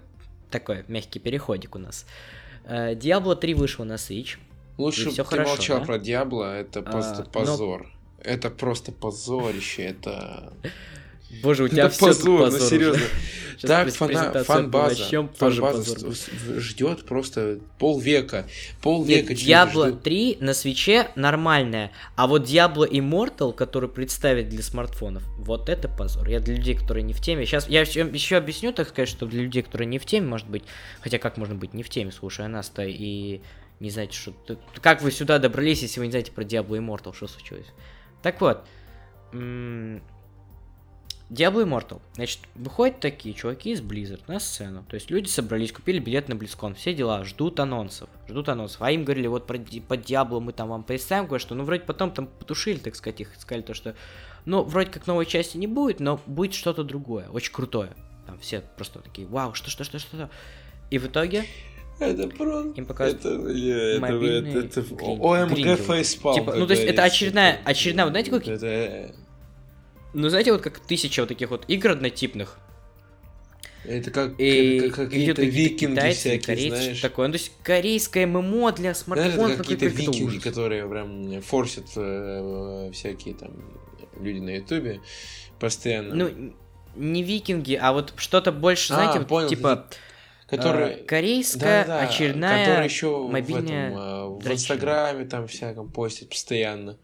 такой 0.50 0.84
мягкий 0.88 1.18
переходик 1.18 1.74
у 1.76 1.78
нас. 1.78 2.06
Uh, 2.64 2.96
Diablo 2.96 3.36
3 3.36 3.54
вышел 3.54 3.84
на 3.84 3.94
Switch. 3.94 4.38
Лучше 4.78 5.10
бы 5.10 5.14
ты 5.14 5.24
хорошо, 5.24 5.50
молчал 5.50 5.78
да? 5.80 5.84
про 5.84 5.96
Diablo, 5.98 6.44
это 6.44 6.82
просто 6.82 7.22
а, 7.22 7.24
позор. 7.24 7.82
Но... 7.82 7.90
Это 8.24 8.50
просто 8.50 8.90
позорище, 8.90 9.82
это... 9.82 10.52
Боже, 11.42 11.64
у 11.64 11.68
тебя 11.68 11.86
это 11.86 11.94
все 11.94 12.06
позор, 12.06 12.40
позор 12.40 12.60
ну 12.60 12.66
серьезно. 12.66 13.02
Так 13.62 13.90
фана, 13.92 14.44
фан-база, 14.44 15.28
фан 15.36 15.60
ждет 16.58 17.06
просто 17.06 17.60
полвека. 17.78 18.46
Полвека 18.82 19.32
Нет, 19.32 19.42
Diablo 19.42 19.98
3 19.98 20.38
на 20.40 20.54
свече 20.54 21.08
нормальная, 21.14 21.92
а 22.16 22.26
вот 22.26 22.42
Diablo 22.42 22.88
Immortal, 22.88 23.52
который 23.54 23.88
представит 23.88 24.48
для 24.48 24.62
смартфонов, 24.62 25.22
вот 25.38 25.68
это 25.68 25.88
позор. 25.88 26.28
Я 26.28 26.40
для 26.40 26.56
людей, 26.56 26.74
которые 26.74 27.04
не 27.04 27.12
в 27.12 27.20
теме. 27.20 27.46
Сейчас 27.46 27.68
я 27.68 27.82
еще 27.82 28.36
объясню, 28.36 28.72
так 28.72 28.88
сказать, 28.88 29.08
что 29.08 29.26
для 29.26 29.42
людей, 29.42 29.62
которые 29.62 29.86
не 29.86 29.98
в 29.98 30.04
теме, 30.04 30.26
может 30.26 30.48
быть, 30.48 30.64
хотя 31.00 31.18
как 31.18 31.36
можно 31.36 31.54
быть 31.54 31.74
не 31.74 31.82
в 31.82 31.88
теме, 31.88 32.12
слушая 32.12 32.48
нас-то 32.48 32.82
и 32.84 33.40
не 33.80 33.90
знаете, 33.90 34.14
что... 34.14 34.34
Как 34.80 35.02
вы 35.02 35.10
сюда 35.10 35.38
добрались, 35.38 35.82
если 35.82 36.00
вы 36.00 36.06
не 36.06 36.12
знаете 36.12 36.32
про 36.32 36.42
Diablo 36.44 36.78
Immortal, 36.78 37.14
что 37.14 37.28
случилось? 37.28 37.66
Так 38.22 38.40
вот, 38.40 38.64
Diablo 41.30 41.64
Immortal. 41.64 42.00
Значит, 42.14 42.40
выходят 42.54 43.00
такие 43.00 43.34
чуваки 43.34 43.70
из 43.70 43.80
Blizzard 43.80 44.22
на 44.26 44.38
сцену. 44.38 44.84
То 44.88 44.94
есть 44.94 45.10
люди 45.10 45.28
собрались, 45.28 45.72
купили 45.72 45.98
билет 45.98 46.28
на 46.28 46.34
BlizzCon, 46.34 46.74
все 46.74 46.94
дела, 46.94 47.24
ждут 47.24 47.58
анонсов. 47.60 48.08
Ждут 48.28 48.48
анонсов. 48.48 48.82
А 48.82 48.90
им 48.90 49.04
говорили, 49.04 49.26
вот 49.26 49.46
про, 49.46 49.58
по 49.58 49.94
Diablo 49.94 50.40
мы 50.40 50.52
там 50.52 50.68
вам 50.68 50.84
представим 50.84 51.26
кое-что. 51.28 51.54
Ну, 51.54 51.64
вроде 51.64 51.82
потом 51.82 52.10
там 52.10 52.26
потушили, 52.26 52.78
так 52.78 52.94
сказать, 52.94 53.20
их 53.20 53.30
сказали 53.38 53.62
то, 53.62 53.74
что... 53.74 53.94
Ну, 54.44 54.62
вроде 54.62 54.90
как 54.90 55.06
новой 55.06 55.24
части 55.24 55.56
не 55.56 55.66
будет, 55.66 56.00
но 56.00 56.20
будет 56.26 56.52
что-то 56.52 56.84
другое, 56.84 57.28
очень 57.28 57.52
крутое. 57.52 57.92
Там 58.26 58.38
все 58.38 58.62
просто 58.76 58.98
такие, 59.00 59.26
вау, 59.26 59.54
что, 59.54 59.70
что, 59.70 59.84
что, 59.84 59.98
что, 59.98 60.16
что. 60.16 60.30
И 60.90 60.98
в 60.98 61.06
итоге 61.06 61.46
это 61.98 62.28
просто... 62.28 62.72
Им 62.78 62.86
показывают 62.86 63.24
это, 63.24 64.08
это, 64.08 64.60
это, 64.60 64.80
это, 64.80 65.04
ОМГ 65.04 65.78
фейспалм. 65.78 66.34
Типа, 66.34 66.54
ну, 66.54 66.66
то 66.66 66.74
есть, 66.74 66.84
это 66.84 67.04
очередная, 67.04 67.60
очередная, 67.64 68.04
вот 68.04 68.10
знаете, 68.10 68.30
как... 68.30 68.46
Это... 68.46 69.14
Ну, 70.14 70.28
знаете, 70.28 70.52
вот 70.52 70.62
как 70.62 70.78
тысяча 70.78 71.20
вот 71.20 71.28
таких 71.28 71.50
вот 71.50 71.64
игр 71.68 71.90
однотипных. 71.90 72.58
Это 73.84 74.10
как, 74.10 74.40
и, 74.40 74.88
как 74.88 75.10
какие-то 75.10 75.42
викинги 75.42 75.96
китайцы, 75.96 76.18
всякие, 76.20 76.40
корейцы, 76.40 76.76
знаешь. 76.76 77.00
Такое. 77.00 77.26
Ну, 77.26 77.32
то 77.34 77.38
есть 77.38 77.52
корейское 77.62 78.26
ММО 78.26 78.72
для 78.72 78.94
смартфонов. 78.94 79.34
Знаешь, 79.34 79.56
какие-то 79.58 79.86
викинги, 79.86 80.38
которые 80.38 80.88
прям 80.88 81.42
форсят 81.42 81.86
э, 81.96 82.90
всякие 82.94 83.34
там 83.34 83.50
люди 84.18 84.38
на 84.38 84.56
ютубе 84.56 85.00
постоянно. 85.58 86.14
Ну, 86.14 86.54
не 86.96 87.22
викинги, 87.22 87.74
а 87.74 87.92
вот 87.92 88.14
что-то 88.16 88.52
больше, 88.52 88.92
а, 88.92 88.96
знаете, 88.96 89.18
вот, 89.18 89.28
понял, 89.28 89.48
типа... 89.48 89.86
Который... 90.46 90.90
Э, 90.92 91.04
корейская 91.04 91.84
да, 91.84 92.00
да, 92.00 92.00
очередная 92.00 92.66
который 92.66 92.84
еще 92.84 93.26
мобильная 93.26 93.90
в, 93.90 93.92
этом, 93.92 93.98
э, 93.98 94.48
в 94.48 94.52
Инстаграме 94.52 95.24
там 95.24 95.48
всяком 95.48 95.90
постит 95.90 96.28
постоянно. 96.28 96.98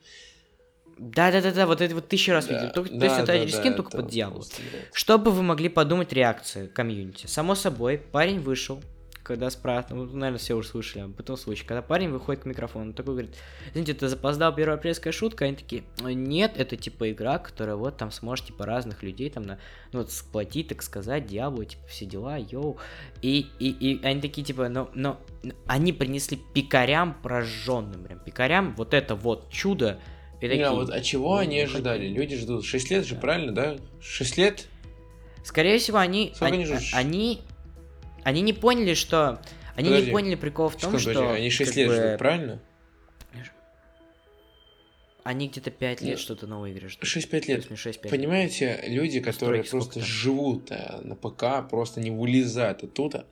Да-да-да-да, 1.00 1.66
вот 1.66 1.80
это 1.80 1.94
вот 1.94 2.08
тысячу 2.08 2.32
раз 2.32 2.46
да, 2.46 2.54
видели. 2.54 2.72
То, 2.72 2.82
да, 2.82 2.88
то 2.88 3.04
есть 3.04 3.18
это 3.18 3.26
да, 3.26 3.48
скин 3.48 3.72
да, 3.72 3.76
только 3.78 3.90
под 3.96 4.08
дьявол. 4.08 4.44
Чтобы 4.92 5.30
вы 5.30 5.42
могли 5.42 5.70
подумать 5.70 6.12
реакции 6.12 6.66
комьюнити. 6.66 7.26
Само 7.26 7.54
собой, 7.54 7.96
парень 7.96 8.38
вышел, 8.38 8.82
когда 9.22 9.48
спрашивал, 9.48 10.04
ну, 10.04 10.12
наверное, 10.12 10.38
все 10.38 10.54
уже 10.54 10.68
слышали 10.68 11.04
об 11.04 11.18
этом 11.18 11.38
случае, 11.38 11.66
когда 11.66 11.80
парень 11.80 12.10
выходит 12.10 12.42
к 12.42 12.46
микрофону, 12.46 12.92
такой 12.92 13.14
говорит, 13.14 13.34
извините, 13.70 13.94
ты 13.94 14.08
запоздал 14.08 14.54
первая 14.54 14.76
апрельская 14.76 15.10
шутка? 15.10 15.46
Они 15.46 15.56
такие, 15.56 15.84
нет, 16.02 16.52
это 16.56 16.76
типа 16.76 17.10
игра, 17.12 17.38
которая 17.38 17.76
вот 17.76 17.96
там 17.96 18.10
сможет 18.10 18.46
типа 18.46 18.66
разных 18.66 19.02
людей 19.02 19.30
там 19.30 19.44
на, 19.44 19.58
ну 19.92 20.00
вот 20.00 20.12
сплотить, 20.12 20.68
так 20.68 20.82
сказать, 20.82 21.26
дьяволу, 21.26 21.64
типа 21.64 21.86
все 21.86 22.04
дела, 22.04 22.36
йоу. 22.36 22.76
И, 23.22 23.46
и, 23.58 23.70
и 23.70 24.04
они 24.04 24.20
такие 24.20 24.44
типа, 24.44 24.68
но, 24.68 24.90
но 24.94 25.18
они 25.66 25.94
принесли 25.94 26.38
пикарям 26.52 27.16
прожженным, 27.22 28.04
прям 28.04 28.18
пикарям 28.18 28.74
вот 28.76 28.92
это 28.92 29.14
вот 29.14 29.50
чудо, 29.50 29.98
и 30.40 30.48
такие, 30.48 30.66
а 30.66 30.72
вот 30.72 30.90
а 30.90 31.00
чего 31.02 31.36
они 31.36 31.60
ожидали? 31.60 32.06
Люди 32.06 32.36
ждут 32.36 32.64
6 32.64 32.90
лет 32.90 33.06
же, 33.06 33.14
да. 33.14 33.20
правильно, 33.20 33.52
да? 33.52 33.76
6 34.00 34.38
лет? 34.38 34.66
Скорее 35.44 35.78
всего, 35.78 35.98
они, 35.98 36.32
они, 36.40 36.64
они, 36.64 36.76
они, 36.92 37.40
они 38.24 38.40
не 38.40 38.52
поняли, 38.52 38.94
что... 38.94 39.40
Они 39.76 39.88
Подожди. 39.88 40.06
не 40.06 40.12
поняли 40.12 40.34
прикол 40.34 40.68
в 40.68 40.76
том, 40.76 40.98
Секунду, 40.98 41.20
что... 41.20 41.32
Они 41.32 41.50
6 41.50 41.76
лет 41.76 41.88
бы... 41.88 41.94
ждут, 41.94 42.18
правильно? 42.18 42.62
Они 45.22 45.48
где-то 45.48 45.70
5 45.70 46.00
лет 46.00 46.18
что-то 46.18 46.46
новое 46.46 46.70
игры 46.70 46.88
ждут. 46.88 47.04
6-5 47.04 47.46
лет. 47.46 47.78
6, 47.78 48.00
5 48.00 48.10
Понимаете, 48.10 48.82
люди, 48.86 49.20
которые 49.20 49.62
просто 49.62 50.00
живут 50.00 50.72
а, 50.72 51.00
на 51.04 51.14
ПК, 51.14 51.68
просто 51.68 52.00
не 52.00 52.10
вылезают 52.10 52.82
оттуда, 52.82 53.26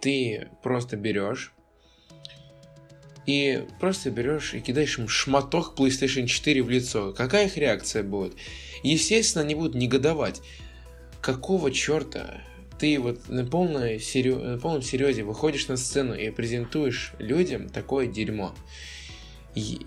ты 0.00 0.48
просто 0.62 0.96
берешь 0.96 1.54
и 3.26 3.64
просто 3.78 4.10
берешь 4.10 4.54
и 4.54 4.60
кидаешь 4.60 4.98
им 4.98 5.08
шматок 5.08 5.74
PlayStation 5.76 6.26
4 6.26 6.62
в 6.62 6.70
лицо. 6.70 7.12
Какая 7.12 7.46
их 7.46 7.56
реакция 7.56 8.02
будет? 8.02 8.34
Естественно, 8.82 9.44
они 9.44 9.54
будут 9.54 9.74
негодовать. 9.74 10.42
Какого 11.20 11.70
черта 11.70 12.40
ты 12.78 12.98
вот 12.98 13.28
на, 13.28 13.44
полной 13.44 14.00
серьез... 14.00 14.42
на 14.42 14.58
полном 14.58 14.82
серьезе 14.82 15.22
выходишь 15.22 15.68
на 15.68 15.76
сцену 15.76 16.14
и 16.14 16.30
презентуешь 16.30 17.12
людям 17.18 17.68
такое 17.68 18.06
дерьмо? 18.06 18.54
И... 19.54 19.86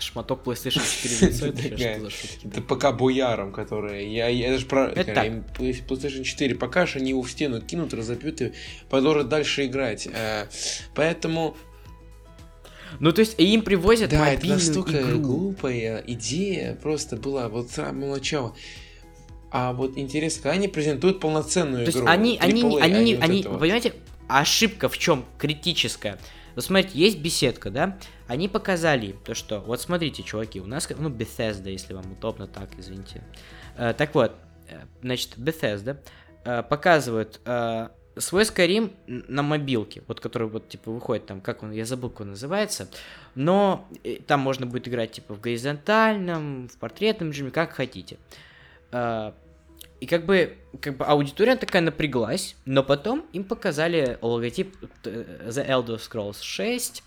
Шматок 0.00 0.42
PlayStation 0.44 0.80
4 0.80 1.14
в 1.14 1.22
лицо, 1.22 1.46
это 1.46 1.76
что 1.76 2.00
за 2.00 2.10
шутки? 2.10 2.46
Это 2.46 2.62
пока 2.62 2.92
буяром, 2.92 3.52
которые... 3.52 4.12
Я, 4.12 4.28
я 4.28 4.50
даже 4.50 4.66
про... 4.66 4.90
PlayStation 4.90 6.24
4 6.24 6.54
покажешь, 6.56 6.96
они 6.96 7.10
его 7.10 7.22
в 7.22 7.30
стену 7.30 7.60
кинут, 7.60 7.94
разопьют 7.94 8.40
и 8.40 8.52
продолжат 8.90 9.28
дальше 9.28 9.66
играть. 9.66 10.08
Э, 10.12 10.46
поэтому 10.94 11.56
Ну, 13.00 13.12
то 13.12 13.20
есть, 13.20 13.38
им 13.38 13.62
привозят 13.62 14.10
да, 14.10 14.32
это 14.32 14.46
настолько 14.46 15.02
игру. 15.02 15.20
глупая 15.20 16.02
идея 16.06 16.74
просто 16.74 17.16
была 17.16 17.48
вот 17.48 17.70
с 17.70 17.74
самого 17.74 18.16
начала. 18.16 18.54
А 19.50 19.72
вот 19.72 19.96
интересно, 19.96 20.42
когда 20.42 20.54
они 20.54 20.68
презентуют 20.68 21.20
полноценную 21.20 21.84
То 21.84 21.90
игру? 21.90 22.00
есть 22.00 22.10
они, 22.10 22.38
они, 22.40 22.62
они, 22.62 22.80
они, 22.80 23.14
вот 23.14 23.24
они 23.24 23.42
вот. 23.44 23.60
понимаете, 23.60 23.94
ошибка 24.28 24.88
в 24.88 24.98
чем 24.98 25.24
критическая? 25.38 26.18
Вот 26.54 26.64
смотрите, 26.64 26.98
есть 26.98 27.18
беседка, 27.18 27.70
да? 27.70 27.98
Они 28.26 28.48
показали 28.48 29.14
то, 29.24 29.34
что, 29.34 29.60
вот 29.60 29.80
смотрите, 29.80 30.22
чуваки, 30.22 30.60
у 30.60 30.66
нас, 30.66 30.88
ну, 30.98 31.08
Bethesda, 31.08 31.70
если 31.70 31.94
вам 31.94 32.12
удобно 32.12 32.46
так, 32.46 32.70
извините. 32.76 33.22
Э, 33.76 33.94
так 33.96 34.14
вот, 34.14 34.32
э, 34.68 34.80
значит, 35.00 35.38
Bethesda 35.38 35.98
э, 36.44 36.62
показывает 36.64 37.40
э, 37.44 37.88
свой 38.18 38.42
Skyrim 38.42 38.92
на 39.06 39.42
мобилке, 39.42 40.02
вот 40.06 40.20
который 40.20 40.48
вот 40.48 40.68
типа 40.68 40.90
выходит 40.90 41.26
там, 41.26 41.40
как 41.40 41.62
он, 41.62 41.72
я 41.72 41.84
забыл, 41.84 42.10
как 42.10 42.22
он 42.22 42.30
называется, 42.30 42.88
но 43.34 43.88
э, 44.04 44.16
там 44.26 44.40
можно 44.40 44.66
будет 44.66 44.88
играть 44.88 45.12
типа 45.12 45.34
в 45.34 45.40
горизонтальном, 45.40 46.68
в 46.68 46.76
портретном 46.78 47.30
режиме, 47.30 47.50
как 47.50 47.72
хотите. 47.72 48.18
А, 48.92 49.34
и 50.00 50.06
как 50.06 50.26
бы, 50.26 50.56
как 50.80 50.96
бы 50.96 51.04
аудитория 51.04 51.56
такая 51.56 51.82
напряглась, 51.82 52.56
но 52.64 52.82
потом 52.82 53.26
им 53.32 53.44
показали 53.44 54.18
логотип 54.22 54.76
э, 55.04 55.48
The 55.48 55.68
Elder 55.68 55.98
Scrolls 55.98 56.42
6, 56.42 57.02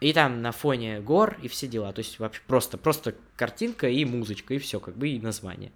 и 0.00 0.12
там 0.12 0.40
на 0.40 0.52
фоне 0.52 1.00
гор 1.00 1.38
и 1.42 1.48
все 1.48 1.66
дела. 1.66 1.92
То 1.92 2.00
есть 2.00 2.18
вообще 2.18 2.40
просто, 2.46 2.78
просто 2.78 3.14
картинка 3.36 3.88
и 3.88 4.04
музычка, 4.04 4.54
и 4.54 4.58
все, 4.58 4.80
как 4.80 4.96
бы, 4.96 5.08
и 5.08 5.20
название. 5.20 5.72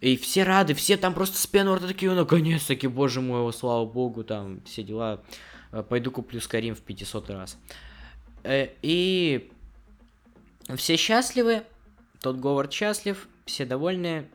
И 0.00 0.16
все 0.16 0.42
рады, 0.42 0.74
все 0.74 0.96
там 0.96 1.14
просто 1.14 1.38
с 1.38 1.46
пеной 1.46 1.80
такие, 1.80 2.12
наконец-таки, 2.12 2.86
боже 2.88 3.20
мой, 3.20 3.52
слава 3.52 3.86
богу, 3.86 4.22
там 4.24 4.60
все 4.64 4.82
дела. 4.82 5.22
Э, 5.72 5.82
пойду 5.82 6.10
куплю 6.10 6.40
Скарим 6.40 6.74
в 6.74 6.80
500 6.80 7.30
раз. 7.30 7.58
Э, 8.42 8.68
и 8.82 9.50
все 10.76 10.96
счастливы, 10.96 11.62
тот 12.20 12.36
Говард 12.36 12.72
счастлив, 12.72 13.28
все 13.46 13.64
довольны, 13.64 14.26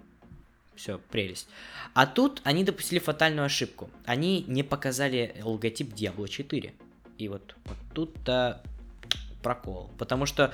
все, 0.76 1.00
прелесть. 1.12 1.48
А 1.94 2.08
тут 2.08 2.42
они 2.44 2.64
допустили 2.64 3.00
фатальную 3.00 3.46
ошибку. 3.46 3.90
Они 4.06 4.46
не 4.48 4.64
показали 4.64 5.36
логотип 5.44 5.94
Diablo 5.94 6.28
4. 6.28 6.74
И 7.18 7.28
вот, 7.28 7.56
вот 7.66 7.78
тут-то 7.94 8.64
прокол. 9.42 9.92
Потому 9.98 10.26
что 10.26 10.54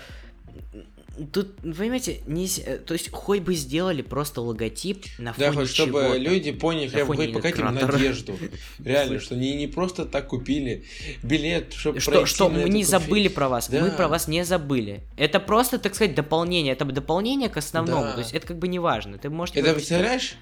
Тут, 1.31 1.55
понимаете, 1.57 2.21
не, 2.27 2.47
то 2.47 2.93
есть 2.93 3.09
хоть 3.11 3.41
бы 3.41 3.55
сделали 3.55 4.01
просто 4.01 4.41
логотип 4.41 5.05
на 5.17 5.33
фоне 5.33 5.47
Да, 5.47 5.53
хоть 5.53 5.69
чтобы 5.69 6.15
люди 6.17 6.51
поняли, 6.51 6.87
хотя 6.87 7.05
бы 7.05 7.15
пока 7.33 7.49
им 7.49 7.73
надежду. 7.73 8.37
Реально, 8.83 9.19
что 9.19 9.35
не, 9.35 9.55
не 9.55 9.67
просто 9.67 10.05
так 10.05 10.27
купили 10.27 10.85
билет, 11.23 11.73
чтобы 11.73 11.99
Что, 11.99 12.25
что 12.25 12.49
мы 12.49 12.69
не 12.69 12.83
забыли 12.83 13.27
про 13.27 13.49
вас, 13.49 13.69
мы 13.69 13.91
про 13.91 14.07
вас 14.07 14.27
не 14.27 14.43
забыли. 14.43 15.03
Это 15.17 15.39
просто, 15.39 15.79
так 15.79 15.95
сказать, 15.95 16.15
дополнение, 16.15 16.73
это 16.73 16.85
дополнение 16.85 17.49
к 17.49 17.57
основному, 17.57 18.13
то 18.13 18.19
есть 18.19 18.33
это 18.33 18.47
как 18.47 18.59
бы 18.59 18.67
не 18.67 18.79
важно. 18.79 19.17
Ты 19.17 19.29
можешь... 19.29 19.55
Это 19.55 19.73
представляешь? 19.73 20.35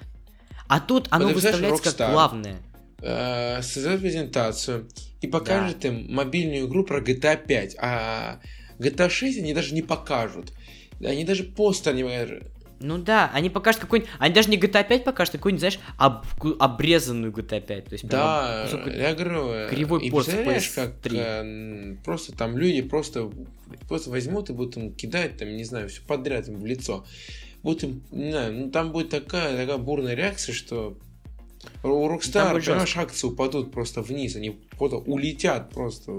А 0.66 0.80
тут 0.80 1.08
оно 1.10 1.28
выставляется 1.28 1.94
как 1.94 2.10
главное. 2.10 2.56
Э, 3.00 3.60
создает 3.60 4.00
презентацию 4.00 4.88
и 5.20 5.26
покажет 5.26 5.84
им 5.84 6.06
мобильную 6.14 6.66
игру 6.66 6.84
про 6.84 7.00
GTA 7.00 7.36
5, 7.36 7.76
а 7.78 8.40
GTA 8.78 9.10
6 9.10 9.38
они 9.38 9.52
даже 9.52 9.74
не 9.74 9.82
покажут. 9.82 10.52
Они 11.00 11.24
даже 11.24 11.44
постер 11.44 11.94
не 11.94 12.04
покажут. 12.04 12.44
Ну 12.80 12.98
да, 12.98 13.30
они 13.32 13.50
покажут 13.50 13.80
какой-нибудь... 13.80 14.10
Они 14.18 14.34
даже 14.34 14.50
не 14.50 14.58
GTA 14.58 14.86
5 14.86 15.04
покажут, 15.04 15.34
а 15.34 15.38
какую-нибудь, 15.38 15.60
знаешь, 15.60 15.78
об... 15.96 16.26
обрезанную 16.58 17.32
GTA 17.32 17.60
5. 17.60 17.84
То 17.86 17.92
есть, 17.92 18.06
да, 18.06 18.68
прям, 18.70 18.98
я 18.98 19.14
говорю... 19.14 19.68
Кривой 19.70 20.10
пост 20.10 20.30
как 20.74 20.94
э, 21.10 21.96
просто 22.04 22.36
там 22.36 22.58
люди 22.58 22.82
просто, 22.82 23.30
просто 23.88 24.10
возьмут 24.10 24.50
и 24.50 24.52
будут 24.52 24.76
им 24.76 24.92
кидать, 24.92 25.38
там, 25.38 25.56
не 25.56 25.64
знаю, 25.64 25.88
все 25.88 26.02
подряд 26.02 26.48
им 26.48 26.56
в 26.56 26.66
лицо. 26.66 27.06
Будут 27.62 27.84
им, 27.84 28.02
не 28.10 28.30
знаю, 28.32 28.52
ну 28.52 28.70
там 28.70 28.92
будет 28.92 29.08
такая, 29.08 29.56
такая 29.56 29.78
бурная 29.78 30.14
реакция, 30.14 30.52
что 30.52 30.98
у 31.82 32.08
Rockstar, 32.08 32.52
понимаешь, 32.52 32.96
акции 32.96 33.26
упадут 33.26 33.72
просто 33.72 34.02
вниз, 34.02 34.36
они 34.36 34.50
просто 34.76 34.98
улетят 34.98 35.70
просто. 35.70 36.12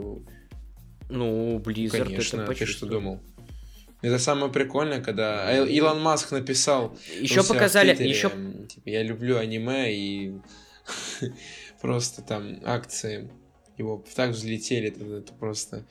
Ну, 1.10 1.60
Blizzard 1.60 2.06
Конечно, 2.06 2.42
это 2.42 2.54
ты 2.56 2.66
что 2.66 2.88
думал? 2.88 3.20
Это 4.06 4.20
самое 4.20 4.52
прикольное, 4.52 5.02
когда 5.02 5.52
Илон 5.66 6.00
Маск 6.00 6.32
написал. 6.32 6.96
Еще 7.20 7.44
показали, 7.44 7.96
Твиттере, 7.96 8.10
еще. 8.12 8.30
Типа, 8.68 8.88
я 8.90 9.02
люблю 9.02 9.40
аниме 9.40 9.92
и 9.92 10.38
просто 11.82 12.22
там 12.22 12.60
акции 12.64 13.32
его 13.78 14.06
так 14.16 14.30
взлетели, 14.30 14.90
это, 14.90 15.04
это 15.04 15.34
просто. 15.34 15.86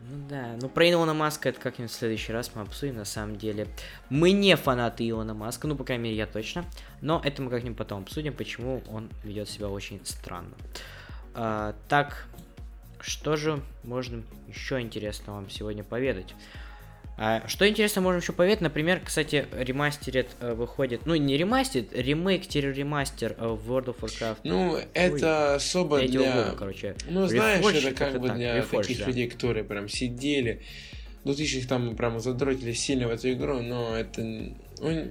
Ну 0.00 0.28
да, 0.28 0.56
ну 0.60 0.68
про 0.68 0.90
Илона 0.90 1.14
Маска 1.14 1.48
это 1.48 1.58
как-нибудь 1.58 1.90
в 1.90 1.94
следующий 1.94 2.32
раз 2.32 2.50
мы 2.54 2.60
обсудим, 2.60 2.96
на 2.96 3.06
самом 3.06 3.36
деле. 3.36 3.66
Мы 4.10 4.32
не 4.32 4.54
фанаты 4.56 5.08
Илона 5.08 5.32
Маска, 5.32 5.66
ну, 5.66 5.74
по 5.74 5.84
крайней 5.84 6.04
мере, 6.04 6.16
я 6.16 6.26
точно. 6.26 6.66
Но 7.00 7.22
это 7.24 7.40
мы 7.40 7.48
как-нибудь 7.48 7.78
потом 7.78 8.02
обсудим, 8.02 8.34
почему 8.34 8.82
он 8.88 9.10
ведет 9.24 9.48
себя 9.48 9.70
очень 9.70 10.04
странно. 10.04 10.54
А, 11.34 11.74
так, 11.88 12.28
что 13.06 13.36
же 13.36 13.62
можно 13.84 14.22
еще 14.48 14.80
интересно 14.80 15.34
вам 15.34 15.48
сегодня 15.48 15.84
поведать? 15.84 16.34
А, 17.18 17.42
что 17.48 17.66
интересно 17.66 18.02
можем 18.02 18.20
еще 18.20 18.32
поведать, 18.34 18.60
например, 18.60 19.00
кстати, 19.02 19.46
ремастерит 19.52 20.28
э, 20.40 20.52
выходит, 20.52 21.06
ну 21.06 21.14
не 21.14 21.38
ремастер, 21.38 21.84
ремейк-ремастер 21.92 23.36
э, 23.38 23.46
в 23.46 23.72
World 23.72 23.86
of 23.86 24.00
Warcraft. 24.00 24.38
Ну, 24.44 24.78
это 24.92 25.50
Ой, 25.50 25.54
особо 25.56 26.00
для... 26.00 26.20
Года, 26.20 26.54
короче. 26.58 26.94
Ну, 27.08 27.26
знаешь, 27.26 27.64
Reforge, 27.64 27.88
это 27.88 27.94
как 27.94 28.20
бы 28.20 28.28
так, 28.28 28.36
для 28.36 28.58
Reforge, 28.58 28.82
таких 28.82 28.98
да. 28.98 29.06
людей, 29.06 29.30
которые 29.30 29.64
прям 29.64 29.88
сидели, 29.88 30.62
2000 31.24 31.66
там 31.66 31.96
прям 31.96 32.20
задротили 32.20 32.72
сильно 32.72 33.08
в 33.08 33.10
эту 33.10 33.32
игру, 33.32 33.62
но 33.62 33.96
это... 33.96 34.20
Ну... 34.20 35.10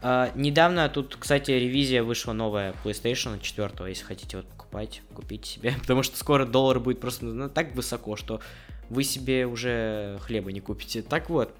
А, 0.00 0.32
недавно 0.34 0.88
тут, 0.88 1.16
кстати, 1.16 1.50
ревизия 1.50 2.02
вышла 2.02 2.32
новая 2.32 2.74
PlayStation 2.82 3.40
4, 3.42 3.90
если 3.90 4.04
хотите 4.04 4.38
вот 4.38 4.46
покупать, 4.74 5.02
купить 5.14 5.46
себе, 5.46 5.74
потому 5.80 6.02
что 6.02 6.16
скоро 6.16 6.44
доллар 6.44 6.80
будет 6.80 7.00
просто 7.00 7.24
ну, 7.24 7.48
так 7.48 7.74
высоко, 7.74 8.16
что 8.16 8.40
вы 8.90 9.04
себе 9.04 9.46
уже 9.46 10.18
хлеба 10.22 10.52
не 10.52 10.60
купите. 10.60 11.02
Так 11.02 11.30
вот, 11.30 11.54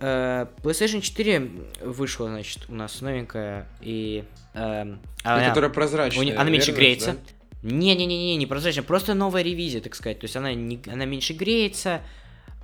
э, 0.00 0.46
PlayStation 0.62 1.00
4 1.00 1.50
вышла, 1.82 2.28
значит, 2.28 2.64
у 2.68 2.74
нас 2.74 3.00
новенькая, 3.00 3.66
и... 3.80 4.24
Э, 4.54 4.82
она, 5.22 5.48
которая 5.48 5.70
прозрачная. 5.70 6.38
Она 6.38 6.50
меньше 6.50 6.72
греется. 6.72 7.16
Не-не-не, 7.62 8.36
не 8.36 8.46
прозрачная, 8.46 8.84
просто 8.84 9.14
новая 9.14 9.42
ревизия, 9.42 9.80
так 9.80 9.94
сказать. 9.94 10.20
То 10.20 10.24
есть 10.24 10.36
она, 10.36 10.52
не, 10.52 10.80
она 10.86 11.04
меньше 11.04 11.32
греется, 11.32 12.02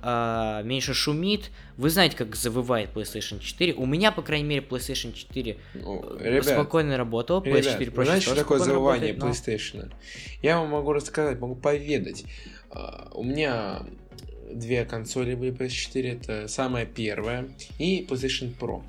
э, 0.03 0.61
меньше 0.63 0.93
шумит. 0.93 1.51
Вы 1.77 1.89
знаете, 1.89 2.17
как 2.17 2.35
завывает 2.35 2.91
PlayStation 2.93 3.39
4. 3.39 3.73
У 3.73 3.85
меня, 3.85 4.11
по 4.11 4.21
крайней 4.21 4.47
мере, 4.47 4.65
PlayStation 4.67 5.13
4 5.13 5.57
ну, 5.75 6.17
ребят, 6.19 6.45
спокойно 6.45 6.97
работал. 6.97 7.41
PS4 7.41 7.79
ребят, 7.79 7.95
Pro 7.95 8.05
знаете, 8.05 8.25
что 8.25 8.35
такое 8.35 8.59
завывание 8.59 9.13
работает, 9.13 9.47
PlayStation? 9.47 9.89
Но... 9.89 9.97
Я 10.41 10.59
вам 10.59 10.69
могу 10.69 10.93
рассказать, 10.93 11.39
могу 11.39 11.55
поведать. 11.55 12.25
Uh, 12.69 13.11
у 13.13 13.23
меня 13.23 13.85
две 14.51 14.85
консоли 14.85 15.35
были 15.35 15.51
PS4, 15.51 16.21
это 16.21 16.47
самая 16.47 16.85
первая 16.85 17.47
и 17.79 18.05
PlayStation 18.09 18.55
Pro. 18.57 18.83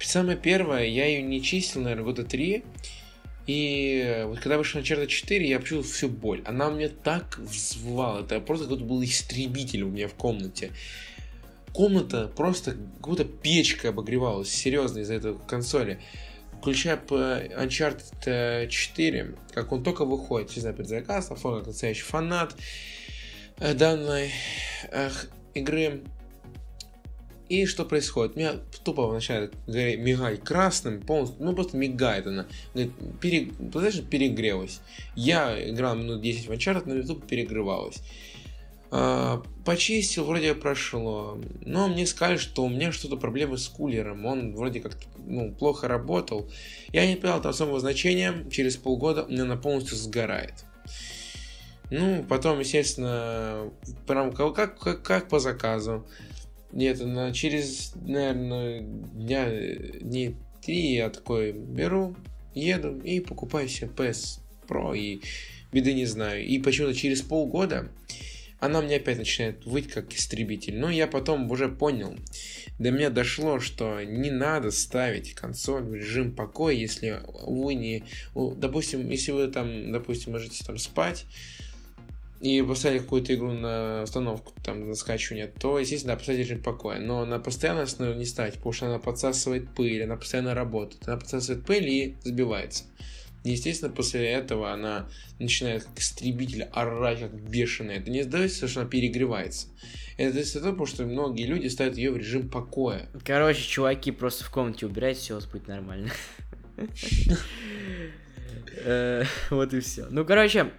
Самая 0.00 0.36
первая, 0.36 0.84
я 0.86 1.06
ее 1.06 1.22
не 1.22 1.42
чистил, 1.42 1.82
наверное, 1.82 2.04
года 2.04 2.24
три. 2.24 2.64
И 3.46 4.22
вот 4.26 4.38
когда 4.38 4.56
вышел 4.56 4.80
Uncharted 4.80 5.08
4, 5.08 5.48
я 5.48 5.58
почувствовал 5.58 5.84
всю 5.84 6.08
боль. 6.08 6.42
Она 6.44 6.70
меня 6.70 6.88
так 6.88 7.38
взвала. 7.38 8.20
Это 8.20 8.40
просто 8.40 8.66
как 8.66 8.74
будто 8.74 8.84
был 8.84 9.02
истребитель 9.02 9.82
у 9.82 9.88
меня 9.88 10.08
в 10.08 10.14
комнате. 10.14 10.72
Комната 11.72 12.28
просто 12.28 12.72
как 12.72 13.08
будто 13.08 13.24
печка 13.24 13.88
обогревалась. 13.88 14.48
Серьезно, 14.48 15.00
из-за 15.00 15.14
этой 15.14 15.36
консоли. 15.48 15.98
Включая 16.60 16.96
Uncharted 16.96 18.68
4, 18.68 19.34
как 19.52 19.72
он 19.72 19.82
только 19.82 20.04
выходит, 20.04 20.54
не 20.54 20.60
знаю, 20.60 20.76
предзаказ, 20.76 21.28
фон, 21.28 21.58
как 21.58 21.66
настоящий 21.66 22.02
фанат 22.02 22.54
э, 23.58 23.74
данной 23.74 24.30
игры 25.54 26.02
и 27.52 27.66
что 27.66 27.84
происходит? 27.84 28.34
Меня 28.34 28.54
тупо 28.82 29.12
начинает 29.12 29.52
мигать 29.66 30.42
красным, 30.42 31.02
полностью, 31.02 31.44
ну 31.44 31.54
просто 31.54 31.76
мигает 31.76 32.26
она. 32.26 32.46
Говорит, 32.72 32.92
пере, 33.20 33.44
перегрелась. 34.10 34.80
Я 35.14 35.70
играл 35.70 35.96
минут 35.96 36.22
10 36.22 36.48
в 36.48 36.50
Uncharted, 36.50 36.84
но 36.86 36.94
YouTube 36.94 37.26
перегревалась. 37.26 37.98
А, 38.90 39.42
почистил, 39.66 40.24
вроде 40.24 40.54
прошло. 40.54 41.38
Но 41.60 41.88
мне 41.88 42.06
сказали, 42.06 42.38
что 42.38 42.64
у 42.64 42.70
меня 42.70 42.90
что-то 42.90 43.18
проблемы 43.18 43.58
с 43.58 43.68
кулером. 43.68 44.24
Он 44.24 44.54
вроде 44.54 44.80
как 44.80 44.96
ну, 45.18 45.52
плохо 45.52 45.88
работал. 45.88 46.50
Я 46.90 47.06
не 47.06 47.16
понял 47.16 47.42
там 47.42 47.52
самого 47.52 47.80
значения. 47.80 48.46
Через 48.50 48.78
полгода 48.78 49.24
у 49.24 49.30
меня 49.30 49.42
она 49.42 49.56
полностью 49.56 49.98
сгорает. 49.98 50.64
Ну, 51.90 52.24
потом, 52.26 52.60
естественно, 52.60 53.70
прям 54.06 54.32
как, 54.32 54.78
как, 54.78 55.02
как 55.02 55.28
по 55.28 55.38
заказу. 55.38 56.06
Нет, 56.72 57.00
на, 57.00 57.32
через, 57.32 57.92
наверное, 57.94 58.80
дня, 58.80 59.46
дней 60.00 60.36
три 60.62 60.94
я 60.94 61.10
такой 61.10 61.52
беру, 61.52 62.16
еду 62.54 62.98
и 63.00 63.20
покупаю 63.20 63.68
себе 63.68 63.90
PS 63.94 64.40
Pro, 64.66 64.96
и 64.96 65.22
беды 65.72 65.92
не 65.92 66.06
знаю. 66.06 66.44
И 66.44 66.58
почему-то 66.58 66.94
через 66.94 67.22
полгода 67.22 67.90
она 68.62 68.80
мне 68.80 68.96
опять 68.96 69.18
начинает 69.18 69.66
выть 69.66 69.88
как 69.88 70.14
истребитель. 70.14 70.78
Но 70.78 70.88
я 70.88 71.08
потом 71.08 71.50
уже 71.50 71.68
понял, 71.68 72.16
до 72.78 72.92
меня 72.92 73.10
дошло, 73.10 73.58
что 73.58 74.02
не 74.04 74.30
надо 74.30 74.70
ставить 74.70 75.34
консоль 75.34 75.82
в 75.82 75.94
режим 75.94 76.32
покоя, 76.32 76.74
если 76.74 77.22
вы 77.44 77.74
не... 77.74 78.04
Допустим, 78.34 79.10
если 79.10 79.32
вы 79.32 79.48
там, 79.48 79.90
допустим, 79.90 80.32
можете 80.32 80.64
там 80.64 80.78
спать, 80.78 81.26
и 82.42 82.60
поставили 82.60 82.98
какую-то 82.98 83.34
игру 83.34 83.52
на 83.52 84.02
установку, 84.02 84.52
там, 84.64 84.88
на 84.88 84.96
скачивание, 84.96 85.46
то, 85.46 85.78
естественно, 85.78 86.14
да, 86.14 86.18
поставить 86.18 86.40
режим 86.40 86.60
покоя. 86.60 86.98
Но 86.98 87.24
на 87.24 87.38
постоянной 87.38 87.84
основе 87.84 88.16
не 88.16 88.24
ставить, 88.24 88.54
потому 88.54 88.72
что 88.72 88.86
она 88.86 88.98
подсасывает 88.98 89.72
пыль, 89.72 90.02
она 90.02 90.16
постоянно 90.16 90.52
работает. 90.52 91.06
Она 91.06 91.18
подсасывает 91.18 91.64
пыль 91.64 91.88
и 91.88 92.16
сбивается. 92.24 92.82
Естественно, 93.44 93.92
после 93.92 94.28
этого 94.28 94.72
она 94.72 95.08
начинает 95.38 95.84
как 95.84 96.00
истребитель 96.00 96.64
орать 96.72 97.20
как 97.20 97.32
бешеная. 97.32 97.98
Это 97.98 98.10
не 98.10 98.22
сдается, 98.22 98.66
что 98.66 98.80
она 98.80 98.90
перегревается. 98.90 99.68
Это 100.16 100.40
из-за 100.40 100.58
того, 100.58 100.72
потому 100.72 100.86
что 100.86 101.04
многие 101.04 101.46
люди 101.46 101.68
ставят 101.68 101.96
ее 101.96 102.10
в 102.10 102.16
режим 102.16 102.48
покоя. 102.48 103.08
Короче, 103.24 103.62
чуваки, 103.62 104.10
просто 104.10 104.42
в 104.42 104.50
комнате 104.50 104.86
убирать, 104.86 105.16
все 105.16 105.34
у 105.34 105.36
вас 105.36 105.46
будет 105.46 105.68
нормально. 105.68 106.10
Э, 108.84 109.24
вот 109.50 109.74
и 109.74 109.80
все. 109.80 110.06
Ну, 110.10 110.24
короче, 110.24 110.72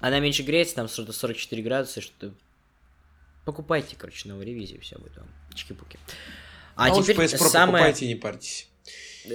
она 0.00 0.18
меньше 0.18 0.42
греется, 0.42 0.74
там 0.74 0.88
44 0.88 1.62
градуса, 1.62 2.00
что 2.00 2.32
покупайте, 3.44 3.96
короче, 3.96 4.28
новую 4.28 4.46
ревизию, 4.46 4.80
все 4.80 4.98
будет 4.98 5.16
вам. 5.16 5.28
Чики-пуки. 5.54 5.98
А, 6.74 6.86
а 6.86 7.02
теперь 7.02 7.28
самое... 7.28 7.84
покупайте 7.84 8.06
не 8.06 8.14
парьтесь. 8.14 8.68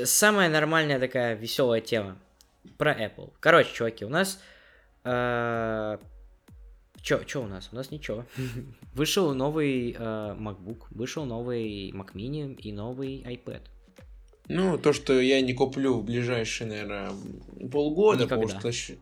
Самая 0.05 0.49
нормальная 0.49 0.99
такая 0.99 1.35
веселая 1.35 1.81
тема 1.81 2.17
про 2.77 2.91
Apple. 2.91 3.31
Короче, 3.39 3.73
чуваки, 3.73 4.05
у 4.05 4.09
нас... 4.09 4.41
Э, 5.03 5.99
чё, 7.01 7.23
чё 7.23 7.43
у 7.43 7.47
нас? 7.47 7.69
У 7.71 7.75
нас 7.75 7.91
ничего. 7.91 8.25
вышел 8.95 9.33
новый 9.35 9.91
э, 9.91 9.95
MacBook, 9.99 10.85
вышел 10.89 11.25
новый 11.25 11.91
Mac 11.91 12.13
Mini 12.13 12.55
и 12.55 12.71
новый 12.71 13.21
iPad. 13.21 13.61
Ну, 14.47 14.77
то, 14.77 14.93
что 14.93 15.19
я 15.19 15.41
не 15.41 15.53
куплю 15.53 15.95
в 15.95 16.03
ближайшие, 16.03 16.67
наверное, 16.67 17.11
полгода, 17.71 18.23
Никогда. 18.23 18.47
потому 18.47 18.73
что 18.73 18.95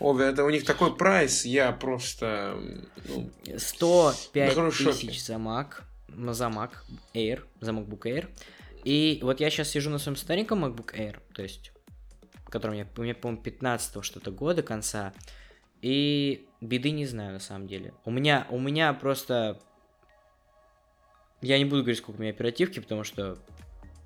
о, 0.00 0.18
это 0.18 0.44
у 0.44 0.50
них 0.50 0.64
такой 0.64 0.96
прайс, 0.96 1.44
я 1.44 1.72
просто... 1.72 2.58
Ну, 3.06 3.30
105 3.56 4.54
тысяч 4.72 5.22
за 5.24 5.34
Mac, 5.34 5.82
за 6.08 6.46
Mac 6.46 6.70
Air, 7.14 7.42
за 7.60 7.72
MacBook 7.72 8.02
Air. 8.02 8.28
И 8.84 9.20
вот 9.22 9.40
я 9.40 9.50
сейчас 9.50 9.68
сижу 9.68 9.90
на 9.90 9.98
своем 9.98 10.16
стареньком 10.16 10.64
MacBook 10.64 10.94
Air, 10.96 11.18
то 11.34 11.42
есть, 11.42 11.72
который 12.48 12.70
у 12.70 12.74
меня 12.74 12.84
по-моему, 12.86 13.42
15 13.42 14.04
что-то 14.04 14.30
года 14.30 14.62
конца. 14.62 15.12
И 15.82 16.46
беды 16.60 16.90
не 16.90 17.06
знаю, 17.06 17.32
на 17.32 17.40
самом 17.40 17.66
деле. 17.66 17.94
У 18.04 18.10
меня, 18.10 18.46
у 18.50 18.58
меня 18.58 18.92
просто... 18.92 19.60
Я 21.42 21.58
не 21.58 21.64
буду 21.64 21.82
говорить, 21.82 21.98
сколько 21.98 22.18
у 22.18 22.22
меня 22.22 22.32
оперативки, 22.32 22.80
потому 22.80 23.02
что 23.02 23.38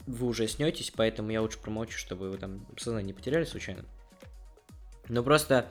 вы 0.06 0.26
уже 0.26 0.46
снетесь, 0.46 0.92
поэтому 0.94 1.30
я 1.30 1.42
лучше 1.42 1.58
промолчу, 1.58 1.98
чтобы 1.98 2.30
вы 2.30 2.38
там 2.38 2.66
сознание 2.76 3.08
не 3.08 3.12
потеряли 3.12 3.44
случайно. 3.44 3.84
Но 5.08 5.22
просто 5.22 5.68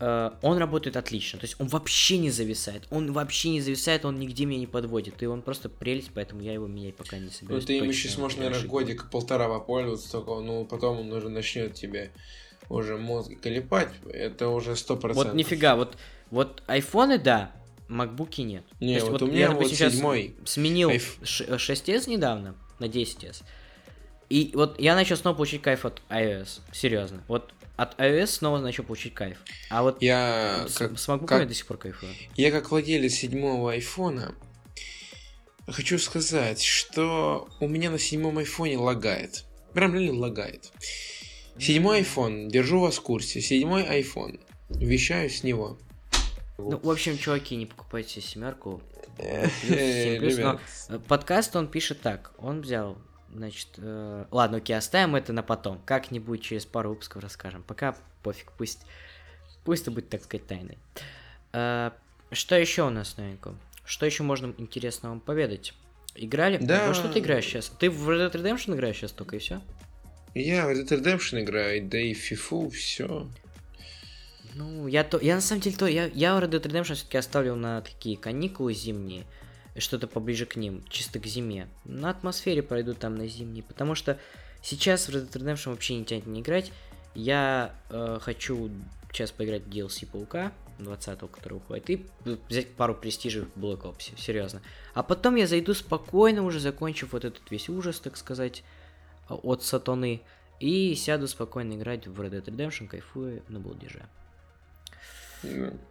э, 0.00 0.30
он 0.42 0.58
работает 0.58 0.96
отлично. 0.96 1.38
То 1.38 1.44
есть 1.44 1.56
он 1.58 1.68
вообще 1.68 2.18
не 2.18 2.30
зависает. 2.30 2.84
Он 2.90 3.12
вообще 3.12 3.50
не 3.50 3.60
зависает, 3.60 4.04
он 4.04 4.18
нигде 4.18 4.44
меня 4.44 4.60
не 4.60 4.66
подводит. 4.66 5.22
И 5.22 5.26
он 5.26 5.42
просто 5.42 5.68
прелесть, 5.68 6.10
поэтому 6.14 6.42
я 6.42 6.52
его 6.52 6.66
менять 6.66 6.96
пока 6.96 7.18
не 7.18 7.30
собираюсь. 7.30 7.64
Ну 7.64 7.66
ты 7.66 7.78
им 7.78 7.88
еще 7.88 8.08
сможешь, 8.08 8.38
наверное, 8.38 8.66
годик-полтора 8.66 9.48
попользоваться, 9.48 10.10
только 10.10 10.40
ну 10.40 10.64
потом 10.64 11.00
он 11.00 11.12
уже 11.12 11.28
начнет 11.28 11.74
тебе 11.74 12.10
уже 12.68 12.96
мозг 12.96 13.30
колепать. 13.40 13.90
Это 14.10 14.48
уже 14.48 14.76
сто 14.76 14.96
процентов. 14.96 15.32
Вот 15.32 15.34
нифига, 15.34 15.76
вот, 15.76 15.96
вот 16.30 16.62
айфоны, 16.66 17.18
да, 17.18 17.52
макбуки 17.88 18.40
нет. 18.42 18.64
Не, 18.80 19.00
вот, 19.00 19.10
вот 19.10 19.22
у 19.22 19.26
меня 19.26 19.40
я, 19.40 19.50
вот 19.50 19.68
сейчас 19.68 19.94
седьмой. 19.94 20.34
сменил 20.44 20.90
Айф... 20.90 21.18
6s 21.22 22.08
недавно 22.08 22.54
на 22.78 22.86
10s. 22.86 23.42
И 24.30 24.52
вот 24.54 24.80
я 24.80 24.94
начал 24.94 25.16
снова 25.16 25.36
получить 25.36 25.62
кайф 25.62 25.84
от 25.84 26.00
iOS. 26.08 26.60
Серьезно. 26.72 27.22
Вот 27.28 27.52
от 27.76 27.98
iOS 27.98 28.26
снова 28.26 28.58
начал 28.58 28.84
получить 28.84 29.14
кайф. 29.14 29.38
А 29.70 29.82
вот 29.82 30.00
я 30.02 30.66
с, 30.68 30.76
как, 30.76 30.98
с 30.98 31.08
MacBook 31.08 31.26
как, 31.26 31.40
я 31.40 31.46
до 31.46 31.54
сих 31.54 31.66
пор 31.66 31.78
кайфую. 31.78 32.12
Я 32.36 32.50
как 32.50 32.70
владелец 32.70 33.14
седьмого 33.14 33.72
айфона 33.72 34.34
хочу 35.66 35.98
сказать, 35.98 36.62
что 36.62 37.48
у 37.60 37.68
меня 37.68 37.90
на 37.90 37.98
седьмом 37.98 38.38
айфоне 38.38 38.78
лагает. 38.78 39.44
Прям 39.72 39.94
реально 39.94 40.20
лагает. 40.20 40.72
Седьмой 41.58 42.02
iPhone, 42.02 42.48
держу 42.48 42.80
вас 42.80 42.96
в 42.96 43.02
курсе. 43.02 43.40
Седьмой 43.40 43.82
iPhone. 43.82 44.40
Вещаю 44.68 45.30
с 45.30 45.42
него. 45.42 45.78
Ну, 46.58 46.78
в 46.78 46.90
общем, 46.90 47.18
чуваки, 47.18 47.56
не 47.56 47.66
покупайте 47.66 48.20
семерку. 48.20 48.82
Э, 49.18 49.48
подкаст 51.08 51.54
он 51.56 51.68
пишет 51.68 52.00
так. 52.00 52.32
Он 52.38 52.60
взял 52.60 52.98
Значит, 53.34 53.68
э, 53.78 54.26
ладно, 54.30 54.58
окей, 54.58 54.76
оставим 54.76 55.16
это 55.16 55.32
на 55.32 55.42
потом. 55.42 55.80
Как-нибудь 55.84 56.40
через 56.40 56.64
пару 56.64 56.90
выпусков 56.90 57.22
расскажем. 57.22 57.64
Пока 57.64 57.96
пофиг, 58.22 58.52
пусть, 58.52 58.86
пусть 59.64 59.82
это 59.82 59.90
будет, 59.90 60.08
так 60.08 60.22
сказать, 60.22 60.46
тайной. 60.46 60.78
Э, 61.52 61.90
что 62.30 62.56
еще 62.56 62.86
у 62.86 62.90
нас 62.90 63.16
новенького? 63.16 63.56
Что 63.84 64.06
еще 64.06 64.22
можно 64.22 64.54
интересно 64.56 65.10
вам 65.10 65.20
поведать? 65.20 65.74
Играли? 66.14 66.58
Да. 66.58 66.86
Во 66.86 66.94
что 66.94 67.08
ты 67.08 67.18
играешь 67.18 67.44
сейчас? 67.44 67.70
Ты 67.78 67.90
в 67.90 68.08
Red 68.08 68.30
Dead 68.30 68.40
Redemption 68.40 68.76
играешь 68.76 68.96
сейчас 68.96 69.10
только 69.10 69.36
и 69.36 69.38
все? 69.40 69.60
Я 70.34 70.66
в 70.66 70.70
Red 70.70 70.86
Dead 70.86 71.02
Redemption 71.02 71.42
играю, 71.42 71.84
да 71.88 71.98
и 71.98 72.14
в 72.14 72.32
FIFA, 72.32 72.70
все. 72.70 73.28
Ну, 74.54 74.86
я 74.86 75.02
то, 75.02 75.18
я 75.18 75.34
на 75.34 75.40
самом 75.40 75.60
деле 75.60 75.76
то, 75.76 75.86
я, 75.86 76.06
я 76.06 76.38
Red 76.38 76.50
Dead 76.50 76.62
Redemption 76.62 76.94
все-таки 76.94 77.18
оставил 77.18 77.56
на 77.56 77.80
такие 77.80 78.16
каникулы 78.16 78.74
зимние 78.74 79.24
что-то 79.80 80.06
поближе 80.06 80.46
к 80.46 80.56
ним, 80.56 80.84
чисто 80.88 81.18
к 81.18 81.26
зиме. 81.26 81.68
На 81.84 82.10
атмосфере 82.10 82.62
пройду 82.62 82.94
там 82.94 83.16
на 83.16 83.26
зимние, 83.26 83.62
потому 83.62 83.94
что 83.94 84.18
сейчас 84.62 85.08
в 85.08 85.10
Red 85.10 85.30
Dead 85.30 85.42
Redemption 85.42 85.70
вообще 85.70 85.96
не 85.96 86.04
тянет 86.04 86.26
не 86.26 86.40
играть. 86.40 86.72
Я 87.14 87.74
э, 87.90 88.18
хочу 88.20 88.70
сейчас 89.12 89.30
поиграть 89.30 89.62
в 89.62 89.68
DLC 89.68 90.06
Паука 90.10 90.52
20-го, 90.78 91.28
который 91.28 91.54
уходит, 91.54 91.90
и 91.90 92.06
взять 92.48 92.74
пару 92.74 92.94
престижей 92.94 93.42
в 93.42 93.56
Black 93.56 93.82
Ops, 93.82 94.18
серьезно. 94.18 94.60
А 94.94 95.02
потом 95.02 95.36
я 95.36 95.46
зайду 95.46 95.74
спокойно, 95.74 96.42
уже 96.42 96.60
закончив 96.60 97.12
вот 97.12 97.24
этот 97.24 97.48
весь 97.50 97.68
ужас, 97.68 98.00
так 98.00 98.16
сказать, 98.16 98.64
от 99.28 99.62
сатаны, 99.62 100.22
и 100.60 100.94
сяду 100.94 101.28
спокойно 101.28 101.74
играть 101.74 102.06
в 102.06 102.20
Red 102.20 102.30
Dead 102.30 102.44
Redemption, 102.44 102.88
кайфую 102.88 103.42
на 103.48 103.60
балдеже. 103.60 104.06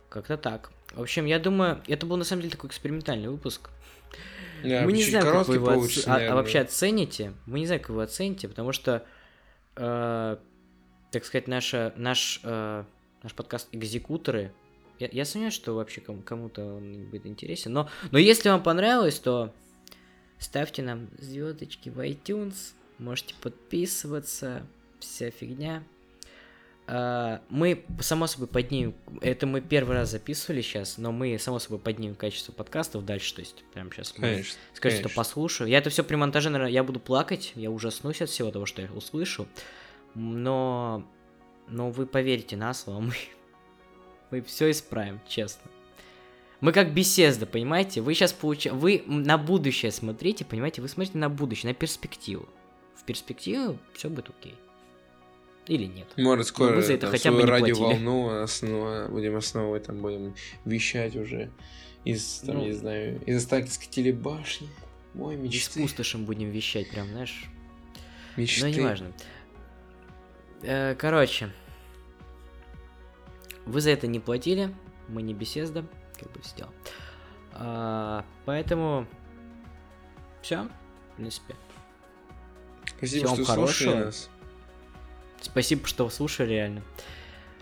Как-то 0.10 0.38
так. 0.38 0.72
В 0.94 1.02
общем, 1.02 1.26
я 1.26 1.40
думаю, 1.40 1.82
это 1.88 2.06
был 2.06 2.18
на 2.18 2.24
самом 2.24 2.42
деле 2.42 2.52
такой 2.52 2.70
экспериментальный 2.70 3.30
выпуск. 3.30 3.70
Yeah, 4.64 4.86
мы 4.86 4.94
не 4.94 5.04
знаем, 5.04 5.26
как 5.26 5.48
вы 5.48 5.56
его 5.56 5.68
оц... 5.68 6.08
а 6.08 6.36
вообще 6.36 6.60
оцените. 6.60 7.34
Мы 7.46 7.60
не 7.60 7.66
знаем, 7.66 7.82
как 7.82 7.90
вы 7.90 8.04
оцените, 8.04 8.48
потому 8.48 8.72
что, 8.72 9.06
э, 9.76 10.38
так 11.12 11.26
сказать, 11.26 11.48
наша, 11.48 11.94
наш, 11.98 12.40
э, 12.44 12.84
наш 13.24 13.34
подкаст 13.34 13.68
«Экзекуторы», 13.72 14.54
я, 15.00 15.10
я 15.12 15.26
сомневаюсь, 15.26 15.56
что 15.56 15.76
вообще 15.76 16.00
кому- 16.00 16.22
кому-то 16.22 16.76
он 16.76 17.06
будет 17.10 17.26
интересен, 17.26 17.74
но, 17.74 17.90
но 18.12 18.20
если 18.20 18.50
вам 18.50 18.64
понравилось, 18.64 19.20
то 19.20 19.54
ставьте 20.40 20.84
нам 20.84 21.10
звездочки 21.20 21.90
в 21.90 22.00
iTunes, 22.00 22.74
можете 23.00 23.34
подписываться, 23.42 24.66
вся 25.00 25.32
фигня. 25.32 25.84
Uh, 26.86 27.40
мы, 27.48 27.86
само 28.02 28.28
собой, 28.28 28.48
поднимем, 28.48 28.94
это 29.22 29.48
мы 29.48 29.62
первый 29.62 29.96
раз 29.96 30.12
записывали 30.12 30.62
сейчас, 30.62 30.98
но 30.98 31.14
мы, 31.14 31.40
само 31.40 31.60
собой, 31.60 31.80
поднимем 31.80 32.14
качество 32.14 32.52
подкастов 32.52 33.06
дальше, 33.06 33.34
то 33.36 33.40
есть, 33.40 33.64
прямо 33.74 33.90
сейчас, 33.90 34.12
конечно, 34.12 34.60
скажите, 34.74 35.08
что 35.08 35.16
послушаю. 35.16 35.70
Я 35.70 35.78
это 35.78 35.90
все 35.90 36.04
при 36.04 36.18
монтаже, 36.18 36.50
наверное, 36.50 36.74
я 36.74 36.84
буду 36.84 37.00
плакать, 37.00 37.54
я 37.56 37.72
ужаснусь 37.72 38.22
от 38.22 38.30
всего 38.30 38.52
того, 38.52 38.66
что 38.66 38.82
я 38.82 38.90
услышу, 38.92 39.48
но, 40.14 41.08
но 41.70 41.90
вы 41.90 42.06
поверите 42.06 42.58
на 42.58 42.74
слово, 42.74 43.00
мы, 43.00 43.14
мы 44.32 44.42
все 44.42 44.70
исправим, 44.70 45.22
честно. 45.26 45.72
Мы 46.60 46.74
как 46.74 46.94
беседа, 46.94 47.46
понимаете? 47.46 48.02
Вы 48.02 48.14
сейчас 48.14 48.34
получаете, 48.34 48.78
вы 48.78 49.04
на 49.06 49.38
будущее 49.38 49.92
смотрите, 49.92 50.44
понимаете? 50.44 50.82
Вы 50.82 50.90
смотрите 50.90 51.18
на 51.18 51.30
будущее, 51.30 51.70
на 51.70 51.76
перспективу. 51.76 52.48
В 52.96 53.04
перспективу 53.04 53.78
все 53.94 54.10
будет 54.10 54.30
окей. 54.30 54.56
Или 55.68 55.86
нет? 55.86 56.08
Может, 56.18 56.48
скоро 56.48 56.76
вы 56.76 56.82
за 56.82 56.94
это 56.94 57.08
хотя 57.08 57.32
бы 57.32 57.38
не 57.40 57.46
радиоволну 57.46 58.42
основа, 58.44 59.08
будем 59.10 59.36
основывать, 59.36 59.84
там 59.84 60.00
будем 60.00 60.36
вещать 60.66 61.16
уже 61.16 61.52
из, 62.04 62.44
там, 62.46 62.58
ну, 62.58 62.66
не 62.66 62.74
знаю, 62.74 63.22
из 63.26 63.38
Остальской 63.38 63.88
телебашни. 63.88 64.70
Мой 65.14 65.38
мечты. 65.38 65.80
Из 65.80 65.84
пустошем 65.84 66.26
будем 66.26 66.50
вещать, 66.50 66.90
прям, 66.90 67.08
знаешь. 67.08 67.46
Мечты. 68.36 68.64
Но 68.64 68.70
неважно. 68.70 69.14
Э, 70.64 70.96
короче, 70.96 71.50
вы 73.66 73.80
за 73.80 73.92
это 73.92 74.08
не 74.08 74.20
платили, 74.20 74.74
мы 75.08 75.22
не 75.22 75.34
беседа, 75.34 75.86
как 76.20 76.32
бы 76.32 76.42
все 76.42 76.58
дела. 76.58 78.26
Поэтому 78.46 79.08
все, 80.42 80.68
в 81.14 81.16
принципе. 81.18 81.56
Спасибо, 82.98 83.28
Всем 83.28 83.44
что 83.44 83.46
хорошего. 83.46 83.96
Нас. 83.96 84.30
Спасибо, 85.44 85.88
что 85.88 86.10
слушали, 86.10 86.54
реально. 86.54 86.82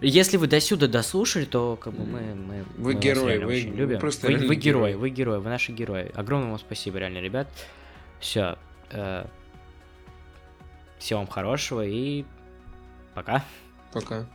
Если 0.01 0.37
вы 0.37 0.47
до 0.47 0.59
сюда 0.59 0.87
дослушали, 0.87 1.45
то 1.45 1.75
как 1.75 1.93
бы 1.93 2.05
мы, 2.05 2.33
мы 2.33 2.65
вы 2.77 2.93
мы 2.95 2.99
герои, 2.99 3.37
вы, 3.37 3.45
очень 3.45 3.75
любим. 3.75 3.95
Вы, 3.95 3.99
просто 3.99 4.27
вы, 4.27 4.47
вы 4.47 4.55
герои, 4.55 4.93
вы 4.95 5.09
герои, 5.09 5.37
вы 5.39 5.49
наши 5.49 5.71
герои. 5.71 6.11
Огромное 6.15 6.49
вам 6.49 6.59
спасибо, 6.59 6.97
реально, 6.97 7.19
ребят. 7.19 7.47
Все. 8.19 8.57
Э, 8.89 9.25
всего 10.97 11.19
вам 11.19 11.27
хорошего 11.27 11.85
и 11.85 12.25
пока. 13.13 13.43
Пока. 13.93 14.25